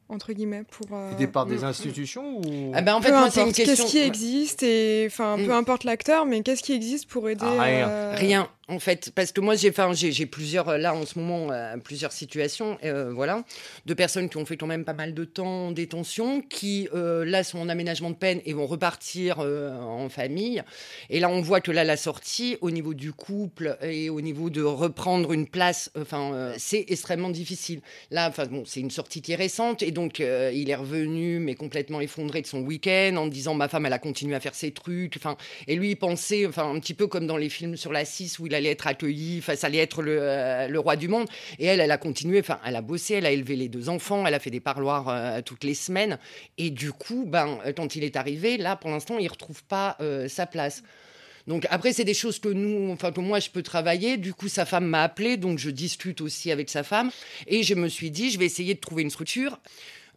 entre 0.08 0.32
guillemets 0.32 0.64
pour 0.68 0.88
euh, 0.92 1.12
Aidés 1.12 1.28
par 1.28 1.46
des 1.46 1.62
institutions 1.62 2.38
ou 2.38 2.72
Ah 2.74 2.82
ben, 2.82 2.94
en 2.96 3.00
fait, 3.00 3.10
peu 3.12 3.16
moi, 3.18 3.30
c'est 3.30 3.42
une 3.42 3.52
question. 3.52 3.84
qu'est-ce 3.84 3.86
qui 3.92 3.98
existe 3.98 4.62
et 4.64 5.04
enfin 5.06 5.36
peu 5.36 5.46
Mm. 5.46 5.50
importe 5.52 5.84
l'acteur 5.84 6.26
mais 6.26 6.42
qu'est-ce 6.42 6.64
qui 6.64 6.72
existe 6.72 7.08
pour 7.08 7.28
aider 7.28 7.44
Ah, 7.46 7.62
rien. 7.62 7.88
euh, 7.88 8.14
Rien, 8.16 8.48
en 8.70 8.78
fait, 8.78 9.10
parce 9.14 9.32
que 9.32 9.40
moi 9.40 9.56
j'ai, 9.56 9.70
plusieurs 10.26 10.68
euh, 10.68 10.78
là 10.78 10.94
en 10.94 11.04
ce 11.04 11.18
moment 11.18 11.50
euh, 11.50 11.76
plusieurs 11.78 12.12
situations, 12.12 12.78
euh, 12.84 13.12
voilà, 13.12 13.44
de 13.86 13.94
personnes 13.94 14.28
qui 14.28 14.36
ont 14.36 14.46
fait 14.46 14.56
quand 14.56 14.68
même 14.68 14.84
pas 14.84 14.92
mal 14.92 15.12
de 15.12 15.24
temps 15.24 15.66
en 15.66 15.72
détention, 15.72 16.40
qui 16.40 16.88
là 16.92 17.42
sont 17.42 17.58
en 17.58 17.68
aménagement 17.68 18.10
de 18.10 18.14
peine 18.14 18.40
et 18.44 18.52
vont 18.52 18.66
repartir 18.66 19.40
en 19.40 20.08
famille. 20.08 20.62
Et 21.08 21.20
là 21.20 21.28
on 21.28 21.40
voit 21.40 21.60
que 21.60 21.72
là 21.72 21.84
la 21.84 21.96
sortie 21.96 22.56
au 22.60 22.70
niveau 22.70 22.94
du 22.94 23.12
couple 23.12 23.76
et 23.82 24.08
au 24.10 24.20
niveau 24.20 24.50
de 24.50 24.62
reprendre 24.62 25.32
une 25.32 25.46
place, 25.46 25.90
enfin 25.98 26.52
c'est 26.56 26.84
extrêmement 26.88 27.30
difficile. 27.30 27.80
Là, 28.10 28.28
enfin 28.28 28.46
bon, 28.46 28.64
c'est 28.64 28.80
une 28.80 28.90
sortie 28.90 29.22
qui 29.22 29.32
est 29.32 29.36
récente 29.36 29.82
et 29.82 29.90
donc 29.90 30.20
il 30.20 30.70
est 30.70 30.74
revenu 30.74 31.40
mais 31.40 31.54
complètement 31.54 32.00
effondré 32.00 32.42
de 32.42 32.46
son 32.46 32.60
week-end 32.60 33.16
en 33.16 33.26
disant 33.26 33.54
ma 33.54 33.68
femme 33.68 33.86
elle 33.86 33.92
a 33.92 33.98
continué 33.98 34.36
à 34.36 34.40
faire 34.40 34.54
ses 34.54 34.70
trucs, 34.70 35.16
enfin 35.16 35.36
et 35.66 35.74
lui 35.74 35.90
il 35.90 35.96
pensait, 35.96 36.46
enfin 36.46 36.70
un 36.70 36.78
petit 36.78 36.94
peu 36.94 37.06
comme 37.06 37.26
dans 37.26 37.36
les 37.36 37.48
films 37.48 37.76
sur 37.76 37.92
la 37.92 38.04
6 38.04 38.38
où 38.38 38.46
il 38.46 38.54
allait 38.60 38.70
être 38.70 38.86
accueilli, 38.86 39.38
enfin 39.40 39.56
ça 39.56 39.66
allait 39.66 39.78
être 39.78 40.02
le, 40.02 40.18
euh, 40.20 40.68
le 40.68 40.78
roi 40.78 40.96
du 40.96 41.08
monde. 41.08 41.26
Et 41.58 41.66
elle, 41.66 41.80
elle 41.80 41.90
a 41.90 41.98
continué, 41.98 42.40
enfin 42.40 42.58
elle 42.64 42.76
a 42.76 42.82
bossé, 42.82 43.14
elle 43.14 43.26
a 43.26 43.30
élevé 43.32 43.56
les 43.56 43.68
deux 43.68 43.88
enfants, 43.88 44.26
elle 44.26 44.34
a 44.34 44.38
fait 44.40 44.50
des 44.50 44.60
parloirs 44.60 45.08
euh, 45.08 45.42
toutes 45.42 45.64
les 45.64 45.74
semaines. 45.74 46.18
Et 46.58 46.70
du 46.70 46.92
coup, 46.92 47.24
ben 47.26 47.58
quand 47.76 47.96
il 47.96 48.04
est 48.04 48.16
arrivé, 48.16 48.56
là 48.56 48.76
pour 48.76 48.90
l'instant 48.90 49.18
il 49.18 49.28
retrouve 49.28 49.62
pas 49.64 49.96
euh, 50.00 50.28
sa 50.28 50.46
place. 50.46 50.82
Donc 51.46 51.66
après, 51.70 51.92
c'est 51.94 52.04
des 52.04 52.14
choses 52.14 52.38
que 52.38 52.48
nous, 52.48 52.90
enfin 52.92 53.10
que 53.12 53.20
moi 53.20 53.40
je 53.40 53.48
peux 53.50 53.62
travailler. 53.62 54.18
Du 54.18 54.34
coup, 54.34 54.46
sa 54.48 54.66
femme 54.66 54.84
m'a 54.86 55.02
appelé, 55.02 55.36
donc 55.38 55.58
je 55.58 55.70
discute 55.70 56.20
aussi 56.20 56.52
avec 56.52 56.68
sa 56.68 56.82
femme. 56.82 57.10
Et 57.46 57.62
je 57.62 57.74
me 57.74 57.88
suis 57.88 58.10
dit, 58.10 58.30
je 58.30 58.38
vais 58.38 58.44
essayer 58.44 58.74
de 58.74 58.78
trouver 58.78 59.02
une 59.02 59.10
structure 59.10 59.58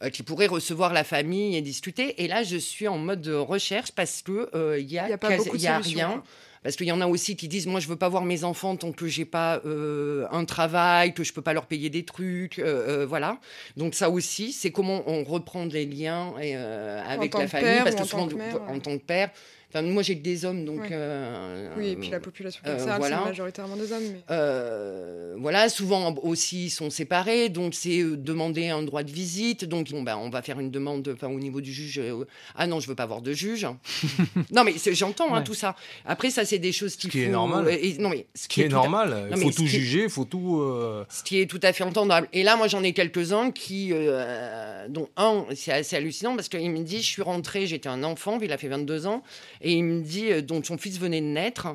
euh, 0.04 0.10
qui 0.10 0.22
pourrait 0.22 0.48
recevoir 0.48 0.92
la 0.94 1.06
famille 1.06 1.56
et 1.56 1.62
discuter. 1.62 2.22
Et 2.22 2.28
là, 2.28 2.44
je 2.44 2.58
suis 2.58 2.90
en 2.90 2.98
mode 2.98 3.22
de 3.22 3.34
recherche 3.34 3.94
parce 3.94 4.22
que 4.22 4.50
euh, 4.54 4.78
il 4.80 4.92
y 4.92 5.00
a, 5.00 5.08
Il 5.08 5.12
y 5.12 5.14
a 5.14 5.18
pas 5.18 5.30
quasi- 5.30 5.46
beaucoup 5.46 5.58
de 5.58 5.64
y 5.64 5.68
a 5.68 5.78
rien. 5.80 6.24
Parce 6.64 6.78
qu'il 6.78 6.88
y 6.88 6.92
en 6.92 7.02
a 7.02 7.08
aussi 7.08 7.36
qui 7.36 7.48
disent, 7.48 7.68
moi, 7.68 7.80
je 7.80 7.88
veux 7.88 7.98
pas 7.98 8.10
voir 8.10 8.24
mes 8.24 8.44
enfants 8.46 8.76
tant 8.78 8.94
que 8.94 9.08
j'ai 9.08 9.26
pas 9.26 9.62
euh, 9.66 10.26
un 10.32 10.46
travail, 10.46 11.14
que 11.14 11.24
je 11.24 11.34
peux 11.34 11.42
pas 11.42 11.54
leur 11.54 11.66
payer 11.66 11.90
des 11.90 12.06
trucs, 12.06 12.58
euh, 12.60 13.02
euh, 13.02 13.06
voilà. 13.06 13.38
Donc 13.76 13.94
ça 13.94 14.10
aussi, 14.10 14.54
c'est 14.54 14.72
comment 14.72 15.04
on 15.08 15.24
reprend 15.24 15.66
des 15.66 15.86
liens 15.86 16.34
et, 16.42 16.56
avec 16.56 17.34
la 17.34 17.48
famille, 17.48 17.68
père 17.68 17.84
parce 17.84 17.96
que 17.96 18.02
en 18.02 18.06
souvent, 18.06 18.30
en 18.68 18.80
tant 18.80 18.98
que 18.98 19.04
père. 19.04 19.30
Enfin, 19.74 19.82
moi, 19.82 20.04
j'ai 20.04 20.18
que 20.18 20.24
des 20.24 20.46
hommes, 20.46 20.66
donc. 20.66 20.82
Ouais. 20.82 20.90
euh, 20.92 21.70
oui 21.78 21.88
et 21.90 21.96
puis 21.96 22.10
la 22.10 22.20
population 22.20 22.62
euh, 22.66 22.70
carcérale 22.76 23.00
voilà. 23.00 23.20
c'est 23.24 23.30
majoritairement 23.30 23.76
des 23.76 23.92
hommes 23.92 24.04
mais... 24.14 24.20
Euh, 24.30 25.34
voilà, 25.38 25.68
souvent 25.70 26.14
aussi 26.22 26.66
ils 26.66 26.70
sont 26.70 26.90
séparés, 26.90 27.50
donc 27.50 27.74
c'est 27.74 28.00
euh, 28.02 28.16
demander 28.16 28.70
un 28.70 28.84
droit 28.84 29.04
de 29.04 29.12
visite. 29.12 29.66
Donc 29.66 29.90
bon, 29.92 30.04
ben, 30.04 30.18
on 30.18 30.30
va 30.30 30.42
faire 30.42 30.60
une 30.60 30.70
demande 30.72 31.08
enfin, 31.14 31.28
au 31.28 31.40
niveau 31.40 31.60
du 31.62 31.74
juge. 31.74 32.00
euh, 32.00 32.26
ah 32.56 32.68
non, 32.68 32.80
je 32.80 32.88
veux 32.88 32.96
pas 32.96 33.04
avoir 33.04 33.22
de 33.22 33.34
juge. 33.34 33.66
non, 34.52 34.64
mais 34.64 34.74
j'entends 34.92 35.34
hein, 35.34 35.42
tout 35.42 35.54
ça. 35.54 35.76
Après, 36.06 36.30
ça, 36.30 36.46
c'est 36.46 36.60
des 36.60 36.72
choses 36.72 36.96
qu'il 36.96 37.10
qui 37.10 37.24
est 37.24 37.28
normal. 37.30 37.66
euh, 37.68 37.72
et- 37.82 37.98
non, 37.98 38.10
mais 38.10 38.28
ce 38.36 38.44
Ce 38.44 38.48
qui 38.48 38.62
est 38.62 38.70
tout 38.70 38.76
à- 38.76 38.80
normal, 38.80 39.28
Non, 39.32 39.38
il 39.38 39.42
faut 39.44 39.52
ce 39.52 39.56
tout 39.58 39.64
qui- 39.64 39.70
juger, 39.70 40.04
il 40.04 40.10
faut 40.10 40.26
tout. 40.26 40.62
euh, 40.62 41.04
ce 41.10 41.24
qui 41.24 41.40
est 41.40 41.46
tout 41.50 41.60
à 41.64 41.74
fait 41.74 41.84
entendable. 41.84 42.28
Et 42.34 42.44
là, 42.44 42.56
moi, 42.56 42.68
j'en 42.68 42.84
ai 42.84 42.94
quelques-uns 42.94 43.52
qui, 43.52 43.90
euh, 43.92 44.88
dont 44.90 45.10
un, 45.18 45.46
c'est 45.56 45.72
assez 45.72 45.96
hallucinant 45.96 46.36
parce 46.36 46.50
qu'il 46.50 46.70
me 46.70 46.80
dit, 46.84 46.98
je 47.02 47.08
suis 47.08 47.22
rentré, 47.22 47.66
j'étais 47.68 47.90
un 47.90 48.04
enfant, 48.04 48.38
il 48.42 48.52
a 48.52 48.58
fait 48.58 48.68
22 48.68 49.08
ans, 49.08 49.24
et 49.64 49.74
il 49.74 49.84
me 49.84 50.02
dit, 50.02 50.32
euh, 50.32 50.42
donc 50.42 50.66
son 50.66 50.78
fils 50.78 51.00
venait 51.00 51.22
de 51.22 51.26
naître. 51.26 51.68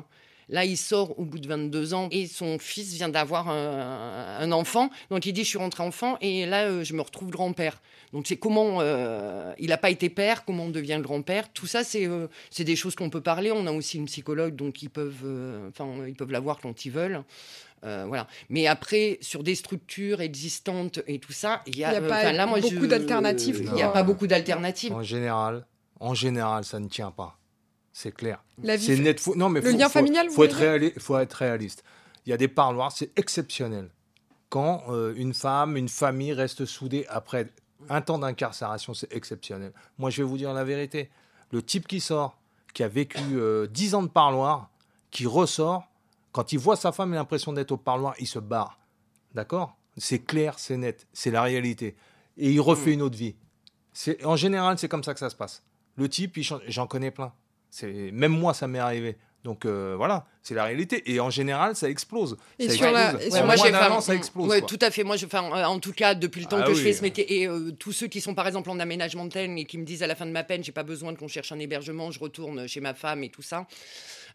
Là, 0.51 0.65
il 0.65 0.77
sort 0.77 1.19
au 1.19 1.25
bout 1.25 1.37
de 1.37 1.47
22 1.47 1.93
ans 1.93 2.07
et 2.11 2.25
son 2.25 2.57
fils 2.57 2.93
vient 2.95 3.09
d'avoir 3.09 3.49
un, 3.49 4.37
un 4.39 4.51
enfant. 4.51 4.89
Donc, 5.11 5.27
il 5.27 5.33
dit, 5.33 5.43
je 5.43 5.49
suis 5.49 5.59
rentré 5.59 5.83
enfant 5.83 6.17
et 6.21 6.47
là, 6.47 6.63
euh, 6.65 6.83
je 6.83 6.95
me 6.95 7.01
retrouve 7.01 7.29
grand-père. 7.29 7.79
Donc, 8.13 8.25
c'est 8.25 8.37
comment 8.37 8.77
euh, 8.81 9.53
il 9.59 9.67
n'a 9.67 9.77
pas 9.77 9.91
été 9.91 10.09
père, 10.09 10.45
comment 10.45 10.63
on 10.63 10.69
devient 10.69 10.99
grand-père. 11.03 11.53
Tout 11.53 11.67
ça, 11.67 11.83
c'est 11.83 12.07
euh, 12.07 12.25
c'est 12.49 12.63
des 12.63 12.75
choses 12.75 12.95
qu'on 12.95 13.11
peut 13.11 13.21
parler. 13.21 13.51
On 13.51 13.67
a 13.67 13.71
aussi 13.71 13.97
une 13.97 14.05
psychologue, 14.05 14.55
donc 14.55 14.81
ils 14.81 14.89
peuvent, 14.89 15.21
euh, 15.23 15.69
enfin, 15.69 15.87
ils 16.07 16.15
peuvent 16.15 16.31
la 16.31 16.39
voir 16.39 16.57
quand 16.59 16.83
ils 16.83 16.91
veulent. 16.91 17.23
Euh, 17.83 18.05
voilà. 18.07 18.27
Mais 18.49 18.67
après, 18.67 19.17
sur 19.21 19.43
des 19.43 19.55
structures 19.55 20.21
existantes 20.21 20.99
et 21.07 21.19
tout 21.19 21.31
ça, 21.31 21.61
il 21.65 21.77
y 21.77 21.83
a, 21.83 21.91
Il 21.91 21.93
y 21.93 21.97
a 21.97 22.01
euh, 22.01 22.09
pas 22.09 22.19
enfin, 22.19 22.31
là, 22.33 22.45
moi, 22.45 22.59
beaucoup 22.59 22.87
d'alternatives 22.87 23.61
Il 23.63 23.73
n'y 23.73 23.83
a 23.83 23.89
pas 23.89 24.01
euh, 24.01 24.03
beaucoup 24.03 24.27
d'alternatives. 24.27 24.93
En 24.93 25.03
général, 25.03 25.65
en 25.99 26.13
général, 26.13 26.63
ça 26.65 26.79
ne 26.79 26.87
tient 26.87 27.11
pas. 27.11 27.38
C'est 28.01 28.13
clair. 28.13 28.41
La 28.63 28.77
vie 28.77 28.85
C'est 28.85 28.97
net. 28.97 29.19
Faut- 29.19 29.35
non, 29.35 29.49
mais 29.49 29.59
le 29.59 29.71
faut- 29.71 29.77
lien 29.77 29.87
faut- 29.89 29.99
familial, 29.99 30.29
vous 30.29 30.33
faut 30.33 30.45
être, 30.45 30.57
réali- 30.57 30.97
faut 30.97 31.17
être 31.17 31.33
réaliste. 31.33 31.83
Il 32.25 32.29
y 32.29 32.33
a 32.33 32.37
des 32.37 32.47
parloirs, 32.47 32.93
c'est 32.93 33.11
exceptionnel. 33.19 33.89
Quand 34.47 34.83
euh, 34.87 35.13
une 35.17 35.33
femme, 35.33 35.75
une 35.75 35.89
famille 35.89 36.31
reste 36.31 36.63
soudée 36.63 37.05
après 37.09 37.47
un 37.89 37.99
temps 37.99 38.17
d'incarcération, 38.17 38.93
c'est 38.93 39.13
exceptionnel. 39.13 39.73
Moi, 39.97 40.11
je 40.11 40.21
vais 40.23 40.29
vous 40.29 40.37
dire 40.37 40.53
la 40.53 40.63
vérité. 40.63 41.09
Le 41.51 41.61
type 41.61 41.89
qui 41.89 41.99
sort, 41.99 42.37
qui 42.73 42.83
a 42.83 42.87
vécu 42.87 43.19
euh, 43.33 43.67
10 43.67 43.95
ans 43.95 44.03
de 44.03 44.07
parloir, 44.07 44.69
qui 45.11 45.25
ressort, 45.25 45.83
quand 46.31 46.53
il 46.53 46.59
voit 46.59 46.77
sa 46.77 46.93
femme, 46.93 47.09
il 47.09 47.15
a 47.15 47.19
l'impression 47.19 47.51
d'être 47.51 47.73
au 47.73 47.77
parloir, 47.77 48.13
il 48.17 48.27
se 48.27 48.39
barre. 48.39 48.79
D'accord? 49.35 49.75
C'est 49.97 50.19
clair, 50.19 50.57
c'est 50.57 50.77
net, 50.77 51.05
c'est 51.11 51.31
la 51.31 51.41
réalité. 51.41 51.97
Et 52.37 52.49
il 52.49 52.61
refait 52.61 52.93
une 52.93 53.01
autre 53.01 53.17
vie. 53.17 53.35
En 54.23 54.37
général, 54.37 54.77
c'est 54.77 54.87
comme 54.87 55.03
ça 55.03 55.13
que 55.13 55.19
ça 55.19 55.29
se 55.29 55.35
passe. 55.35 55.63
Le 55.97 56.07
type, 56.07 56.37
j'en 56.69 56.87
connais 56.87 57.11
plein. 57.11 57.33
C'est 57.69 58.11
même 58.11 58.31
moi, 58.31 58.53
ça 58.53 58.67
m'est 58.67 58.79
arrivé. 58.79 59.17
Donc 59.45 59.65
euh, 59.65 59.93
voilà, 59.95 60.25
c'est 60.43 60.53
la 60.53 60.65
réalité. 60.65 61.01
Et 61.13 61.19
en 61.21 61.29
général, 61.29 61.73
ça 61.75 61.89
explose. 61.89 62.35
Et 62.59 62.67
ça 62.67 62.75
sur 62.75 62.91
la- 62.91 63.11
explose. 63.13 63.23
et 63.23 63.31
En 63.31 63.35
sur 63.37 63.45
moi, 63.45 63.55
j'ai 63.55 63.75
enfin, 63.75 64.01
ça 64.01 64.13
explose. 64.15 64.49
ouais, 64.49 64.61
tout 64.61 64.79
à 64.81 64.91
fait. 64.91 65.05
Moi, 65.05 65.15
je, 65.15 65.25
enfin, 65.27 65.45
euh, 65.45 65.63
en 65.63 65.79
tout 65.79 65.93
cas, 65.93 66.13
depuis 66.13 66.41
le 66.41 66.47
temps 66.47 66.59
Ah 66.61 66.67
que 66.67 66.73
je 66.73 66.81
fais 66.83 66.91
ce 66.91 67.01
métier, 67.01 67.39
et 67.41 67.47
euh, 67.47 67.71
tous 67.71 67.93
ceux 67.93 68.07
qui 68.07 68.19
sont 68.19 68.33
par 68.35 68.47
exemple 68.47 68.69
en 68.69 68.79
aménagement 68.79 69.23
de 69.25 69.31
peine 69.31 69.57
et 69.57 69.63
qui 69.63 69.77
me 69.77 69.85
disent 69.85 70.03
à 70.03 70.07
la 70.07 70.15
fin 70.15 70.25
de 70.25 70.31
ma 70.31 70.43
peine, 70.43 70.61
j'ai 70.63 70.73
pas 70.73 70.83
besoin 70.83 71.15
qu'on 71.15 71.29
cherche 71.29 71.53
un 71.53 71.59
hébergement, 71.59 72.11
je 72.11 72.19
retourne 72.19 72.67
chez 72.67 72.81
ma 72.81 72.93
femme 72.93 73.23
et 73.23 73.29
tout 73.29 73.41
ça. 73.41 73.65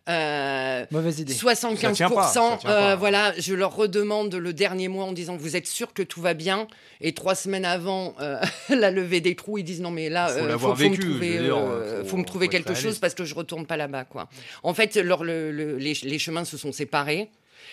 Euh, 0.08 0.84
Mauvaise 0.90 1.20
idée. 1.20 1.32
75%, 1.32 1.76
Ça 1.80 1.92
tient 1.92 2.10
pas, 2.10 2.26
ça 2.28 2.58
tient 2.60 2.70
euh, 2.70 2.96
voilà, 2.96 3.32
je 3.38 3.54
leur 3.54 3.74
redemande 3.74 4.34
le 4.34 4.52
dernier 4.52 4.88
mois 4.88 5.04
en 5.06 5.12
disant 5.12 5.36
vous 5.36 5.56
êtes 5.56 5.66
sûr 5.66 5.94
que 5.94 6.02
tout 6.02 6.20
va 6.20 6.34
bien? 6.34 6.68
Et 7.00 7.14
trois 7.14 7.34
semaines 7.34 7.64
avant 7.64 8.14
euh, 8.20 8.38
la 8.68 8.90
levée 8.90 9.20
des 9.22 9.34
trous 9.34 9.56
ils 9.58 9.64
disent 9.64 9.80
non 9.80 9.90
mais 9.90 10.10
là 10.10 10.28
Faut 10.28 10.38
euh, 10.44 10.58
faut, 10.58 10.74
faut 10.74 10.88
me 10.90 10.96
trouver, 10.98 11.38
veux 11.38 11.44
dire, 11.44 11.56
euh, 11.56 12.02
faut- 12.02 12.08
faut 12.10 12.16
me 12.18 12.24
trouver 12.24 12.46
faut 12.46 12.52
être 12.52 12.64
quelque 12.66 12.74
chose 12.78 12.98
parce 12.98 13.14
que 13.14 13.24
je 13.24 13.34
retourne 13.34 13.64
pas 13.66 13.78
là-bas 13.78 14.04
quoi. 14.04 14.28
En 14.62 14.74
fait 14.74 14.94
leur, 14.96 15.24
le- 15.24 15.50
le- 15.50 15.78
les, 15.78 15.94
les 16.02 16.18
chemins 16.18 16.44
se 16.44 16.58
sont 16.58 16.72
séparés. 16.72 17.30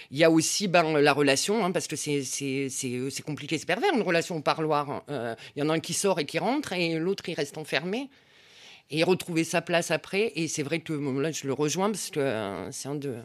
Il 0.09 0.17
y 0.17 0.23
a 0.23 0.32
aussi 0.32 0.67
ben, 0.69 0.99
la 0.99 1.11
relation, 1.13 1.65
hein, 1.65 1.71
parce 1.71 1.88
que 1.88 1.97
c'est- 1.97 2.23
compliqué, 3.25 3.57
c'est 3.57 3.65
pervers, 3.65 3.93
une 3.93 4.01
relation 4.03 4.38
au 4.38 4.41
parloir. 4.41 5.03
Euh, 5.09 5.36
Il 5.55 5.59
y 5.59 5.63
en 5.63 5.69
a 5.69 5.73
un 5.73 5.79
qui 5.82 5.93
sort 5.93 6.19
et 6.19 6.25
qui 6.25 6.39
rentre, 6.39 6.71
et 6.73 6.97
l'autre, 6.97 7.27
il 7.27 7.34
reste 7.34 7.57
enfermé. 7.57 8.09
Et 8.93 9.03
retrouver 9.03 9.43
sa 9.45 9.61
place 9.61 9.89
après. 9.89 10.33
Et 10.35 10.47
c'est 10.49 10.63
vrai 10.63 10.79
que 10.81 10.91
bon, 10.93 11.13
là, 11.19 11.31
je 11.31 11.47
le 11.47 11.53
rejoins, 11.53 11.89
parce 11.89 12.09
que 12.09 12.19
euh, 12.19 12.69
c'est 12.71 12.89
un 12.89 12.95
de... 12.95 13.15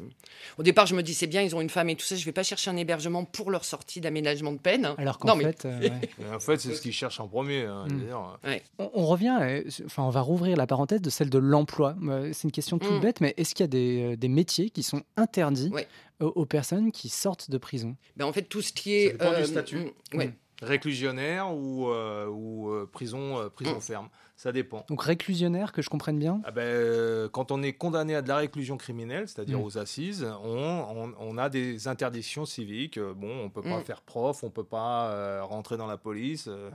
Au 0.59 0.63
départ, 0.63 0.87
je 0.87 0.95
me 0.95 1.03
dis, 1.03 1.13
c'est 1.13 1.27
bien, 1.27 1.43
ils 1.43 1.57
ont 1.57 1.61
une 1.61 1.69
femme 1.71 1.89
et 1.91 1.97
tout 1.97 2.05
ça, 2.07 2.15
je 2.17 2.25
vais 2.25 2.33
pas 2.33 2.45
chercher 2.45 2.71
un 2.71 2.77
hébergement 2.77 3.25
pour 3.25 3.51
leur 3.51 3.65
sortie 3.65 4.01
d'aménagement 4.01 4.53
de 4.53 4.59
peine. 4.59 4.95
Alors 4.97 5.19
qu'en 5.19 5.35
mais- 5.37 5.43
fait, 5.45 5.65
euh, 5.65 5.81
ouais. 5.81 5.91
En 6.35 6.39
fait, 6.41 6.59
c'est 6.59 6.73
ce 6.75 6.81
qu'ils 6.81 6.93
cherchent 6.93 7.19
en 7.21 7.29
premier. 7.29 7.63
hein, 7.63 7.87
Mm. 7.89 8.49
Ouais. 8.49 8.63
On, 8.79 8.91
on 8.95 9.07
revient, 9.07 9.37
euh, 9.41 9.63
enfin, 9.87 10.05
on 10.05 10.11
va 10.11 10.21
rouvrir 10.21 10.57
la 10.57 10.67
parenthèse 10.67 11.01
de 11.03 11.11
celle 11.11 11.31
de 11.31 11.39
l'emploi. 11.39 11.97
C'est 12.33 12.45
une 12.45 12.53
question 12.53 12.79
toute 12.79 12.93
Mm. 12.93 13.01
bête, 13.01 13.21
mais 13.21 13.35
est-ce 13.37 13.55
qu'il 13.55 13.65
y 13.65 13.69
a 13.69 13.69
des, 13.69 14.17
des 14.17 14.29
métiers 14.29 14.71
qui 14.71 14.83
sont 14.85 15.03
interdits 15.17 15.71
Ouais. 15.73 15.89
aux, 16.21 16.27
aux 16.27 16.47
personnes 16.47 16.93
qui 16.93 17.09
sortent 17.09 17.51
de 17.51 17.59
prison? 17.59 17.97
Ben, 18.17 18.25
en 18.25 18.33
fait, 18.33 18.43
tout 18.43 18.63
ce 18.63 18.73
qui 18.73 18.91
Ça 18.91 18.97
est... 18.97 19.13
dépend 19.13 19.33
euh, 19.33 19.41
du 19.41 19.47
statut. 19.47 19.79
mm, 20.13 20.17
ouais. 20.19 20.33
Réclusionnaire 20.63 21.53
ou, 21.55 21.89
euh, 21.91 22.27
ou 22.29 22.71
euh, 22.71 22.89
prison, 22.91 23.39
euh, 23.39 23.49
prison 23.49 23.81
ferme. 23.81 24.09
Ça 24.39 24.53
dépend. 24.53 24.85
Donc 24.91 25.03
réclusionnaire, 25.03 25.73
que 25.73 25.81
je 25.81 25.89
comprenne 25.89 26.19
bien. 26.19 26.43
Ah 26.45 26.51
ben, 26.51 26.61
euh, 26.61 27.29
quand 27.31 27.51
on 27.53 27.63
est 27.63 27.73
condamné 27.73 28.15
à 28.15 28.21
de 28.21 28.29
la 28.29 28.37
réclusion 28.37 28.77
criminelle, 28.77 29.27
c'est-à-dire 29.29 29.59
Mm. 29.59 29.65
aux 29.65 29.79
assises, 29.79 30.27
on, 30.45 30.85
on- 30.95 31.15
on 31.19 31.39
a 31.39 31.49
des 31.49 31.89
interdictions 31.89 32.45
civiques. 32.45 32.99
Euh, 32.99 33.15
Bon, 33.15 33.31
on 33.45 33.49
peut 33.49 33.63
pas 33.63 33.79
Mm. 33.81 33.85
faire 33.85 34.03
prof, 34.03 34.45
on 34.45 34.51
peut 34.51 34.63
pas 34.65 35.09
euh, 35.11 35.43
rentrer 35.43 35.79
dans 35.79 35.87
la 35.87 35.97
police. 35.97 36.49
euh, 36.49 36.69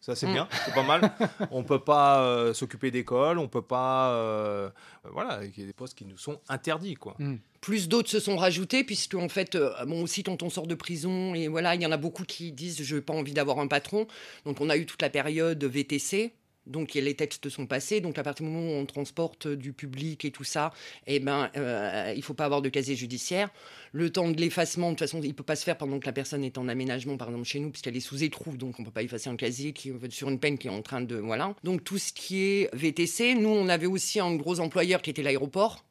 ça, 0.00 0.16
c'est 0.16 0.26
Mm. 0.26 0.32
bien, 0.32 0.48
c'est 0.64 0.72
pas 0.74 0.82
mal. 0.82 1.02
on 1.52 1.62
peut 1.62 1.78
pas 1.78 2.22
euh, 2.24 2.54
s'occuper 2.54 2.90
d'école, 2.90 3.38
on 3.38 3.48
peut 3.48 3.60
pas. 3.62 4.12
euh, 4.14 4.70
voilà, 5.12 5.44
il 5.44 5.56
y 5.60 5.62
a 5.62 5.66
des 5.66 5.72
postes 5.74 5.96
qui 5.96 6.06
nous 6.06 6.16
sont 6.16 6.40
interdits, 6.48 6.94
quoi. 6.94 7.16
Plus 7.60 7.86
d'autres 7.88 8.08
se 8.08 8.18
sont 8.18 8.36
rajoutés, 8.38 8.82
puisque 8.82 9.14
en 9.14 9.28
fait, 9.28 9.54
euh, 9.56 9.72
bon, 9.84 10.02
aussi 10.02 10.22
quand 10.22 10.42
on 10.42 10.48
sort 10.48 10.66
de 10.66 10.74
prison, 10.74 11.34
et 11.34 11.48
voilà, 11.48 11.74
il 11.74 11.82
y 11.82 11.86
en 11.86 11.92
a 11.92 11.98
beaucoup 11.98 12.24
qui 12.24 12.50
disent 12.50 12.82
je 12.82 12.96
n'ai 12.96 13.02
pas 13.02 13.12
envie 13.12 13.34
d'avoir 13.34 13.58
un 13.58 13.66
patron. 13.68 14.06
Donc 14.46 14.60
on 14.62 14.70
a 14.70 14.76
eu 14.78 14.86
toute 14.86 15.02
la 15.02 15.10
période 15.10 15.62
VTC. 15.62 16.32
Donc 16.66 16.94
les 16.94 17.14
textes 17.14 17.48
sont 17.48 17.66
passés. 17.66 18.00
Donc 18.00 18.18
à 18.18 18.22
partir 18.22 18.46
du 18.46 18.52
moment 18.52 18.72
où 18.72 18.80
on 18.80 18.86
transporte 18.86 19.48
du 19.48 19.72
public 19.72 20.24
et 20.24 20.30
tout 20.30 20.44
ça, 20.44 20.72
eh 21.06 21.18
ben, 21.18 21.50
euh, 21.56 22.12
il 22.16 22.22
faut 22.22 22.34
pas 22.34 22.44
avoir 22.44 22.62
de 22.62 22.68
casier 22.68 22.94
judiciaire. 22.94 23.50
Le 23.92 24.10
temps 24.10 24.30
de 24.30 24.40
l'effacement, 24.40 24.88
de 24.88 24.92
toute 24.92 25.00
façon, 25.00 25.20
il 25.22 25.34
peut 25.34 25.42
pas 25.42 25.56
se 25.56 25.64
faire 25.64 25.76
pendant 25.76 25.98
que 25.98 26.06
la 26.06 26.12
personne 26.12 26.44
est 26.44 26.58
en 26.58 26.68
aménagement, 26.68 27.16
par 27.16 27.28
exemple 27.28 27.46
chez 27.46 27.60
nous, 27.60 27.70
puisqu'elle 27.70 27.96
est 27.96 28.00
sous 28.00 28.22
étrou, 28.22 28.56
donc 28.56 28.78
on 28.78 28.84
peut 28.84 28.90
pas 28.90 29.02
effacer 29.02 29.28
un 29.28 29.36
casier 29.36 29.72
qui 29.72 29.92
sur 30.10 30.28
une 30.28 30.38
peine 30.38 30.56
qui 30.56 30.68
est 30.68 30.70
en 30.70 30.82
train 30.82 31.00
de 31.00 31.16
voilà. 31.16 31.54
Donc 31.64 31.84
tout 31.84 31.98
ce 31.98 32.12
qui 32.12 32.42
est 32.42 32.70
VTC, 32.74 33.34
nous 33.34 33.50
on 33.50 33.68
avait 33.68 33.86
aussi 33.86 34.20
un 34.20 34.34
gros 34.34 34.60
employeur 34.60 35.02
qui 35.02 35.10
était 35.10 35.22
l'aéroport. 35.22 35.84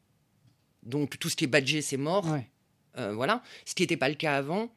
Donc 0.82 1.18
tout 1.18 1.28
ce 1.28 1.36
qui 1.36 1.44
est 1.44 1.48
badgé, 1.48 1.82
c'est 1.82 1.96
mort. 1.96 2.26
Euh, 2.98 3.12
voilà. 3.14 3.42
Ce 3.64 3.74
qui 3.74 3.82
n'était 3.82 3.96
pas 3.96 4.08
le 4.08 4.14
cas 4.14 4.36
avant. 4.36 4.70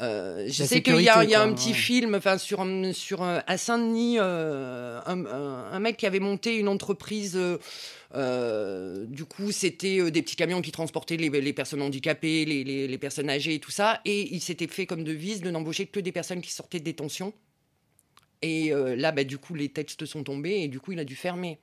Euh, 0.00 0.46
je 0.48 0.62
La 0.62 0.66
sais 0.68 0.82
qu'il 0.82 1.00
y 1.02 1.08
a, 1.08 1.24
y 1.24 1.34
un 1.34 1.52
petit 1.52 1.74
film 1.74 2.14
enfin, 2.14 2.38
sur, 2.38 2.66
sur, 2.94 3.22
à 3.22 3.58
Saint-Denis, 3.58 4.16
euh, 4.18 4.98
un, 5.04 5.78
mec 5.80 5.96
qui 5.98 6.06
avait 6.06 6.20
monté 6.20 6.56
une 6.56 6.68
entreprise. 6.68 7.38
euh, 8.14 9.04
du 9.06 9.24
coup, 9.24 9.52
c'était 9.52 10.10
des 10.10 10.22
petits 10.22 10.36
camions 10.36 10.62
qui 10.62 10.72
transportaient 10.72 11.16
les, 11.16 11.28
les 11.28 11.52
personnes 11.52 11.82
handicapées, 11.82 12.44
les, 12.44 12.64
les- 12.64 12.88
les 12.88 12.98
personnes 12.98 13.28
âgées 13.28 13.54
et 13.54 13.60
tout 13.60 13.70
ça. 13.70 14.00
Et 14.04 14.34
il 14.34 14.40
s'était 14.40 14.66
fait 14.68 14.86
comme 14.86 15.04
devise 15.04 15.42
de 15.42 15.50
n'embaucher 15.50 15.86
que 15.86 16.00
des 16.00 16.12
personnes 16.12 16.40
qui 16.40 16.50
sortaient 16.50 16.78
de 16.80 16.84
détention. 16.84 17.32
Et 18.42 18.72
là, 18.96 19.12
bah, 19.12 19.24
du 19.24 19.36
coup, 19.36 19.54
les 19.54 19.68
textes 19.68 20.06
sont 20.06 20.24
tombés 20.24 20.60
et 20.62 20.68
du 20.68 20.80
coup, 20.80 20.92
il 20.92 20.98
a 20.98 21.04
dû 21.04 21.14
fermer. 21.14 21.58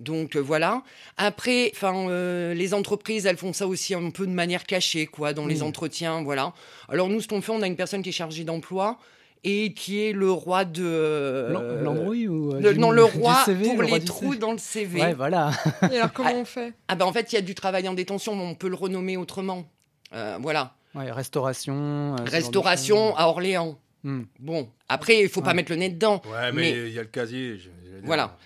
Donc 0.00 0.36
euh, 0.36 0.40
voilà. 0.40 0.82
Après, 1.16 1.70
enfin, 1.74 2.08
euh, 2.08 2.54
les 2.54 2.72
entreprises, 2.74 3.26
elles 3.26 3.36
font 3.36 3.52
ça 3.52 3.66
aussi 3.66 3.94
un 3.94 4.10
peu 4.10 4.26
de 4.26 4.32
manière 4.32 4.64
cachée, 4.64 5.06
quoi, 5.06 5.32
dans 5.32 5.46
les 5.46 5.62
Oui. 5.62 5.68
entretiens, 5.68 6.22
voilà. 6.22 6.52
Alors 6.88 7.08
nous, 7.08 7.20
ce 7.20 7.26
qu'on 7.28 7.40
fait, 7.42 7.52
on 7.52 7.62
a 7.62 7.66
une 7.66 7.76
personne 7.76 8.02
qui 8.02 8.10
est 8.10 8.12
chargée 8.12 8.44
d'emploi 8.44 8.98
et 9.44 9.72
qui 9.72 10.00
est 10.04 10.12
le 10.12 10.30
roi 10.30 10.64
de 10.64 10.82
euh, 10.84 11.52
L'em- 11.52 11.82
l'embrouille 11.84 12.28
ou, 12.28 12.52
euh, 12.54 12.60
le- 12.60 12.74
non 12.74 12.90
le 12.92 13.04
du 13.06 13.18
roi 13.18 13.42
CV, 13.44 13.64
pour 13.66 13.80
le 13.82 13.86
roi 13.88 13.98
les 13.98 14.04
du 14.04 14.06
trous 14.06 14.26
CV. 14.32 14.38
dans 14.38 14.52
le 14.52 14.58
CV. 14.58 15.00
Ouais, 15.00 15.14
voilà. 15.14 15.50
Et 15.92 15.96
alors, 15.96 16.12
comment 16.12 16.34
on 16.34 16.44
fait? 16.44 16.74
Ah 16.88 16.94
ben 16.94 17.04
en 17.04 17.12
fait, 17.12 17.32
il 17.32 17.36
y 17.36 17.38
a 17.38 17.42
du 17.42 17.54
travail 17.54 17.88
en 17.88 17.94
détention, 17.94 18.34
mais 18.36 18.42
on 18.44 18.54
peut 18.54 18.68
le 18.68 18.74
renommer 18.76 19.16
autrement. 19.16 19.68
Euh, 20.14 20.38
voilà. 20.40 20.74
Ouais, 20.94 21.10
restauration. 21.12 22.14
euh, 22.18 22.24
Restauration 22.24 23.16
à 23.16 23.26
Orléans. 23.26 23.78
Hmm. 24.04 24.22
Bon, 24.38 24.68
après, 24.88 25.22
il 25.22 25.28
faut 25.28 25.42
pas 25.42 25.54
mettre 25.54 25.70
le 25.72 25.76
nez 25.76 25.88
dedans. 25.88 26.22
Ouais, 26.32 26.52
mais 26.52 26.70
il 26.70 26.92
y 26.92 26.98
a 26.98 27.02
le 27.02 27.08
casier. 27.08 27.58
je-. 27.58 27.68
Voilà. 28.04 28.36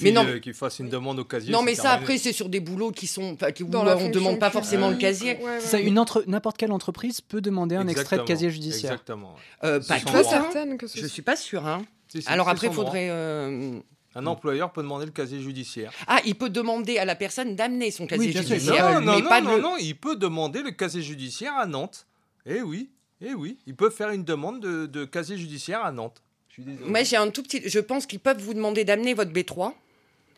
Mais 0.00 0.10
non, 0.12 0.24
de- 0.24 0.38
qu'il 0.38 0.54
fasse 0.54 0.78
une 0.78 0.88
demande 0.88 1.18
au 1.18 1.24
casier. 1.24 1.52
Non, 1.52 1.62
mais 1.62 1.74
ça, 1.74 1.82
terminé. 1.82 2.02
après, 2.02 2.18
c'est 2.18 2.32
sur 2.32 2.48
des 2.48 2.60
boulots 2.60 2.90
qui 2.92 3.06
sont. 3.06 3.36
qui- 3.54 3.62
où 3.62 3.68
Dans 3.68 3.86
on 3.86 4.08
ne 4.08 4.12
demande 4.12 4.38
pas 4.38 4.50
forcément 4.50 4.88
le 4.88 4.94
publique, 4.94 5.08
casier. 5.08 5.36
ouais, 5.36 5.44
ouais, 5.44 5.60
C'est 5.60 5.66
ça, 5.68 5.76
ouais. 5.78 5.84
une 5.84 5.98
entre... 5.98 6.24
n'importe 6.26 6.56
quelle 6.56 6.72
entreprise 6.72 7.20
peut 7.20 7.40
demander 7.40 7.76
un 7.76 7.88
extrait 7.88 8.18
de 8.18 8.22
casier 8.22 8.50
judiciaire. 8.50 8.92
Exactement. 8.92 9.34
Euh, 9.64 9.80
pas 9.80 9.98
droits. 10.00 10.20
hein. 10.20 10.22
certaine 10.24 10.78
que 10.78 10.86
ce 10.86 10.98
Je 10.98 11.06
suis 11.06 11.22
pas 11.22 11.36
sûre. 11.36 11.66
Hein. 11.66 11.82
Si, 12.08 12.22
si, 12.22 12.28
Alors 12.28 12.48
après, 12.48 12.68
il 12.68 12.72
faudrait. 12.72 13.08
euh, 13.10 13.78
Un 14.14 14.26
employeur 14.26 14.72
peut 14.72 14.82
demander 14.82 15.04
le 15.04 15.12
casier 15.12 15.40
judiciaire. 15.40 15.92
Ah, 16.06 16.20
il 16.24 16.34
peut 16.34 16.48
demander 16.50 16.98
à 16.98 17.04
la 17.04 17.14
personne 17.14 17.54
d'amener 17.54 17.90
son 17.90 18.06
casier 18.06 18.32
sûr. 18.32 18.42
judiciaire. 18.42 19.00
Non, 19.00 19.06
non, 19.06 19.14
mais 19.16 19.22
non, 19.22 19.28
pas 19.28 19.40
non, 19.40 19.56
le- 19.56 19.62
non, 19.62 19.76
il 19.78 19.94
peut 19.94 20.16
demander 20.16 20.62
le 20.62 20.70
casier 20.70 21.02
judiciaire 21.02 21.54
à 21.56 21.66
Nantes. 21.66 22.06
Eh 22.46 22.62
oui, 22.62 22.90
eh 23.20 23.34
oui, 23.34 23.58
il 23.66 23.76
peut 23.76 23.90
faire 23.90 24.10
une 24.10 24.24
demande 24.24 24.60
de, 24.60 24.86
de 24.86 25.04
casier 25.04 25.36
judiciaire 25.36 25.84
à 25.84 25.92
Nantes. 25.92 26.22
Je 26.58 26.62
suis 26.62 26.70
désolé. 26.72 26.90
Moi, 26.90 27.02
j'ai 27.04 27.16
un 27.16 27.30
tout 27.30 27.42
petit. 27.42 27.62
Je 27.64 27.78
pense 27.78 28.06
qu'ils 28.06 28.20
peuvent 28.20 28.40
vous 28.42 28.54
demander 28.54 28.84
d'amener 28.84 29.14
votre 29.14 29.30
B3. 29.32 29.72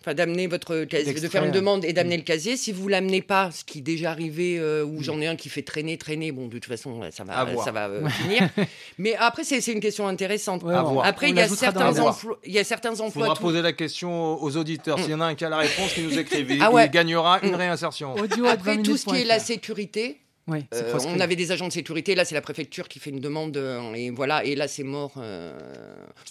Enfin, 0.03 0.15
d'amener 0.15 0.47
votre 0.47 0.85
casier, 0.85 1.13
de 1.13 1.29
faire 1.29 1.45
une 1.45 1.51
demande 1.51 1.85
et 1.85 1.93
d'amener 1.93 2.17
le 2.17 2.23
casier. 2.23 2.57
Si 2.57 2.73
vous 2.73 2.89
l'amenez 2.89 3.21
pas, 3.21 3.51
ce 3.51 3.65
qui 3.65 3.81
est 3.81 3.83
déjà 3.83 4.11
arrivé, 4.13 4.57
euh, 4.59 4.83
où 4.83 5.03
j'en 5.03 5.21
ai 5.21 5.27
un 5.27 5.37
qui 5.37 5.51
fait 5.51 5.61
traîner, 5.61 5.99
traîner, 5.99 6.33
bon, 6.33 6.47
de 6.47 6.53
toute 6.55 6.65
façon, 6.65 7.03
ça 7.11 7.23
va, 7.23 7.47
ça 7.63 7.71
va 7.71 7.89
euh, 7.89 8.09
finir. 8.23 8.49
Mais 8.97 9.15
après, 9.17 9.45
c'est 9.45 9.61
c'est 9.61 9.73
une 9.73 9.81
question 9.81 10.09
intéressante. 10.09 10.63
Ouais. 10.63 10.75
Après, 11.05 11.29
il 11.29 11.37
y, 11.37 11.41
a 11.43 11.49
certains 11.49 11.99
emplois- 11.99 12.39
il 12.47 12.53
y 12.53 12.59
a 12.59 12.65
certains 12.65 12.93
emplois. 12.99 13.11
faudra 13.11 13.35
tout- 13.37 13.43
poser 13.43 13.61
la 13.61 13.75
question 13.75 14.43
aux 14.43 14.57
auditeurs. 14.57 14.99
S'il 15.01 15.11
y 15.11 15.15
en 15.15 15.21
a 15.21 15.27
un 15.27 15.35
qui 15.35 15.45
a 15.45 15.51
la 15.51 15.59
réponse, 15.59 15.93
qui 15.93 16.01
nous 16.01 16.19
écrive. 16.19 16.51
Il, 16.51 16.63
Ah 16.63 16.73
ouais. 16.73 16.87
il 16.87 16.91
gagnera 16.91 17.39
une 17.43 17.51
Mm. 17.53 17.57
réinsertion. 17.57 18.15
Audio 18.15 18.47
Après, 18.47 18.79
tout 18.81 18.97
ce 18.97 19.05
qui 19.05 19.17
est 19.17 19.25
la 19.25 19.37
20minutes.fr. 19.37 19.45
sécurité, 19.47 20.19
Oui, 20.49 20.65
c'est 20.73 20.83
Euh, 20.85 20.99
on 21.07 21.21
avait 21.21 21.37
des 21.37 21.53
agents 21.53 21.69
de 21.69 21.73
sécurité, 21.73 22.15
là 22.15 22.25
c'est 22.25 22.35
la 22.35 22.41
préfecture 22.41 22.89
qui 22.89 22.99
fait 22.99 23.11
une 23.11 23.21
demande 23.21 23.57
euh, 23.57 23.93
et 23.95 24.11
voilà 24.11 24.45
et 24.45 24.57
là 24.57 24.67
c'est 24.69 24.83
mort. 24.83 25.13
euh. 25.19 25.57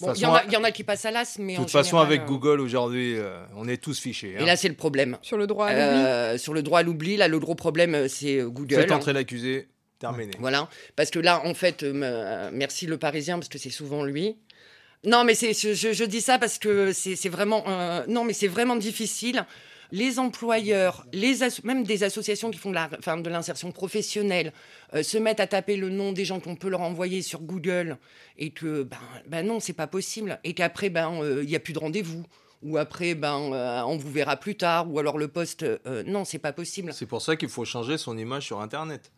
Bon, 0.00 0.12
il 0.14 0.20
y, 0.20 0.26
en 0.26 0.34
a- 0.34 0.38
façon, 0.38 0.48
il 0.48 0.52
y 0.52 0.56
en 0.56 0.64
a 0.64 0.70
qui 0.72 0.84
passent 0.84 1.04
à 1.06 1.10
l'as, 1.10 1.38
mais 1.38 1.54
De 1.54 1.58
en 1.58 1.62
toute 1.62 1.70
façon, 1.70 1.90
général, 1.98 2.06
avec 2.08 2.20
euh, 2.22 2.26
Google 2.26 2.60
aujourd'hui, 2.60 3.14
euh, 3.16 3.40
on 3.56 3.66
est 3.68 3.78
tous 3.82 3.98
fichés. 3.98 4.32
Et 4.32 4.38
hein. 4.42 4.44
là 4.46 4.56
c'est 4.56 4.68
le 4.68 4.74
problème. 4.74 5.16
Sur 5.22 5.38
le 5.38 5.46
droit 5.46 5.66
à 5.68 5.72
l'oubli. 5.72 6.04
Euh, 6.04 6.38
sur 6.38 6.52
le 6.52 6.62
droit 6.62 6.80
à 6.80 6.82
l'oubli, 6.82 7.16
là 7.16 7.28
le 7.28 7.38
gros 7.38 7.54
problème 7.54 8.08
c'est 8.08 8.40
Google. 8.42 8.74
Faites 8.74 8.92
entrer 8.92 9.12
l'accusé, 9.14 9.68
terminé. 9.98 10.32
Voilà, 10.38 10.68
parce 10.96 11.10
que 11.10 11.18
là 11.18 11.40
en 11.46 11.54
fait, 11.54 11.82
euh, 11.82 11.92
me- 12.50 12.50
merci 12.56 12.86
le 12.86 12.98
Parisien 12.98 13.38
parce 13.38 13.48
que 13.48 13.58
c'est 13.58 13.70
souvent 13.70 14.02
lui. 14.04 14.36
Non 15.04 15.24
mais 15.24 15.34
c'est 15.34 15.54
je, 15.54 15.72
je- 15.92 16.04
dis 16.04 16.20
ça 16.20 16.38
parce 16.38 16.58
que 16.58 16.92
c'est 16.92 17.28
vraiment 17.30 17.64
euh, 17.68 18.04
non 18.08 18.24
mais 18.24 18.34
c'est 18.34 18.48
vraiment 18.48 18.76
difficile. 18.76 19.46
Les 19.92 20.18
employeurs, 20.18 21.06
les 21.12 21.38
même 21.64 21.84
des 21.84 22.02
associations 22.04 22.50
qui 22.50 22.58
font 22.58 22.70
de 22.70 22.74
la- 22.74 22.90
enfin, 22.98 23.16
de 23.16 23.28
l'insertion 23.30 23.72
professionnelle, 23.72 24.52
euh, 24.94 25.02
se 25.02 25.18
mettent 25.18 25.40
à 25.40 25.46
taper 25.46 25.76
le 25.76 25.88
nom 25.90 26.12
des 26.12 26.24
gens 26.24 26.40
qu'on 26.40 26.56
peut 26.56 26.68
leur 26.68 26.80
envoyer 26.82 27.22
sur 27.22 27.40
Google 27.40 27.98
et 28.38 28.50
que 28.50 28.82
ben, 28.84 28.96
ben 29.28 29.46
non 29.46 29.60
c'est 29.60 29.72
pas 29.72 29.86
possible 29.86 30.38
et 30.44 30.54
qu'après 30.54 30.90
ben 30.90 31.22
euh, 31.22 31.42
il 31.42 31.50
y 31.50 31.56
a 31.56 31.60
plus 31.60 31.72
de 31.72 31.78
rendez-vous 31.78 32.24
ou 32.62 32.76
après 32.76 33.14
ben 33.14 33.52
euh, 33.52 33.82
on 33.86 33.96
vous 33.96 34.10
verra 34.10 34.36
plus 34.36 34.54
tard 34.56 34.90
ou 34.92 34.98
alors 34.98 35.16
le 35.18 35.28
poste 35.28 35.62
euh, 35.62 36.02
non 36.06 36.24
c'est 36.24 36.38
pas 36.38 36.52
possible. 36.52 36.92
C'est 36.92 37.06
pour 37.06 37.22
ça 37.22 37.36
qu'il 37.36 37.48
faut 37.48 37.64
changer 37.64 37.96
son 37.98 38.16
image 38.18 38.46
sur 38.46 38.60
Internet. 38.60 39.10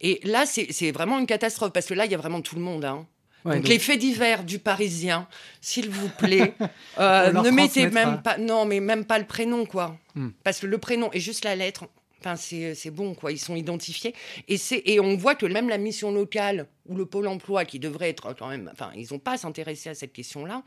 Et 0.00 0.20
là, 0.24 0.46
c'est 0.46 0.68
c'est 0.72 0.92
vraiment 0.92 1.18
une 1.18 1.26
catastrophe 1.26 1.72
parce 1.72 1.86
que 1.86 1.94
là, 1.94 2.06
il 2.06 2.10
y 2.10 2.14
a 2.14 2.18
vraiment 2.18 2.40
tout 2.40 2.56
le 2.56 2.62
monde. 2.62 2.84
hein. 2.84 3.06
Ouais, 3.46 3.54
donc, 3.54 3.62
donc- 3.62 3.68
les 3.68 3.78
faits 3.78 3.98
divers 3.98 4.44
du 4.44 4.58
Parisien, 4.58 5.26
s'il 5.60 5.88
vous 5.88 6.08
plaît, 6.08 6.54
euh, 6.98 7.32
ne 7.32 7.50
mettez 7.50 7.88
même 7.88 8.20
pas, 8.22 8.38
non, 8.38 8.64
mais 8.66 8.80
même 8.80 9.04
pas 9.04 9.18
le 9.18 9.26
prénom, 9.26 9.64
quoi. 9.64 9.96
Hmm. 10.14 10.30
Parce 10.44 10.60
que 10.60 10.66
le 10.66 10.78
prénom 10.78 11.10
et 11.12 11.20
juste 11.20 11.44
la 11.44 11.56
lettre, 11.56 11.84
enfin, 12.20 12.36
c'est 12.36 12.74
c'est 12.74 12.90
bon, 12.90 13.14
quoi. 13.14 13.32
Ils 13.32 13.38
sont 13.38 13.56
identifiés 13.56 14.14
et 14.48 14.56
c'est 14.58 14.82
et 14.84 15.00
on 15.00 15.16
voit 15.16 15.34
que 15.34 15.46
même 15.46 15.68
la 15.68 15.78
mission 15.78 16.12
locale 16.12 16.66
ou 16.86 16.96
le 16.96 17.06
pôle 17.06 17.28
emploi, 17.28 17.64
qui 17.64 17.78
devrait 17.78 18.10
être 18.10 18.34
quand 18.34 18.48
même, 18.48 18.68
enfin, 18.72 18.90
ils 18.96 19.06
n'ont 19.12 19.18
pas 19.18 19.32
à 19.32 19.38
s'intéresser 19.38 19.88
à 19.90 19.94
cette 19.94 20.12
question-là. 20.12 20.62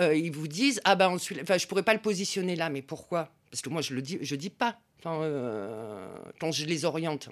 euh, 0.00 0.14
ils 0.14 0.32
vous 0.32 0.48
disent, 0.48 0.80
ah 0.84 0.94
ben, 0.96 1.08
ensuite, 1.08 1.40
enfin, 1.42 1.58
je 1.58 1.66
pourrais 1.66 1.82
pas 1.84 1.94
le 1.94 2.00
positionner 2.00 2.56
là, 2.56 2.70
mais 2.70 2.82
pourquoi? 2.82 3.28
Parce 3.50 3.62
que 3.62 3.68
moi, 3.68 3.82
je 3.82 3.94
le 3.94 4.02
dis, 4.02 4.18
je 4.20 4.34
dis 4.34 4.50
pas 4.50 4.78
enfin, 5.04 5.22
euh, 5.22 6.06
quand 6.40 6.52
je 6.52 6.64
les 6.66 6.84
oriente. 6.84 7.28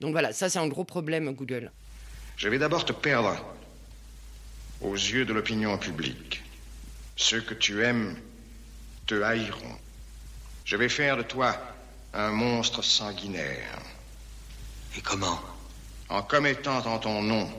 Donc 0.00 0.12
voilà, 0.12 0.32
ça 0.32 0.48
c'est 0.48 0.58
un 0.58 0.68
gros 0.68 0.84
problème 0.84 1.32
Google. 1.32 1.72
Je 2.36 2.48
vais 2.48 2.58
d'abord 2.58 2.84
te 2.84 2.92
perdre 2.92 3.36
aux 4.80 4.94
yeux 4.94 5.24
de 5.24 5.32
l'opinion 5.32 5.76
publique. 5.78 6.42
Ceux 7.16 7.40
que 7.40 7.54
tu 7.54 7.84
aimes 7.84 8.16
te 9.06 9.22
haïront. 9.22 9.78
Je 10.64 10.76
vais 10.76 10.88
faire 10.88 11.16
de 11.16 11.22
toi 11.22 11.56
un 12.14 12.30
monstre 12.30 12.82
sanguinaire. 12.82 13.78
Et 14.96 15.00
comment 15.00 15.40
En 16.08 16.22
commettant 16.22 16.78
en 16.86 16.98
ton 16.98 17.22
nom 17.22 17.50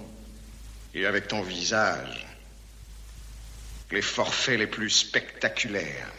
et 0.94 1.06
avec 1.06 1.28
ton 1.28 1.42
visage 1.42 2.26
les 3.92 4.02
forfaits 4.02 4.60
les 4.60 4.68
plus 4.68 4.90
spectaculaires. 4.90 6.12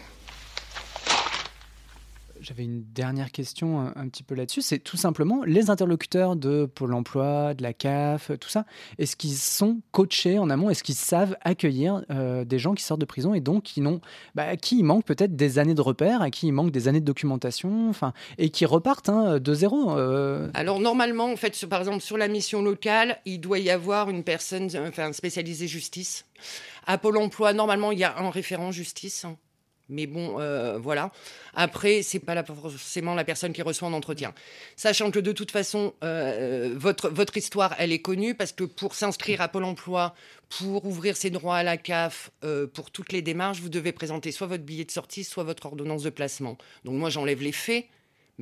J'avais 2.41 2.64
une 2.64 2.84
dernière 2.93 3.32
question 3.32 3.80
un, 3.95 4.09
petit 4.09 4.22
peu 4.22 4.34
là-dessus. 4.34 4.62
C'est 4.62 4.78
tout 4.78 4.97
simplement 4.97 5.45
les 5.45 5.68
interlocuteurs 5.68 6.36
de 6.36 6.64
Pôle 6.64 6.95
emploi, 6.95 7.55
de 7.55 7.62
la 7.62 7.74
CAF, 7.74 8.30
tout 8.41 8.49
ça. 8.49 8.64
Est-ce 8.99 9.14
qu'ils 9.14 9.36
sont 9.36 9.80
coachés 9.93 10.38
en 10.38 10.49
amont? 10.49 10.70
Est-ce 10.70 10.82
qu'ils 10.82 10.95
savent 10.95 11.36
accueillir 11.43 12.03
euh, 12.11 12.45
des 12.45 12.59
gens 12.59 12.74
qui 12.74 12.82
sortent 12.82 13.01
de 13.01 13.07
prison 13.07 13.34
et 13.34 13.41
donc 13.41 13.64
qui 13.64 13.82
n'ont, 13.82 14.01
bah, 14.34 14.45
à 14.45 14.57
qui 14.57 14.78
il 14.78 14.84
manque 14.84 15.05
peut-être 15.05 15.36
des 15.36 15.59
années 15.59 15.74
de 15.74 15.82
repères, 15.82 16.22
à 16.22 16.30
qui 16.30 16.47
il 16.47 16.53
manque 16.53 16.70
des 16.70 16.88
années 16.88 17.01
de 17.01 17.05
documentation, 17.05 17.91
enfin, 17.91 18.14
et 18.38 18.49
qui 18.49 18.64
repartent 18.64 19.11
hein, 19.11 19.38
de 19.38 19.55
zéro 19.55 19.99
euh, 19.99 20.51
Alors 20.55 20.80
normalement, 20.80 21.30
en 21.30 21.36
fait, 21.36 21.66
par 21.66 21.80
exemple 21.80 22.01
sur 22.01 22.16
la 22.16 22.28
mission 22.28 22.62
locale, 22.62 23.18
il 23.26 23.41
doit 23.41 23.59
y 23.59 23.70
avoir 23.70 24.09
une 24.09 24.24
personne, 24.24 24.70
enfin 24.88 25.12
spécialisée 25.12 25.68
justice. 25.68 26.24
À 26.86 26.97
Pôle 26.97 27.18
Emploi, 27.18 27.53
normalement, 27.53 27.93
il 27.93 27.99
y 27.99 28.05
a 28.05 28.18
un 28.18 28.30
référent 28.30 28.72
justice. 28.72 29.26
hein. 29.26 29.36
Mais 29.91 30.07
bon, 30.07 30.38
euh, 30.38 30.78
voilà. 30.78 31.12
Après, 31.55 32.03
c'est 32.03 32.20
pas 32.20 32.43
forcément 32.45 33.14
la 33.14 33.24
personne 33.24 33.53
qui 33.53 33.61
reçoit 33.61 33.88
un 33.88 33.93
entretien. 33.93 34.32
Sachant 34.76 35.11
que 35.11 35.18
de 35.18 35.32
toute 35.32 35.51
façon, 35.51 35.93
euh, 36.05 36.74
votre, 36.76 37.36
histoire, 37.36 37.74
elle 37.78 37.93
est 37.93 38.01
connue 38.01 38.34
parce 38.34 38.53
que 38.53 38.64
pour 38.64 38.95
s'inscrire 38.95 39.41
à 39.41 39.49
Pôle 39.49 39.64
emploi, 39.64 40.14
pour 40.49 40.86
ouvrir 40.86 41.16
ses 41.16 41.30
droits 41.30 41.57
à 41.57 41.62
la 41.62 41.76
CAF, 41.76 42.30
euh, 42.45 42.66
pour 42.66 42.91
toutes 42.91 43.12
les 43.12 43.20
démarches, 43.20 43.61
vous 43.61 43.68
devez 43.68 43.93
présenter 43.93 44.32
soit 44.32 44.47
votre 44.47 44.64
billet 44.64 44.84
de 44.84 44.91
sortie, 44.91 45.24
soit 45.24 45.45
votre 45.45 45.66
ordonnance 45.66 46.05
de 46.05 46.11
placement. 46.11 46.57
Donc 46.84 46.95
moi, 46.95 47.11
j'enlève 47.11 47.43
les 47.43 47.53
faits. 47.53 47.86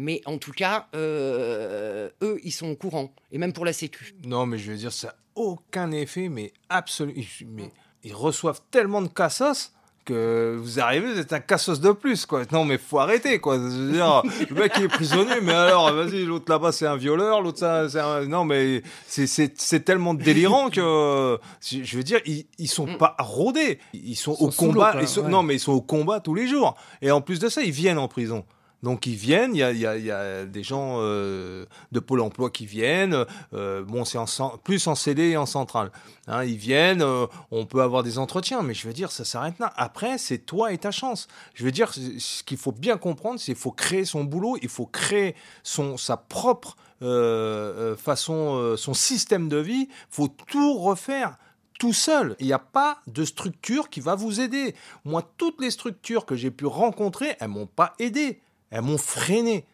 Mais 0.01 0.21
en 0.27 0.39
tout 0.39 0.53
cas, 0.53 0.87
eux, 0.95 2.41
ils 2.45 2.53
sont 2.53 2.69
au 2.69 2.77
courant. 2.77 3.13
Et 3.33 3.39
même 3.39 3.53
pour 3.53 3.65
la 3.65 3.73
Sécu. 3.73 4.15
Non, 4.25 4.47
mais 4.47 4.57
je 4.57 4.71
veux 4.71 4.77
dire, 4.77 4.93
ça 4.93 5.09
n'a 5.09 5.17
aucun 5.35 5.91
effet, 5.91 6.29
mais 6.29 6.53
absolument. 6.69 7.21
Mais 7.49 7.73
ils 8.05 8.15
reçoivent 8.15 8.61
tellement 8.71 9.03
de 9.03 9.09
cassos 9.09 9.73
que 10.09 10.57
vous 10.59 10.81
arrivez, 10.81 11.13
vous 11.13 11.19
êtes 11.21 11.33
un 11.33 11.41
cassos 11.41 11.81
de 11.81 11.93
plus, 11.93 12.27
quoi. 12.27 12.43
Non, 12.51 12.65
mais 12.65 12.79
faut 12.79 12.99
arrêter, 12.99 13.39
quoi. 13.39 13.57
Je 13.57 13.61
veux 13.63 13.93
dire, 13.93 14.23
le 14.51 14.55
mec 14.57 14.73
il 14.79 14.85
est 14.85 14.89
prisonnier, 14.89 15.41
mais 15.43 15.53
alors, 15.53 15.93
vas-y, 15.93 16.25
l'autre 16.25 16.51
là-bas 16.51 16.73
c'est 16.73 16.87
un 16.87 16.97
violeur, 16.97 17.41
l'autre 17.43 17.59
ça, 17.59 17.89
c'est 17.89 18.01
un... 18.01 18.25
Non, 18.27 18.45
mais 18.45 18.83
c'est- 19.07 19.85
tellement 19.85 20.15
délirant 20.15 20.71
que, 20.71 21.39
je 21.71 21.97
veux 21.97 22.03
dire, 22.03 22.21
ils, 22.27 22.47
ils 22.59 22.69
sont 22.69 22.87
pas 22.97 23.15
rodés. 23.19 23.79
Ils 23.93 24.17
sont, 24.17 24.37
au 24.41 24.51
sous 24.51 24.65
l'eau, 24.67 24.73
combat. 24.73 24.95
ils 25.01 25.07
sont- 25.09 25.23
ouais. 25.23 25.31
Non, 25.31 25.43
mais 25.43 25.55
ils 25.57 25.61
sont 25.61 25.73
au 25.73 25.81
combat 25.83 26.21
tous 26.21 26.35
les 26.35 26.47
jours. 26.49 26.75
Et 27.03 27.11
en 27.11 27.21
plus 27.21 27.39
de 27.39 27.49
ça, 27.49 27.63
ils 27.63 27.71
viennent 27.71 27.99
en 27.99 28.09
prison. 28.09 28.45
Donc 28.83 29.07
ils 29.07 29.17
viennent, 29.17 29.57
il 29.57 29.59
y 29.59 30.11
a, 30.11 30.45
des 30.45 30.63
gens 30.63 30.99
euh, 31.01 31.67
de 31.91 31.99
Pôle 31.99 32.21
Emploi 32.21 32.51
qui 32.51 32.65
viennent, 32.65 33.25
euh, 33.53 33.83
bon 33.83 34.05
c'est 34.05 34.19
plus 34.63 34.87
en 34.87 34.95
CD 34.95 35.31
et 35.31 35.37
en 35.37 35.47
centrale. 35.47 35.91
Hein, 36.29 36.45
ils 36.45 36.57
viennent, 36.57 37.03
euh, 37.03 37.27
on 37.51 37.67
peut 37.67 37.83
avoir 37.83 38.05
des 38.05 38.19
entretiens, 38.19 38.63
mais 38.63 38.75
je 38.75 38.87
veux 38.87 38.93
dire 38.93 39.11
ça 39.11 39.25
s'arrête 39.25 39.59
là. 39.59 39.73
Après 39.77 40.17
c'est 40.17 40.39
toi 40.39 40.73
et 40.73 40.79
ta 40.79 40.93
chance. 40.93 41.27
Je 41.55 41.65
veux 41.65 41.73
dire 41.73 41.93
ce 41.93 42.43
qu'il 42.45 42.57
faut 42.57 42.73
bien 42.73 42.99
comprendre, 42.99 43.41
c'est 43.41 43.53
qu'il 43.53 43.57
faut 43.57 43.73
créer 43.73 44.05
son 44.05 44.23
boulot, 44.23 44.57
il 44.63 44.69
faut 44.69 44.87
créer 44.87 45.35
son 45.65 45.97
sa 45.97 46.17
propre 46.17 46.77
façon, 47.97 48.77
son 48.77 48.95
système 48.95 49.49
de 49.49 49.59
vie. 49.59 49.89
faut 50.11 50.29
tout 50.29 50.79
refaire 50.79 51.37
tout 51.79 51.93
seul. 51.93 52.35
Il 52.41 52.47
n'y 52.47 52.53
a 52.53 52.59
pas 52.59 52.99
de 53.07 53.25
structure 53.25 53.89
qui 53.89 54.01
va 54.01 54.17
vous 54.17 54.41
aider. 54.41 54.75
Moi, 55.05 55.23
toutes 55.37 55.61
les 55.61 55.71
structures 55.71 56.27
que 56.27 56.35
j'ai 56.35 56.51
pu 56.51 56.67
rencontrer, 56.67 57.37
elles 57.39 57.49
m'ont 57.49 57.69
pas 57.69 57.95
aidé. 58.01 58.41
Elles 58.71 58.83
m'ont 58.83 58.99
freiné. 58.99 59.67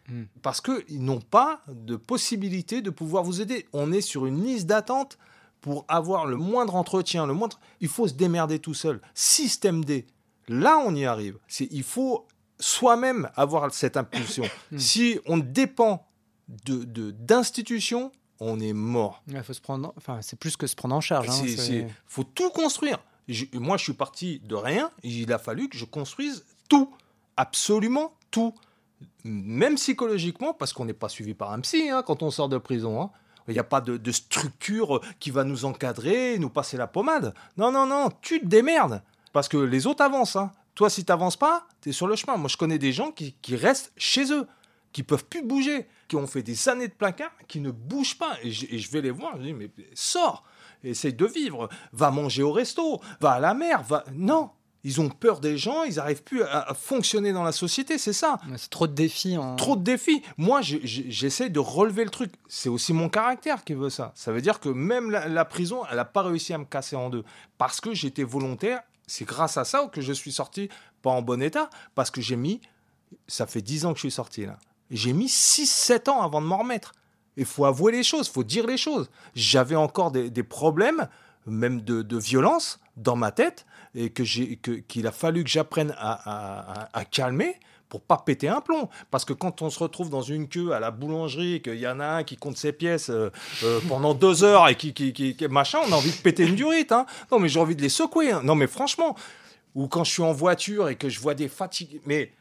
Parce 0.42 0.61
qu'ils 0.61 1.03
n'ont 1.05 1.20
pas 1.20 1.61
de 1.68 1.97
possibilité 1.97 2.80
de 2.82 2.90
pouvoir 2.90 3.24
vous 3.24 3.40
aider. 3.40 3.66
On 3.72 3.92
est 3.92 4.01
sur 4.01 4.26
une 4.26 4.42
liste 4.45 4.66
d'attente 4.66 5.18
pour 5.61 5.84
avoir 5.88 6.26
le 6.26 6.36
moindre 6.36 6.74
entretien, 6.76 7.26
le 7.26 7.32
moindre... 7.32 7.59
Il 7.80 7.88
faut 7.88 8.07
se 8.07 8.12
démerder 8.14 8.59
tout 8.59 8.74
seul. 8.74 9.01
Système 9.14 9.84
D. 9.84 10.07
Là, 10.49 10.78
on 10.86 10.95
y 10.95 11.05
arrive. 11.07 11.38
C'est, 11.49 11.66
il 11.70 11.82
faut 11.82 12.26
soi-même 12.61 13.30
avoir 13.34 13.72
cette 13.72 13.97
impulsion. 13.97 14.45
si 14.76 15.18
on 15.26 15.38
dépend 15.38 16.07
de, 16.66 16.84
de- 16.84 17.11
d'institutions, 17.12 18.12
on 18.40 18.61
est 18.61 18.74
mort. 18.74 19.22
Il 19.26 19.42
faut 19.42 19.53
se 19.55 19.61
prendre. 19.61 19.92
Enfin, 19.97 20.20
c'est 20.22 20.38
plus 20.38 20.57
que 20.57 20.66
se 20.66 20.76
prendre 20.76 20.95
en 20.95 21.01
charge. 21.01 21.28
hein, 21.30 21.32
C'est- 21.32 21.49
c'est- 21.49 21.57
c'est- 21.57 21.86
faut 22.07 22.24
tout 22.24 22.51
construire. 22.51 22.99
Je- 23.26 23.47
moi, 23.55 23.76
je 23.78 23.84
suis 23.84 23.92
parti 23.95 24.40
de 24.40 24.55
rien. 24.55 24.90
Il 25.03 25.32
a 25.32 25.38
fallu 25.38 25.68
que 25.70 25.78
je 25.78 25.86
construise 25.86 26.45
tout, 26.68 26.92
absolument 27.38 28.12
tout, 28.30 28.53
même 29.24 29.76
psychologiquement, 29.76 30.55
parce 30.55 30.72
qu'on 30.72 30.84
n'est 30.84 30.92
pas 30.92 31.09
suivi 31.09 31.34
par 31.34 31.52
un 31.52 31.61
psy 31.61 31.88
hein, 31.90 32.02
quand 32.02 32.22
on 32.22 32.30
sort 32.30 32.48
de 32.48 32.59
prison. 32.59 33.00
hein. 33.00 33.11
Il 33.48 33.52
n'y 33.52 33.61
a 33.61 33.64
pas 33.64 33.80
de, 33.82 34.11
structure 34.11 35.00
qui 35.20 35.30
va 35.30 35.44
nous 35.44 35.66
encadrer, 35.66 36.38
nous 36.38 36.48
passer 36.48 36.76
la 36.78 36.86
pommade. 36.86 37.34
Non, 37.59 37.70
non, 37.70 37.86
non, 37.86 38.09
tu 38.22 38.40
te 38.40 38.46
démerdes. 38.46 39.02
Parce 39.34 39.48
que 39.48 39.59
les 39.59 39.86
autres 39.86 40.02
avancent. 40.02 40.36
hein. 40.36 40.50
Toi, 40.74 40.88
si 40.88 41.05
tu 41.05 41.12
n'avances 41.12 41.36
pas, 41.36 41.66
tu 41.82 41.90
es 41.90 41.92
sur 41.92 42.07
le 42.07 42.16
chemin. 42.16 42.36
Moi, 42.38 42.48
je 42.48 42.57
connais 42.57 42.78
des 42.78 42.92
gens 42.92 43.11
qui, 43.11 43.34
qui 43.42 43.55
restent 43.55 43.92
chez 43.96 44.32
eux, 44.32 44.46
qui 44.92 45.02
peuvent 45.02 45.26
plus 45.26 45.42
bouger, 45.42 45.86
qui 46.09 46.16
ont 46.16 46.26
fait 46.26 46.42
des 46.42 46.68
années 46.68 46.88
de 46.88 46.94
placard, 46.94 47.32
qui 47.46 47.61
ne 47.61 47.70
bougent 47.70 48.16
pas. 48.18 48.38
Et 48.42 48.50
je, 48.50 48.66
et 48.70 48.78
je 48.78 48.90
vais 48.90 49.02
les 49.02 49.11
voir, 49.11 49.36
je 49.36 49.42
dis, 49.42 49.52
mais 49.52 49.70
sors, 49.92 50.42
essaye 50.82 51.12
de 51.12 51.26
vivre, 51.26 51.68
va 51.92 52.11
manger 52.11 52.42
au 52.42 52.52
resto, 52.52 53.00
va 53.20 53.32
à 53.32 53.40
la 53.40 53.55
mer, 53.55 53.82
va... 53.82 54.05
Non, 54.14 54.50
ils 54.85 55.01
ont 55.01 55.09
peur 55.09 55.41
des 55.41 55.57
gens, 55.57 55.85
ils 55.85 55.97
n'arrivent 55.97 56.22
plus 56.22 56.43
à, 56.43 56.61
à 56.70 56.74
fonctionner 56.74 57.32
dans 57.32 57.43
la 57.43 57.53
société, 57.53 57.97
c'est 57.97 58.12
ça. 58.12 58.39
C'est 58.57 58.68
trop 58.68 58.87
de 58.87 58.93
défis. 58.93 59.37
Trop 59.57 59.76
de 59.76 59.82
défis. 59.82 60.22
Moi, 60.37 60.61
j'essaie 60.62 61.49
de 61.49 61.59
relever 61.59 62.05
le 62.05 62.11
truc. 62.11 62.32
C'est 62.49 62.68
aussi 62.68 62.93
mon 62.93 63.09
caractère 63.09 63.64
qui 63.64 63.72
veut 63.72 63.91
ça. 63.91 64.12
Ça 64.14 64.30
veut 64.30 64.43
dire 64.43 64.61
que 64.61 64.68
même 64.68 65.11
la, 65.11 65.26
la 65.26 65.45
prison, 65.47 65.82
elle 65.91 65.97
n'a 65.97 66.05
pas 66.05 66.22
réussi 66.22 66.53
à 66.53 66.59
me 66.59 66.66
casser 66.66 66.97
en 66.97 67.09
deux. 67.09 67.24
Parce 67.57 67.80
que 67.80 67.95
j'étais 67.95 68.24
volontaire. 68.24 68.82
C'est 69.07 69.24
grâce 69.24 69.57
à 69.57 69.64
ça 69.64 69.89
que 69.91 70.01
je 70.01 70.12
suis 70.12 70.32
sorti 70.32 70.68
pas 71.03 71.11
en 71.11 71.22
bon 71.22 71.43
état. 71.43 71.70
Parce 71.95 72.11
que 72.11 72.20
j'ai 72.20 72.37
mis. 72.37 72.61
Ça 73.26 73.47
fait 73.47 73.62
10 73.62 73.87
ans 73.87 73.93
que 73.93 73.99
je 73.99 74.03
suis 74.07 74.11
sorti 74.11 74.45
là. 74.45 74.59
J'ai 74.91 75.14
mis 75.14 75.26
6-7 75.26 76.11
ans 76.11 76.22
avant 76.22 76.43
de 76.43 76.47
m'en 76.47 76.59
remettre. 76.59 76.93
Il 77.37 77.47
faut 77.47 77.64
avouer 77.64 77.93
les 77.93 78.03
choses, 78.03 78.28
il 78.28 78.32
faut 78.32 78.45
dire 78.45 78.66
les 78.66 78.76
choses. 78.76 79.11
J'avais 79.35 79.76
encore 79.76 80.11
des, 80.11 80.30
des 80.30 80.43
problèmes, 80.43 81.09
même 81.47 81.80
de, 81.80 82.03
de 82.03 82.16
violence, 82.18 82.80
dans 82.97 83.16
ma 83.16 83.32
tête, 83.32 83.66
et 83.95 84.11
que 84.11 84.24
j'ai, 84.24 84.57
que- 84.57 84.72
qu'il 84.72 85.07
a 85.07 85.12
fallu 85.12 85.45
que 85.45 85.51
j'apprenne 85.51 85.95
à, 85.99 86.88
à- 86.92 87.05
calmer 87.05 87.55
pour 87.88 88.01
pas 88.01 88.16
péter 88.18 88.49
un 88.49 88.61
plomb. 88.61 88.88
Parce 89.11 89.24
que 89.24 89.32
quand 89.32 89.62
on 89.62 89.70
se 89.70 89.78
retrouve 89.78 90.11
dans 90.11 90.22
une 90.22 90.49
queue 90.49 90.72
à 90.72 90.80
la 90.80 90.90
boulangerie, 90.90 91.62
qu'il 91.62 91.76
y 91.78 91.86
en 91.86 92.01
a 92.01 92.07
un 92.07 92.24
qui 92.24 92.36
compte 92.36 92.57
ses 92.57 92.72
pièces 92.72 93.09
euh, 93.11 93.30
euh, 93.62 93.78
pendant 93.88 94.14
deux 94.14 94.42
heures 94.42 94.68
et 94.68 94.74
qui, 94.74 94.92
qui, 94.95 95.12
qui- 95.12 95.36
machin, 95.49 95.78
on 95.86 95.92
a 95.92 95.97
envie 95.97 96.11
de 96.11 96.16
péter 96.16 96.45
une 96.45 96.57
durite. 96.57 96.90
hein. 96.92 97.07
Non, 97.30 97.38
mais 97.38 97.49
j'ai 97.49 97.61
envie 97.61 97.76
de 97.76 97.82
les 97.82 97.88
secouer. 97.88 98.32
hein. 98.32 98.40
Non, 98.42 98.57
mais 98.57 98.66
franchement, 98.66 99.14
ou 99.76 99.86
quand 99.86 100.03
je 100.03 100.11
suis 100.11 100.22
en 100.22 100.32
voiture 100.32 100.88
et 100.88 100.97
que 100.97 101.09
je 101.09 101.20
vois 101.20 101.34
des 101.34 101.49
fatigués, 101.49 102.01
mais 102.05 102.32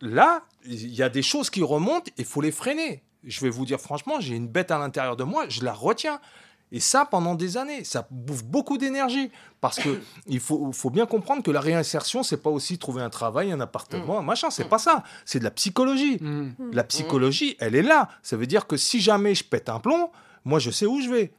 là, 0.00 0.42
il 0.64 0.94
y 0.94 1.02
a 1.02 1.08
des 1.08 1.22
choses 1.22 1.50
qui 1.50 1.62
remontent 1.62 2.10
et 2.16 2.20
il 2.20 2.24
faut 2.24 2.40
les 2.40 2.52
freiner. 2.52 3.02
Je 3.24 3.40
vais 3.40 3.50
vous 3.50 3.64
dire 3.64 3.80
franchement, 3.80 4.20
j'ai 4.20 4.34
une 4.34 4.48
bête 4.48 4.70
à 4.70 4.78
l'intérieur 4.78 5.16
de 5.16 5.24
moi, 5.24 5.46
je 5.48 5.64
la 5.64 5.72
retiens. 5.72 6.20
Et 6.74 6.80
ça, 6.80 7.04
pendant 7.04 7.34
des 7.34 7.58
années, 7.58 7.84
ça 7.84 8.08
bouffe 8.10 8.44
beaucoup 8.44 8.78
d'énergie. 8.78 9.30
Parce 9.60 9.78
que 9.78 10.00
il 10.26 10.40
faut, 10.40 10.72
faut 10.72 10.88
bien 10.88 11.04
comprendre 11.04 11.42
que 11.42 11.50
la 11.50 11.60
réinsertion, 11.60 12.22
c'est 12.22 12.38
pas 12.38 12.48
aussi 12.48 12.78
trouver 12.78 13.02
un 13.02 13.10
travail, 13.10 13.52
un 13.52 13.60
appartement, 13.60 14.18
un 14.18 14.22
machin. 14.22 14.48
C'est 14.50 14.68
pas 14.68 14.78
ça. 14.78 15.04
C'est 15.26 15.38
de 15.38 15.44
la 15.44 15.50
psychologie. 15.50 16.18
La 16.72 16.82
psychologie, 16.82 17.56
elle 17.60 17.76
est 17.76 17.82
là. 17.82 18.08
Ça 18.22 18.38
veut 18.38 18.46
dire 18.46 18.66
que 18.66 18.78
si 18.78 19.00
jamais 19.00 19.34
je 19.34 19.44
pète 19.44 19.68
un 19.68 19.80
plomb, 19.80 20.10
moi, 20.44 20.58
je 20.58 20.70
sais 20.70 20.86
où 20.86 21.00
je 21.00 21.10
vais. 21.10 21.32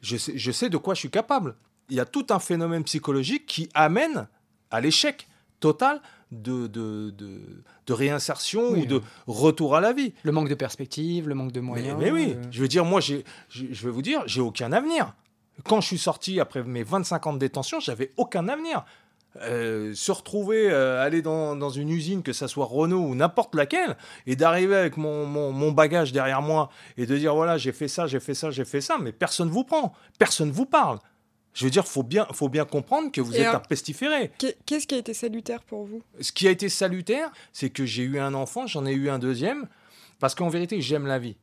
Je 0.00 0.16
sais, 0.16 0.32
je 0.34 0.50
sais 0.50 0.70
de 0.70 0.78
quoi 0.78 0.94
je 0.94 1.00
suis 1.00 1.10
capable. 1.10 1.54
Il 1.90 1.96
y 1.96 2.00
a 2.00 2.06
tout 2.06 2.26
un 2.30 2.38
phénomène 2.38 2.82
psychologique 2.84 3.44
qui 3.44 3.68
amène 3.74 4.28
à 4.70 4.80
l'échec 4.80 5.28
total 5.60 6.00
de, 6.32 6.66
de, 6.66 7.10
de, 7.10 7.40
de 7.86 7.92
réinsertion 7.92 8.70
Oui. 8.72 8.82
ou 8.82 8.86
de 8.86 9.02
retour 9.26 9.74
à 9.76 9.80
la 9.80 9.92
vie. 9.92 10.12
Le 10.22 10.32
manque 10.32 10.48
de 10.48 10.54
perspective, 10.54 11.28
le 11.28 11.34
manque 11.34 11.52
de 11.52 11.60
moyens. 11.60 11.96
mais 11.98 12.10
oui, 12.10 12.34
euh, 12.36 12.42
je 12.50 12.60
veux 12.62 12.68
dire, 12.68 12.84
moi, 12.84 13.00
j'ai, 13.00 13.24
je 13.48 13.64
je 13.70 13.84
vais 13.84 13.90
vous 13.90 14.02
dire, 14.02 14.22
j'ai 14.26 14.40
aucun 14.40 14.72
avenir. 14.72 15.14
Quand 15.64 15.80
je 15.80 15.86
suis 15.88 15.98
sorti 15.98 16.40
après 16.40 16.62
mes 16.62 16.82
25 16.84 17.26
ans 17.26 17.32
de 17.32 17.38
détention, 17.38 17.80
j'avais 17.80 18.12
aucun 18.16 18.48
avenir. 18.48 18.84
Euh, 19.42 19.94
se 19.94 20.10
retrouver, 20.10 20.68
euh, 20.70 21.04
aller 21.04 21.22
dans, 21.22 21.54
dans 21.54 21.70
une 21.70 21.88
usine, 21.90 22.22
que 22.24 22.32
ça 22.32 22.48
soit 22.48 22.64
Renault 22.64 22.98
ou 23.06 23.14
n'importe 23.14 23.54
laquelle, 23.54 23.96
et 24.26 24.34
d'arriver 24.34 24.74
avec 24.74 24.96
mon, 24.96 25.24
mon, 25.24 25.52
mon 25.52 25.70
bagage 25.70 26.10
derrière 26.12 26.42
moi 26.42 26.68
et 26.96 27.06
de 27.06 27.16
dire 27.16 27.32
voilà, 27.34 27.56
j'ai 27.56 27.70
fait 27.70 27.86
ça, 27.86 28.08
j'ai 28.08 28.18
fait 28.18 28.34
ça, 28.34 28.50
j'ai 28.50 28.64
fait 28.64 28.80
ça, 28.80 28.98
mais 29.00 29.12
personne 29.12 29.48
vous 29.48 29.62
prend, 29.62 29.92
personne 30.18 30.50
vous 30.50 30.66
parle. 30.66 30.98
Je 31.52 31.64
veux 31.64 31.70
dire, 31.70 31.86
faut 31.86 32.02
bien, 32.04 32.26
faut 32.32 32.48
bien 32.48 32.64
comprendre 32.64 33.10
que 33.10 33.20
vous 33.20 33.34
Et 33.34 33.40
êtes 33.40 33.54
un 33.54 33.58
pestiféré. 33.60 34.30
Qu'est- 34.38 34.56
Qu'est-ce 34.66 34.86
qui 34.86 34.94
a 34.94 34.98
été 34.98 35.14
salutaire 35.14 35.62
pour 35.64 35.84
vous? 35.84 36.02
Ce 36.20 36.30
qui 36.32 36.46
a 36.46 36.50
été 36.50 36.68
salutaire, 36.68 37.30
c'est 37.52 37.70
que 37.70 37.84
j'ai 37.84 38.04
eu 38.04 38.18
un 38.20 38.34
enfant, 38.34 38.66
j'en 38.66 38.86
ai 38.86 38.92
eu 38.92 39.10
un 39.10 39.18
deuxième, 39.18 39.66
parce 40.20 40.34
qu'en 40.34 40.48
vérité, 40.48 40.80
j'aime 40.80 41.06
la 41.06 41.18
vie. 41.18 41.36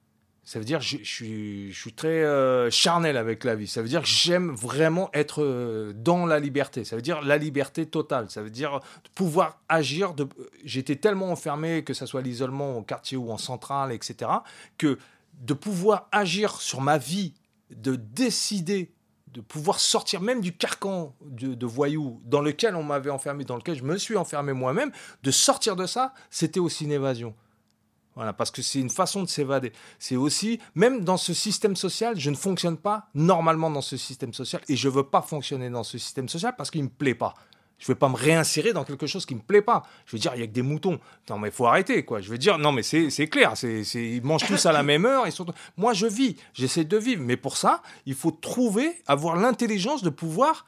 Ça 0.46 0.60
veut 0.60 0.66
dire 0.66 0.80
que 0.80 0.86
je, 0.86 1.00
je 1.00 1.04
suis, 1.04 1.72
je 1.74 1.78
suis 1.78 1.92
très 1.92 2.08
euh, 2.24 2.72
charnel 2.72 3.18
avec 3.18 3.44
la 3.44 3.54
vie. 3.54 3.68
Ça 3.68 3.82
veut 3.82 3.90
dire 3.90 4.02
que 4.02 4.08
j'aime 4.08 4.52
vraiment 4.52 5.10
être 5.14 5.44
euh, 5.44 5.92
dans 5.94 6.26
la 6.26 6.40
liberté. 6.40 6.86
Ça 6.86 6.96
veut 6.96 7.02
dire 7.02 7.22
la 7.22 7.38
liberté 7.38 7.86
totale. 7.86 8.30
Ça 8.30 8.42
veut 8.42 8.50
dire 8.50 8.80
pouvoir 9.14 9.60
agir. 9.68 10.14
De... 10.14 10.26
J'étais 10.64 10.96
tellement 10.96 11.32
enfermé, 11.32 11.84
que 11.84 11.94
ce 11.94 12.06
soit 12.06 12.22
l'isolement 12.22 12.78
au 12.78 12.82
quartier 12.82 13.18
ou 13.18 13.30
en 13.30 13.38
centrale, 13.38 13.92
etc., 13.92 14.32
que 14.78 14.98
de 15.42 15.54
pouvoir 15.54 16.08
agir 16.14 16.62
sur 16.62 16.80
ma 16.80 16.98
vie, 16.98 17.34
de 17.76 17.98
décider 17.98 18.94
de 19.34 19.42
pouvoir 19.42 19.80
sortir 19.80 20.22
même 20.22 20.42
du 20.42 20.56
carcan 20.56 21.16
de, 21.22 21.54
de 21.54 21.66
voyou 21.66 22.22
dans 22.26 22.42
lequel 22.42 22.76
on 22.76 22.84
m'avait 22.84 23.10
enfermé, 23.10 23.44
dans 23.44 23.58
lequel 23.58 23.76
je 23.76 23.84
me 23.84 23.98
suis 23.98 24.18
enfermé 24.18 24.54
moi-même, 24.54 24.92
de 25.24 25.32
sortir 25.32 25.76
de 25.76 25.86
ça, 25.86 26.14
c'était 26.30 26.60
aussi 26.60 26.86
une 26.86 26.92
évasion. 26.92 27.36
Voilà, 28.16 28.34
parce 28.34 28.50
que 28.50 28.64
c'est 28.64 28.80
une 28.80 28.90
façon 28.90 29.22
de 29.22 29.28
s'évader. 29.28 29.72
C'est 30.00 30.16
aussi, 30.16 30.60
même 30.74 31.04
dans 31.04 31.18
ce 31.18 31.36
système 31.36 31.76
social, 31.76 32.20
je 32.20 32.32
ne 32.32 32.36
fonctionne 32.36 32.76
pas 32.76 33.10
normalement 33.14 33.70
dans 33.70 33.82
ce 33.82 33.96
système 33.96 34.34
social 34.34 34.60
et 34.68 34.76
je 34.76 34.90
veux 34.90 35.04
pas 35.04 35.22
fonctionner 35.22 35.70
dans 35.70 35.84
ce 35.84 36.00
système 36.00 36.28
social 36.28 36.56
parce 36.58 36.72
qu'il 36.72 36.84
me 36.84 36.90
plaît 36.90 37.14
pas. 37.14 37.36
Je 37.80 37.88
vais 37.88 37.96
pas 37.96 38.10
me 38.10 38.16
réinsérer 38.16 38.74
dans 38.74 38.84
quelque 38.84 39.06
chose 39.06 39.26
qui 39.26 39.36
me 39.36 39.42
plaît 39.42 39.62
pas. 39.62 39.84
Je 40.06 40.16
veux 40.16 40.20
dire, 40.20 40.32
il 40.36 40.40
y 40.40 40.44
a 40.44 40.48
que 40.48 40.52
des 40.52 40.64
moutons. 40.64 41.00
Non, 41.30 41.38
mais 41.38 41.50
il 41.50 41.54
faut 41.54 41.68
arrêter, 41.68 42.04
quoi. 42.04 42.22
Je 42.22 42.30
veux 42.30 42.38
dire, 42.40 42.58
non, 42.58 42.72
mais 42.72 42.82
c'est 42.82 43.28
clair. 43.28 43.54
Ils 43.94 44.24
mangent 44.24 44.48
tous 44.48 44.66
à 44.66 44.72
la 44.72 44.82
même 44.82 45.06
heure. 45.06 45.26
Moi, 45.78 45.94
je 45.94 46.08
vis. 46.08 46.38
J'essaie 46.54 46.86
de 46.86 46.98
vivre. 46.98 47.22
Mais 47.24 47.38
pour 47.38 47.56
ça, 47.56 47.84
il 48.06 48.16
faut 48.16 48.32
trouver, 48.32 49.02
avoir 49.06 49.36
l'intelligence 49.36 50.02
de 50.02 50.10
pouvoir 50.10 50.66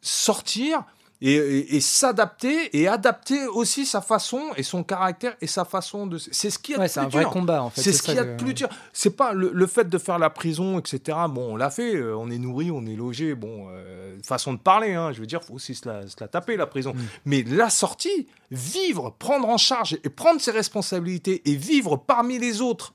sortir 0.00 0.84
et, 1.24 1.34
et- 1.34 1.76
et 1.76 1.80
s'adapter 1.80 2.76
et 2.78 2.88
adapter 2.88 3.46
aussi 3.46 3.86
sa 3.86 4.00
façon 4.00 4.42
et 4.56 4.62
son 4.62 4.82
caractère 4.82 5.36
et 5.40 5.46
sa 5.46 5.64
façon 5.64 6.06
de. 6.06 6.18
C'est 6.18 6.50
ce 6.50 6.58
qui 6.58 6.72
est 6.72 6.78
Ouais, 6.78 6.88
c'est 6.88 7.00
un 7.00 7.08
vrai 7.08 7.24
combat, 7.24 7.62
en 7.62 7.70
fait, 7.70 7.80
C'est 7.80 7.92
ce 7.92 8.10
y 8.12 8.18
a 8.18 8.24
de 8.24 8.36
plus 8.36 8.54
dur. 8.54 8.68
C'est 8.92 9.16
pas 9.16 9.32
le, 9.32 9.50
le 9.52 9.66
fait 9.66 9.88
de 9.88 9.98
faire 9.98 10.18
la 10.18 10.30
prison, 10.30 10.78
etc. 10.80 11.16
Bon, 11.30 11.52
on 11.52 11.56
l'a 11.56 11.70
fait. 11.70 11.94
euh, 11.94 12.16
on 12.16 12.30
est 12.30 12.38
nourri, 12.38 12.70
on 12.70 12.84
est 12.86 12.96
logé. 12.96 13.34
Bon, 13.34 13.68
euh, 13.70 14.18
façon 14.24 14.52
de 14.52 14.58
parler. 14.58 14.94
Hein, 14.94 15.12
je 15.12 15.20
veux 15.20 15.26
dire, 15.26 15.42
faut 15.44 15.54
aussi 15.54 15.74
se 15.74 15.88
la, 15.88 16.06
se 16.08 16.16
la 16.20 16.28
taper 16.28 16.56
la 16.56 16.66
prison. 16.66 16.92
Mais 17.24 17.42
la 17.44 17.70
sortie, 17.70 18.26
vivre, 18.50 19.14
prendre 19.18 19.48
en 19.48 19.56
charge 19.58 19.96
et 20.02 20.08
prendre 20.10 20.40
ses 20.40 20.50
responsabilités 20.50 21.40
et 21.48 21.54
vivre 21.54 21.96
parmi 21.96 22.38
les 22.38 22.60
autres 22.60 22.92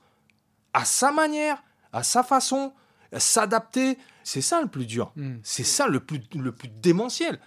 à 0.74 0.84
sa 0.84 1.10
manière, 1.12 1.62
à 1.94 2.02
sa 2.02 2.22
façon, 2.22 2.72
s'adapter, 3.16 3.96
c'est 4.22 4.42
ça 4.42 4.60
le 4.60 4.68
plus 4.68 4.86
dur. 4.86 5.12
Mm. 5.16 5.36
C'est 5.42 5.64
ça 5.64 5.86
le 5.88 6.00
plus, 6.00 6.20
le 6.34 6.52
plus 6.52 6.68
démentiel. 6.68 7.38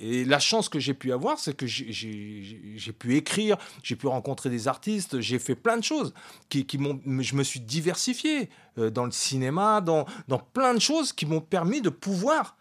Et, 0.00 0.24
la 0.24 0.38
chance 0.38 0.68
que 0.68 0.78
j'ai 0.78 0.94
pu 0.94 1.12
avoir, 1.12 1.38
c'est 1.38 1.54
que 1.54 1.66
j'ai 1.66 2.92
pu 2.98 3.16
écrire, 3.16 3.56
j'ai 3.82 3.96
pu 3.96 4.06
rencontrer 4.06 4.50
des 4.50 4.68
artistes, 4.68 5.20
j'ai 5.20 5.38
fait 5.38 5.54
plein 5.54 5.76
de 5.76 5.84
choses. 5.84 6.14
Qui, 6.48 6.66
qui 6.66 6.78
je 6.78 7.34
me 7.34 7.42
suis 7.42 7.60
diversifié 7.60 8.48
euh, 8.78 8.90
dans 8.90 9.04
le 9.04 9.10
cinéma, 9.10 9.80
dans, 9.80 10.06
dans 10.28 10.38
plein 10.38 10.74
de 10.74 10.80
choses 10.80 11.12
qui 11.12 11.26
m'ont 11.26 11.40
permis 11.40 11.80
de 11.80 11.90
pouvoir. 11.90 12.56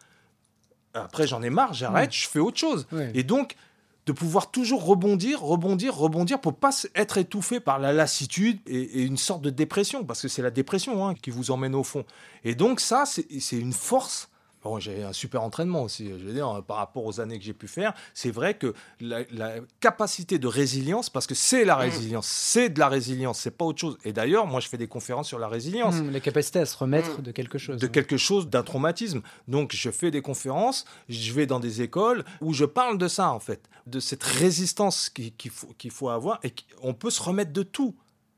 Après, 0.94 1.28
j'en 1.28 1.42
ai 1.42 1.50
marre, 1.50 1.74
j'arrête, 1.74 2.14
je 2.14 2.28
fais 2.28 2.40
autre 2.40 2.58
chose. 2.58 2.88
Et 3.14 3.24
donc, 3.24 3.56
de 4.06 4.12
pouvoir 4.12 4.52
toujours 4.52 4.86
rebondir, 4.86 5.42
rebondir, 5.42 5.96
rebondir 5.96 6.40
pour 6.40 6.56
pas 6.56 6.72
être 6.94 7.18
étouffé 7.18 7.60
par 7.60 7.80
la 7.80 7.92
lassitude 7.92 8.60
et, 8.68 9.04
une 9.04 9.18
sorte 9.18 9.42
de 9.42 9.50
dépression, 9.50 10.04
parce 10.04 10.22
que 10.22 10.28
c'est 10.28 10.42
la 10.42 10.52
dépression 10.52 11.08
hein, 11.08 11.16
qui 11.16 11.32
vous 11.32 11.52
emmène 11.52 11.76
au 11.76 11.84
fond. 11.84 12.06
Et 12.44 12.56
donc 12.56 12.80
ça, 12.80 13.06
c'est 13.06 13.58
une 13.58 13.74
force 13.74 14.30
Bon, 14.66 14.80
j'ai 14.80 15.04
un 15.04 15.14
super 15.14 15.44
entraînement 15.44 15.84
aussi, 15.84 16.10
je 16.10 16.26
veux 16.26 16.34
dire, 16.34 16.64
par 16.64 16.78
rapport 16.78 17.06
aux 17.06 17.20
années 17.20 17.38
que 17.38 17.46
j'ai 17.46 17.54
pu 17.54 17.68
faire. 17.68 17.94
C'est 18.16 18.32
vrai 18.32 18.56
que 18.56 18.74
la, 19.00 19.24
capacité 19.80 20.40
de 20.40 20.48
résilience, 20.48 21.12
parce 21.12 21.28
que 21.28 21.36
c'est 21.36 21.66
la 21.66 21.76
mm. 21.76 21.80
résilience, 21.82 22.28
c'est 22.28 22.70
de 22.70 22.80
la 22.80 22.90
résilience, 22.90 23.38
c'est 23.38 23.56
pas 23.56 23.64
autre 23.64 23.80
chose. 23.80 24.00
Et 24.06 24.12
d'ailleurs, 24.12 24.48
moi, 24.48 24.60
je 24.60 24.68
fais 24.68 24.80
des 24.80 24.88
conférences 24.88 25.28
sur 25.28 25.38
la 25.38 25.50
résilience. 25.50 25.98
Mm, 25.98 26.10
la 26.10 26.20
capacité 26.20 26.58
à 26.58 26.66
se 26.66 26.76
remettre 26.76 27.20
mm. 27.20 27.22
de 27.22 27.32
quelque 27.32 27.60
chose. 27.60 27.80
De 27.80 27.86
quelque 27.86 28.18
chose, 28.18 28.50
d'un 28.50 28.64
traumatisme. 28.64 29.22
Donc, 29.48 29.76
je 29.76 29.92
fais 29.92 30.10
des 30.10 30.24
conférences, 30.24 30.86
je 31.10 31.32
vais 31.34 31.46
dans 31.46 31.60
des 31.60 31.84
écoles 31.84 32.26
où 32.42 32.52
je 32.52 32.66
parle 32.66 32.98
de 32.98 33.08
ça, 33.08 33.30
en 33.30 33.40
fait, 33.40 33.70
de 33.86 34.00
cette 34.00 34.24
résistance 34.24 35.10
qu'il 35.12 35.52
faut, 35.52 35.76
qu'il 35.78 35.92
faut 35.92 36.10
avoir 36.10 36.40
et 36.42 36.52
qu'on 36.82 36.96
peut 36.96 37.12
se 37.12 37.22
remettre 37.22 37.54
de 37.54 37.62
tout. 37.62 37.94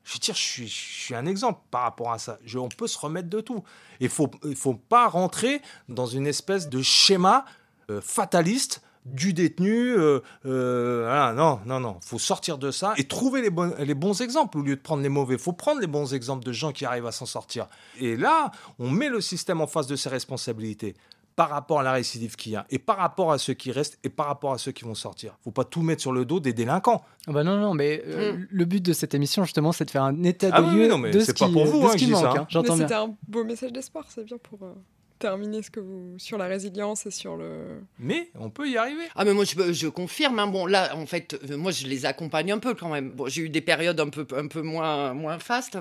Je 0.08 0.14
veux 0.14 0.20
dire, 0.20 0.34
je 0.34 0.64
suis, 0.64 1.14
un 1.14 1.26
exemple 1.26 1.60
par 1.70 1.82
rapport 1.82 2.10
à 2.10 2.18
ça. 2.18 2.38
Je, 2.46 2.58
on 2.58 2.70
peut 2.70 2.86
se 2.86 2.96
remettre 2.98 3.28
de 3.28 3.42
tout. 3.42 3.62
Il 4.00 4.04
ne 4.04 4.08
faut, 4.08 4.30
faut 4.56 4.72
pas 4.72 5.06
rentrer 5.06 5.60
dans 5.90 6.06
une 6.06 6.26
espèce 6.26 6.70
de 6.70 6.80
schéma 6.80 7.44
euh, 7.90 8.00
fataliste 8.00 8.80
du 9.04 9.34
détenu. 9.34 9.98
Euh, 9.98 10.20
euh, 10.46 11.34
non, 11.34 11.60
non, 11.66 11.78
non. 11.78 11.98
Faut 12.00 12.18
sortir 12.18 12.56
de 12.56 12.70
ça 12.70 12.94
et 12.96 13.04
trouver 13.04 13.42
les, 13.42 13.50
bons, 13.50 13.74
les 13.78 13.92
bons 13.92 14.22
exemples 14.22 14.56
au 14.56 14.62
lieu 14.62 14.76
de 14.76 14.80
prendre 14.80 15.02
les 15.02 15.10
mauvais. 15.10 15.36
Faut 15.36 15.52
prendre 15.52 15.78
les 15.78 15.86
bons 15.86 16.14
exemples 16.14 16.42
de 16.42 16.52
gens 16.52 16.72
qui 16.72 16.86
arrivent 16.86 17.06
à 17.06 17.12
s'en 17.12 17.26
sortir. 17.26 17.66
Et 17.98 18.16
là, 18.16 18.50
on 18.78 18.90
met 18.90 19.10
le 19.10 19.20
système 19.20 19.60
en 19.60 19.66
face 19.66 19.88
de 19.88 19.96
ses 19.96 20.08
responsabilités 20.08 20.94
par 21.38 21.50
rapport 21.50 21.78
à 21.78 21.82
la 21.84 21.92
récidive 21.92 22.34
qu'il 22.34 22.50
y 22.50 22.56
a, 22.56 22.66
et 22.68 22.80
par 22.80 22.96
rapport 22.96 23.30
à 23.30 23.38
ceux 23.38 23.54
qui 23.54 23.70
restent, 23.70 23.96
et 24.02 24.08
par 24.08 24.26
rapport 24.26 24.52
à 24.52 24.58
ceux 24.58 24.72
qui 24.72 24.82
vont 24.82 24.96
sortir. 24.96 25.38
faut 25.44 25.52
pas 25.52 25.62
tout 25.62 25.82
mettre 25.82 26.02
sur 26.02 26.10
le 26.10 26.24
dos 26.24 26.40
des 26.40 26.52
délinquants. 26.52 27.04
Ah 27.28 27.32
bah 27.32 27.44
non, 27.44 27.56
non, 27.56 27.74
mais 27.74 28.02
euh, 28.08 28.32
mm. 28.32 28.48
le 28.50 28.64
but 28.64 28.84
de 28.84 28.92
cette 28.92 29.14
émission, 29.14 29.44
justement, 29.44 29.70
c'est 29.70 29.84
de 29.84 29.90
faire 29.92 30.02
un 30.02 30.24
état 30.24 30.50
ah 30.50 30.62
de 30.62 30.76
lieu 30.76 30.88
non, 30.88 30.98
mais 30.98 31.12
de 31.12 31.20
ce 31.20 31.30
qui, 31.30 31.44
pas 31.44 31.48
pour 31.52 31.64
vous, 31.64 31.86
hein, 31.86 31.94
qui 31.94 32.08
manque. 32.08 32.36
Hein. 32.36 32.46
J'entends 32.48 32.76
C'était 32.76 32.94
un 32.94 33.14
beau 33.28 33.44
message 33.44 33.72
d'espoir, 33.72 34.06
c'est 34.08 34.24
bien 34.24 34.36
pour... 34.42 34.64
Euh, 34.64 34.72
terminer 35.20 35.62
ce 35.62 35.70
que 35.70 35.78
vous 35.78 36.14
sur 36.18 36.38
la 36.38 36.46
résilience 36.46 37.06
et 37.06 37.12
sur 37.12 37.36
le. 37.36 37.82
Mais 37.98 38.30
on 38.38 38.50
peut 38.50 38.68
y 38.68 38.76
arriver. 38.76 39.02
Ah 39.16 39.24
mais 39.24 39.34
moi 39.34 39.44
je, 39.44 39.72
je 39.72 39.88
confirme. 39.88 40.38
Hein. 40.38 40.46
Bon 40.46 40.64
là 40.66 40.94
en 40.94 41.06
fait 41.06 41.36
euh, 41.50 41.56
moi 41.56 41.72
je 41.72 41.88
les 41.88 42.06
accompagne 42.06 42.52
un 42.52 42.60
peu 42.60 42.74
quand 42.74 42.88
même. 42.88 43.10
Bon 43.10 43.26
j'ai 43.26 43.42
eu 43.42 43.48
des 43.48 43.60
périodes 43.60 43.98
un 43.98 44.10
peu 44.10 44.24
un 44.36 44.46
peu 44.46 44.62
moins 44.62 45.14
moins 45.14 45.40
fastes, 45.40 45.76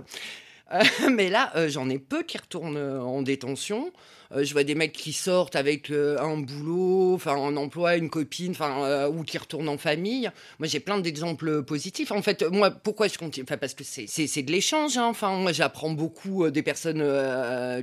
mais 1.12 1.30
là 1.30 1.52
j'en 1.68 1.88
ai 1.88 2.00
peu 2.00 2.24
qui 2.24 2.40
retournent 2.40 2.78
en 2.78 3.22
détention. 3.22 3.92
Euh, 4.34 4.44
je 4.44 4.54
vois 4.54 4.64
des 4.64 4.76
mecs 4.76 4.94
qui 4.94 5.14
sortent 5.14 5.56
avec 5.56 5.90
euh, 5.90 6.18
un 6.20 6.38
boulot, 6.38 7.14
enfin 7.16 7.36
un 7.36 7.56
emploi, 7.58 7.96
une 7.96 8.10
copine, 8.10 8.52
enfin 8.52 8.84
euh, 8.84 9.10
ou 9.10 9.24
qui 9.24 9.38
retournent 9.38 9.70
en 9.70 9.78
famille. 9.78 10.30
Moi, 10.60 10.68
j'ai 10.68 10.80
plein 10.80 11.00
d'exemples 11.00 11.64
positifs. 11.64 12.12
En 12.12 12.22
fait, 12.22 12.44
moi, 12.44 12.72
pourquoi 12.72 13.08
je 13.08 13.18
continue? 13.18 13.46
Enfin, 13.48 13.58
parce 13.58 13.74
que 13.74 13.84
c'est 13.84 14.42
de 14.42 14.52
l'échange. 14.52 14.98
Hein. 14.98 15.08
Enfin, 15.08 15.36
moi, 15.38 15.52
j'apprends 15.52 15.92
beaucoup 15.92 16.50
des 16.50 16.64
personnes 16.64 17.00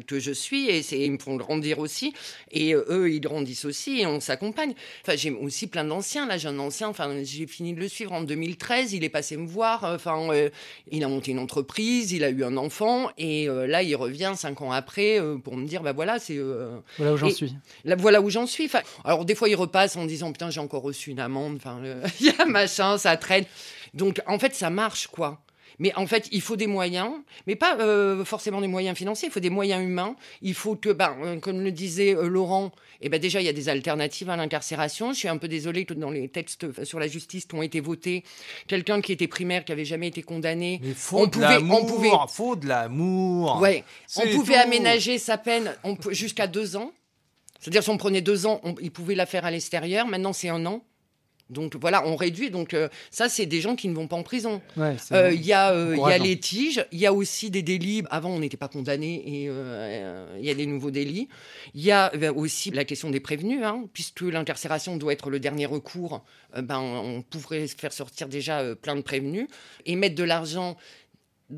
que 0.07 0.21
je 0.21 0.33
suis 0.33 0.69
et 0.69 1.05
ils 1.05 1.13
me 1.13 1.19
font 1.19 1.37
grandir 1.37 1.79
aussi. 1.79 2.13
Et 2.51 2.75
eux, 2.75 3.11
ils 3.11 3.21
grandissent 3.21 3.65
aussi 3.65 4.01
et 4.01 4.07
on 4.07 4.21
s'accompagne. 4.21 4.75
Enfin, 5.03 5.17
j'ai 5.17 5.31
aussi 5.31 5.67
plein 5.67 5.85
d'anciens. 5.85 6.27
Là, 6.27 6.37
j'ai 6.39 6.49
un 6.49 6.59
ancien. 6.59 6.89
Enfin, 6.89 7.23
j'ai 7.23 7.47
fini 7.47 7.73
de 7.73 7.81
le 7.81 7.89
suivre 7.89 8.13
en 8.13 8.23
2013. 8.23 8.93
Il 8.93 9.05
est 9.05 9.09
passé 9.09 9.37
me 9.37 9.47
voir. 9.47 9.85
Enfin, 9.85 10.29
il 10.91 11.05
a 11.05 11.09
monté 11.09 11.31
une 11.31 11.39
entreprise, 11.39 12.13
il 12.13 12.25
a 12.25 12.31
eu 12.31 12.45
un 12.45 12.57
enfant 12.57 13.11
et 13.19 13.47
là, 13.47 13.83
il 13.83 13.95
revient 13.97 14.33
cinq 14.37 14.61
ans 14.63 14.73
après 14.73 15.21
pour 15.43 15.57
me 15.57 15.67
dire, 15.67 15.83
bah 15.83 15.93
voilà, 15.93 16.19
c'est 16.19 16.34
euh, 16.39 16.79
voilà 16.99 17.15
où 17.15 17.17
j'en 17.17 17.31
suis. 17.31 17.57
voilà 17.99 18.21
où 18.21 18.31
j'en 18.31 18.47
suis. 18.47 18.71
alors 19.05 19.25
des 19.25 19.35
fois 19.35 19.49
il 19.49 19.55
repasse 19.55 19.97
en 19.97 20.05
disant 20.05 20.33
putain 20.33 20.51
j'ai 20.51 20.61
encore 20.61 20.83
reçu 20.83 21.11
une 21.11 21.21
amende. 21.21 21.57
Enfin 21.57 21.81
il 22.21 22.27
y 22.27 22.31
a 22.31 22.45
machin, 22.47 22.99
ça 22.99 23.17
traîne. 23.17 23.45
Donc 23.93 24.21
en 24.27 24.39
fait 24.39 24.55
ça 24.55 24.71
marche 24.71 25.07
quoi. 25.09 25.44
Mais 25.79 25.93
en 25.97 26.07
fait, 26.07 26.29
il 26.33 26.41
faut 26.41 26.57
des 26.57 26.67
moyens, 26.67 27.11
mais 27.47 27.57
pas 27.57 27.77
euh, 27.79 28.25
forcément 28.25 28.61
des 28.61 28.69
moyens 28.69 28.97
financiers, 28.97 29.29
il 29.29 29.33
faut 29.33 29.41
des 29.41 29.51
moyens 29.51 29.83
humains. 29.83 30.17
Il 30.43 30.55
faut 30.55 30.77
que, 30.77 30.91
ben, 30.91 31.17
euh, 31.23 31.41
comme 31.41 31.61
le 31.61 31.73
disait 31.73 32.15
Laurent, 32.15 32.73
eh 33.01 33.09
ben 33.09 33.21
déjà, 33.21 33.41
il 33.41 33.45
y 33.45 33.49
a 33.49 33.53
des 33.53 33.69
alternatives 33.69 34.31
à 34.31 34.37
l'incarcération. 34.37 35.13
Je 35.13 35.19
suis 35.19 35.29
un 35.29 35.37
peu 35.37 35.49
désolée 35.49 35.85
que 35.85 35.95
dans 35.95 36.11
les 36.11 36.29
textes 36.29 36.85
sur 36.85 36.99
la 36.99 37.09
justice 37.09 37.47
qui 37.47 37.55
ont 37.55 37.63
été 37.63 37.81
votés, 37.81 38.25
quelqu'un 38.67 39.01
qui 39.01 39.13
était 39.13 39.29
primaire, 39.29 39.65
qui 39.65 39.73
avait 39.73 39.85
jamais 39.85 40.09
été 40.09 40.23
condamné, 40.23 40.81
on, 41.13 41.29
pouvait, 41.29 41.59
on 41.59 41.85
pouvait, 41.85 42.11
faut 42.29 42.57
de 42.57 42.69
l'amour. 42.69 43.61
Ouais, 43.61 43.85
on 44.17 44.29
pouvait 44.29 44.57
aménager 44.57 45.19
sa 45.19 45.39
peine 45.39 45.75
jusqu'à 46.11 46.47
deux 46.47 46.77
ans. 46.77 46.93
C'est-à-dire, 47.61 47.83
si 47.83 47.91
on 47.91 47.97
prenait 47.97 48.21
deux 48.21 48.47
ans, 48.47 48.61
il 48.83 48.91
pouvait 48.91 49.15
la 49.15 49.25
faire 49.25 49.47
à 49.47 49.51
l'extérieur. 49.51 50.07
Maintenant, 50.07 50.35
c'est 50.35 50.51
un 50.51 50.67
an. 50.67 50.85
Donc 51.51 51.77
voilà, 51.77 52.07
on 52.07 52.17
réduit. 52.17 52.51
Donc 52.51 52.75
euh, 52.75 52.89
ça, 53.11 53.29
c'est 53.29 53.47
des 53.47 53.61
gens 53.61 53.77
qui 53.77 53.89
ne 53.89 53.95
vont 53.95 54.07
pas 54.07 54.17
en 54.17 54.23
prison. 54.23 54.63
Euh, 54.79 55.33
il 55.33 55.45
y 55.45 55.53
a, 55.53 55.73
euh, 55.73 55.97
y 55.97 56.13
a 56.13 56.19
les 56.19 56.39
tiges, 56.39 56.87
il 56.91 56.99
y 56.99 57.07
a 57.07 57.13
aussi 57.13 57.51
des 57.51 57.63
délits. 57.63 58.03
Avant, 58.11 58.31
on 58.31 58.39
n'était 58.39 58.57
pas 58.57 58.69
condamné 58.69 59.15
et 59.27 59.45
il 59.45 60.45
y 60.45 60.51
a 60.51 60.55
des 60.55 60.67
nouveaux 60.67 60.91
délits. 60.91 61.29
Il 61.75 61.83
y 61.83 61.93
a 61.93 62.13
aussi 62.35 62.71
la 62.71 62.85
question 62.85 63.11
des 63.11 63.21
prévenus, 63.21 63.63
hein, 63.63 63.85
puisque 63.93 64.23
l'incarcération 64.23 64.97
doit 64.97 65.13
être 65.13 65.31
le 65.31 65.39
dernier 65.39 65.67
recours. 65.67 66.25
ben, 66.57 66.79
on 66.81 67.23
pourrait 67.23 67.67
faire 67.67 67.93
sortir 67.93 68.29
déjà 68.29 68.75
plein 68.77 68.97
de 68.97 69.03
prévenus 69.03 69.49
et 69.85 69.97
mettre 69.97 70.15
de 70.15 70.25
l'argent 70.25 70.77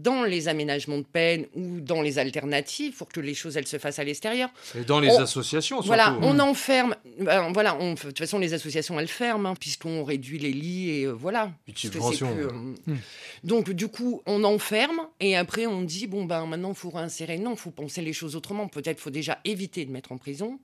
dans 0.03 0.25
les 0.25 0.49
aménagements 0.49 0.99
de 0.99 1.05
peine 1.05 1.47
ou 1.55 1.81
dans 1.81 2.03
les 2.03 2.19
alternatives 2.19 2.97
pour 2.97 3.09
que 3.09 3.21
les 3.21 3.35
choses 3.35 3.57
elles 3.57 3.67
se 3.67 3.79
fassent 3.79 3.99
à 3.99 4.05
l'extérieur. 4.05 4.51
Et 4.79 4.85
dans 4.85 5.01
les 5.01 5.11
associations 5.11 5.77
surtout. 5.77 5.87
Voilà, 5.87 6.17
on 6.23 6.39
enferme. 6.39 6.95
Ben, 7.19 7.53
voilà, 7.53 7.77
on, 7.81 7.95
de 7.95 8.01
toute 8.01 8.19
façon 8.19 8.39
les 8.39 8.55
associations 8.55 8.99
elles 9.01 9.09
ferment 9.09 9.51
hein, 9.51 9.55
puisqu'on 9.59 10.05
réduit 10.05 10.39
les 10.39 10.53
lits 10.53 10.91
et 10.91 11.05
euh, 11.05 11.13
voilà. 11.13 11.53
Euh, 11.69 12.51
hmm. 12.87 12.97
Donc 13.45 13.71
du 13.71 13.89
coup 13.89 14.23
on 14.27 14.45
enferme 14.45 15.01
et 15.21 15.37
après 15.37 15.67
on 15.67 15.83
dit 15.83 16.07
bon 16.07 16.25
ben 16.25 16.47
maintenant 16.47 16.71
il 16.71 16.77
faut 16.77 16.91
réinsérer. 16.91 17.39
Non, 17.39 17.53
il 17.53 17.59
faut 17.59 17.71
penser 17.71 18.03
les 18.03 18.13
choses 18.13 18.37
autrement. 18.37 18.69
Peut-être 18.69 19.01
faut 19.01 19.11
déjà 19.11 19.39
éviter 19.45 19.85
de 19.85 19.91
mettre 19.91 20.13
en 20.13 20.19
prison. 20.19 20.59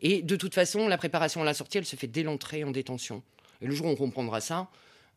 Et 0.00 0.22
de 0.22 0.36
toute 0.36 0.54
façon 0.54 0.88
la 0.88 0.98
préparation 0.98 1.42
à 1.42 1.44
la 1.44 1.54
sortie 1.54 1.78
elle 1.78 1.86
se 1.86 1.96
fait 1.96 2.06
dès 2.06 2.22
l'entrée 2.22 2.64
en 2.64 2.70
détention. 2.70 3.22
Et 3.60 3.66
le 3.66 3.74
jour 3.74 3.86
où 3.86 3.90
on 3.90 3.96
comprendra 3.96 4.40
ça, 4.40 4.68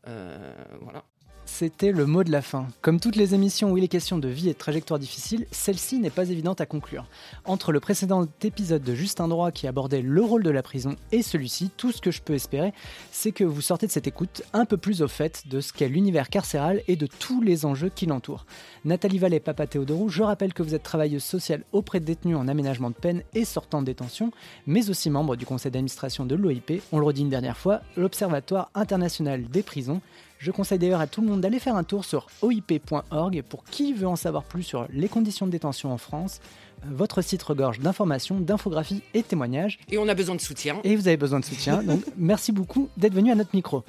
euh, 0.08 0.54
voilà. 0.82 1.04
C'était 1.52 1.91
le 1.91 2.06
mot 2.06 2.24
de 2.24 2.32
la 2.32 2.41
fin. 2.41 2.68
Comme 2.82 3.02
toutes 3.02 3.18
les 3.18 3.34
émissions 3.34 3.72
où 3.72 3.78
il 3.78 3.84
est 3.84 3.89
question 3.89 4.18
de 4.18 4.30
vie 4.30 4.47
et 4.47 4.54
de 4.54 4.58
trajectoire 4.58 4.97
difficile, 4.97 5.45
celle-ci 5.52 6.00
n'est 6.00 6.10
pas 6.10 6.30
évidente 6.30 6.62
à 6.62 6.66
conclure. 6.66 7.06
Entre 7.43 7.74
le 7.74 7.82
précédent 7.82 8.26
épisode 8.43 8.82
de 8.82 8.95
Juste 8.95 9.20
un 9.20 9.28
droit 9.28 9.52
qui 9.52 9.68
abordait 9.68 10.02
le 10.02 10.22
rôle 10.22 10.43
de 10.43 10.52
la 10.52 10.64
prison 10.64 10.95
et 11.12 11.22
celui-ci, 11.22 11.70
tout 11.76 11.91
ce 11.91 12.00
que 12.00 12.12
je 12.12 12.22
peux 12.22 12.34
espérer, 12.34 12.72
c'est 13.12 13.34
que 13.34 13.43
vous 13.43 13.60
sortez 13.60 13.88
de 13.88 13.91
cette 13.91 14.08
écoute 14.08 14.41
un 14.54 14.64
peu 14.64 14.78
plus 14.78 15.02
au 15.02 15.10
fait 15.10 15.50
de 15.50 15.60
ce 15.60 15.74
qu'est 15.74 15.89
l'univers 15.89 16.30
carcéral 16.30 16.82
et 16.88 16.95
de 16.95 17.08
tous 17.08 17.41
les 17.41 17.66
enjeux 17.66 17.91
qui 17.93 18.06
l'entourent. 18.06 18.45
Nathalie 18.86 19.20
Vallée, 19.20 19.41
Papa 19.41 19.68
Théodorou, 19.68 20.08
je 20.08 20.24
rappelle 20.24 20.54
que 20.54 20.64
vous 20.64 20.76
êtes 20.76 20.84
travailleuse 20.84 21.24
sociale 21.24 21.64
auprès 21.74 22.00
de 22.00 22.06
détenus 22.06 22.38
en 22.38 22.47
aménagement 22.47 22.89
de 22.89 22.95
peine 22.95 23.24
et 23.34 23.43
sortant 23.43 23.82
de 23.82 23.88
détention, 23.88 24.32
mais 24.66 24.89
aussi 24.89 25.10
membre 25.10 25.36
du 25.36 25.45
conseil 25.45 25.72
d'administration 25.72 26.26
de 26.26 26.36
l'OIP, 26.36 26.82
on 26.93 27.00
le 27.00 27.06
redit 27.06 27.22
une 27.22 27.30
dernière 27.30 27.58
fois, 27.58 27.82
l'Observatoire 27.97 28.70
international 28.76 29.50
des 29.50 29.64
prisons. 29.64 30.00
Je 30.40 30.52
conseille 30.52 30.80
d'ailleurs 30.80 31.02
à 31.02 31.08
tout 31.08 31.20
le 31.20 31.28
monde 31.28 31.42
d'aller 31.42 31.60
faire 31.60 31.76
un 31.76 31.84
tour 31.84 32.06
sur 32.06 32.28
oip.org 32.42 33.44
pour 33.50 33.66
qui 33.66 33.92
veut 33.92 34.08
en 34.08 34.16
savoir 34.16 34.46
plus 34.46 34.64
sur 34.64 34.88
les 34.90 35.10
conditions 35.10 35.46
de 35.46 35.52
détention 35.52 35.92
en 35.92 35.98
France. 35.98 36.40
Euh, 36.86 36.88
votre 36.92 37.22
site 37.22 37.44
regorge 37.44 37.80
d'informations, 37.82 38.40
d'infographies 38.40 39.04
et 39.14 39.22
témoignages. 39.22 39.80
Et 39.92 39.98
on 39.98 40.08
a 40.08 40.16
besoin 40.16 40.36
de 40.36 40.42
soutien. 40.42 40.80
Et 40.86 40.96
vous 40.96 41.10
avez 41.10 41.18
besoin 41.18 41.42
de 41.42 41.46
soutien. 41.46 41.84
donc 41.84 42.06
merci 42.18 42.54
beaucoup 42.54 42.88
d'être 42.96 43.14
venu 43.14 43.34
à 43.34 43.36
notre 43.36 43.54
micro. 43.54 43.84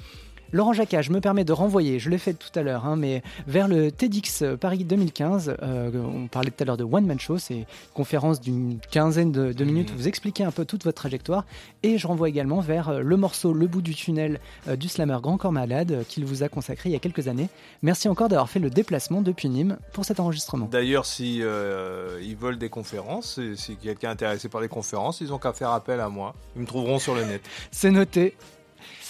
Laurent 0.53 0.73
Jacquat, 0.73 1.01
je 1.01 1.11
me 1.11 1.21
permets 1.21 1.45
de 1.45 1.53
renvoyer, 1.53 1.97
je 1.97 2.09
l'ai 2.09 2.17
fait 2.17 2.33
tout 2.33 2.59
à 2.59 2.61
l'heure, 2.61 2.85
hein, 2.85 2.97
mais 2.97 3.23
vers 3.47 3.69
le 3.69 3.89
TEDx 3.89 4.43
Paris 4.59 4.83
2015. 4.83 5.55
Euh, 5.61 5.91
on 5.93 6.27
parlait 6.27 6.51
tout 6.51 6.61
à 6.61 6.65
l'heure 6.65 6.75
de 6.75 6.83
One 6.83 7.05
Man 7.05 7.19
Show, 7.19 7.37
c'est 7.37 7.53
une 7.53 7.65
conférence 7.93 8.41
d'une 8.41 8.77
quinzaine 8.91 9.31
de, 9.31 9.63
minutes 9.63 9.91
où 9.93 9.97
vous 9.97 10.07
expliquez 10.09 10.43
un 10.43 10.51
peu 10.51 10.65
toute 10.65 10.83
votre 10.83 10.97
trajectoire. 10.97 11.45
Et 11.83 11.97
je 11.97 12.05
renvoie 12.05 12.27
également 12.27 12.59
vers 12.59 12.89
euh, 12.89 12.99
le 12.99 13.15
morceau 13.15 13.53
Le 13.53 13.65
bout 13.67 13.81
du 13.81 13.95
tunnel 13.95 14.41
euh, 14.67 14.75
du 14.75 14.89
slammer 14.89 15.19
Grand 15.21 15.37
Corps 15.37 15.53
Malade 15.53 16.03
qu'il 16.09 16.25
vous 16.25 16.43
a 16.43 16.49
consacré 16.49 16.89
il 16.89 16.91
y 16.91 16.97
a 16.97 16.99
quelques 16.99 17.29
années. 17.29 17.47
Merci 17.81 18.09
encore 18.09 18.27
d'avoir 18.27 18.49
fait 18.49 18.59
le 18.59 18.69
déplacement 18.69 19.21
depuis 19.21 19.47
Nîmes 19.47 19.77
pour 19.93 20.03
cet 20.03 20.19
enregistrement. 20.19 20.67
D'ailleurs, 20.69 21.05
si 21.05 21.37
ils 21.37 22.35
veulent 22.35 22.57
des 22.57 22.69
conférences, 22.69 23.39
si 23.55 23.77
quelqu'un 23.77 24.09
est 24.09 24.13
intéressé 24.13 24.49
par 24.49 24.59
les 24.59 24.67
conférences, 24.67 25.21
ils 25.21 25.31
ont 25.31 25.37
qu'à 25.37 25.53
faire 25.53 25.71
appel 25.71 26.01
à 26.01 26.09
moi. 26.09 26.33
Ils 26.55 26.63
me 26.63 26.67
trouveront 26.67 26.99
sur 26.99 27.15
le 27.15 27.23
net. 27.23 27.41
C'est 27.71 27.91
noté. 27.91 28.35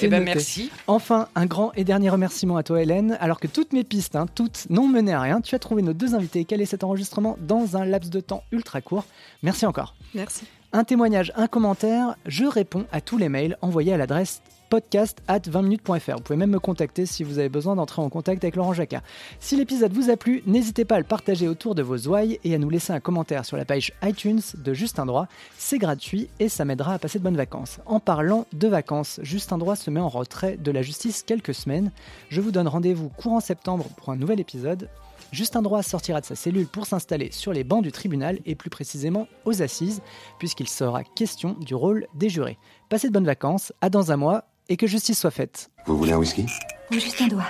Eh 0.02 0.08
ben 0.08 0.24
merci. 0.24 0.72
Enfin, 0.88 1.28
un 1.36 1.46
grand 1.46 1.72
et 1.74 1.84
dernier 1.84 2.10
remerciement 2.10 2.58
à 2.58 2.64
toi, 2.64 2.82
Hélène. 2.82 3.18
Alors 3.20 3.40
que 3.40 3.48
toutes 3.48 3.74
mes 3.74 3.84
pistes, 3.84 4.16
hein, 4.16 4.26
toutes 4.34 4.68
n'ont 4.70 4.88
mené 4.88 5.14
à 5.14 5.22
rien, 5.22 5.42
tu 5.42 5.56
as 5.56 5.60
trouvé 5.60 5.82
nos 5.82 5.94
deux 5.94 6.16
invités 6.16 6.40
et 6.40 6.46
calé 6.46 6.66
cet 6.66 6.84
enregistrement 6.84 7.38
dans 7.40 7.78
un 7.78 7.86
laps 7.86 8.10
de 8.10 8.20
temps 8.20 8.44
ultra 8.52 8.82
court? 8.82 9.06
Merci 9.44 9.66
encore. 9.66 9.96
Merci. 10.14 10.46
Un 10.74 10.86
témoignage, 10.86 11.34
un 11.36 11.48
commentaire, 11.48 12.16
je 12.26 12.46
réponds 12.46 12.86
à 12.94 13.02
tous 13.02 13.18
les 13.18 13.28
mails 13.28 13.58
envoyés 13.62 13.94
à 13.94 13.98
l'adresse 13.98 14.42
podcast 14.72 15.22
at 15.28 15.40
20minutes.fr. 15.40 16.16
Vous 16.16 16.24
pouvez 16.24 16.38
même 16.38 16.52
me 16.52 16.60
contacter 16.60 17.06
si 17.06 17.26
vous 17.26 17.40
avez 17.40 17.50
besoin 17.50 17.76
d'entrer 17.76 18.02
en 18.02 18.08
contact 18.08 18.42
avec 18.46 18.56
Laurent 18.56 18.72
Jacquat. 18.72 19.02
Si 19.42 19.58
l'épisode 19.58 19.92
vous 19.92 20.10
a 20.10 20.16
plu, 20.16 20.44
n'hésitez 20.46 20.86
pas 20.86 20.96
à 20.96 21.00
le 21.00 21.04
partager 21.04 21.50
autour 21.50 21.76
de 21.76 21.82
vos 21.82 21.98
ouailles 22.08 22.40
et 22.46 22.56
à 22.56 22.58
nous 22.58 22.70
laisser 22.70 22.94
un 22.94 23.02
commentaire 23.02 23.44
sur 23.44 23.58
la 23.58 23.66
page 23.66 23.92
iTunes 24.02 24.40
de 24.56 24.74
Juste 24.74 24.98
un 25.00 25.06
droit. 25.06 25.28
C'est 25.58 25.78
gratuit 25.78 26.30
et 26.40 26.48
ça 26.48 26.64
m'aidera 26.64 26.94
à 26.94 27.00
passer 27.00 27.20
de 27.20 27.24
bonnes 27.26 27.36
vacances. 27.36 27.80
En 27.86 28.00
parlant 28.00 28.46
de 28.54 28.70
vacances, 28.70 29.20
Juste 29.24 29.52
un 29.52 29.58
droit 29.58 29.76
se 29.76 29.90
met 29.90 30.00
en 30.00 30.08
retrait 30.08 30.56
de 30.56 30.72
la 30.72 30.82
justice 30.82 31.22
quelques 31.22 31.54
semaines. 31.54 31.92
Je 32.30 32.40
vous 32.40 32.52
donne 32.52 32.70
rendez-vous 32.70 33.10
courant 33.10 33.42
septembre 33.42 33.90
pour 33.98 34.10
un 34.10 34.16
nouvel 34.16 34.40
épisode. 34.40 34.88
Justin 35.32 35.62
Droit 35.62 35.82
sortira 35.82 36.20
de 36.20 36.26
sa 36.26 36.36
cellule 36.36 36.68
pour 36.68 36.86
s'installer 36.86 37.32
sur 37.32 37.54
les 37.54 37.64
bancs 37.64 37.84
du 37.84 37.92
tribunal 37.92 38.40
et 38.46 38.56
plus 38.56 38.70
précisément 38.70 39.28
aux 39.46 39.62
assises, 39.62 40.02
puisqu'il 40.40 40.68
sera 40.68 41.04
question 41.04 41.54
du 41.54 41.74
rôle 41.74 42.08
des 42.16 42.28
jurés. 42.28 42.58
Passez 42.90 43.08
de 43.08 43.14
bonnes 43.14 43.26
vacances, 43.26 43.72
à 43.80 43.90
dans 43.90 44.12
un 44.12 44.18
mois, 44.18 44.44
et 44.72 44.78
que 44.78 44.88
justice 44.88 45.20
soit 45.20 45.32
faite. 45.32 45.70
Vous 45.86 45.98
voulez 45.98 46.14
un 46.14 46.18
whisky 46.18 46.46
Ou 46.92 46.94
juste 46.94 47.22
un 47.22 47.28
doigt. 47.28 47.46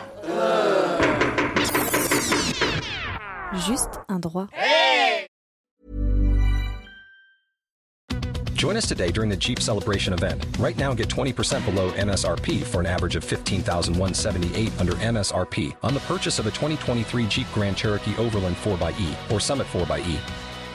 Juste 3.67 3.99
un 4.09 4.19
droit. 4.19 4.47
Join 8.55 8.75
us 8.75 8.87
today 8.87 9.11
during 9.11 9.29
the 9.29 9.37
Jeep 9.37 9.59
Celebration 9.59 10.13
event. 10.13 10.45
Right 10.59 10.77
now, 10.77 10.93
get 10.93 11.09
20% 11.09 11.65
below 11.65 11.91
MSRP 11.91 12.63
for 12.63 12.79
an 12.79 12.87
average 12.87 13.15
of 13.15 13.23
15178 13.23 14.71
under 14.79 14.93
MSRP 14.93 15.75
on 15.83 15.93
the 15.93 15.99
purchase 16.01 16.39
of 16.39 16.47
a 16.47 16.51
2023 16.51 17.27
Jeep 17.27 17.47
Grand 17.53 17.77
Cherokee 17.77 18.15
Overland 18.17 18.55
4xE 18.57 19.31
or 19.31 19.39
Summit 19.39 19.67
4xE. 19.67 20.50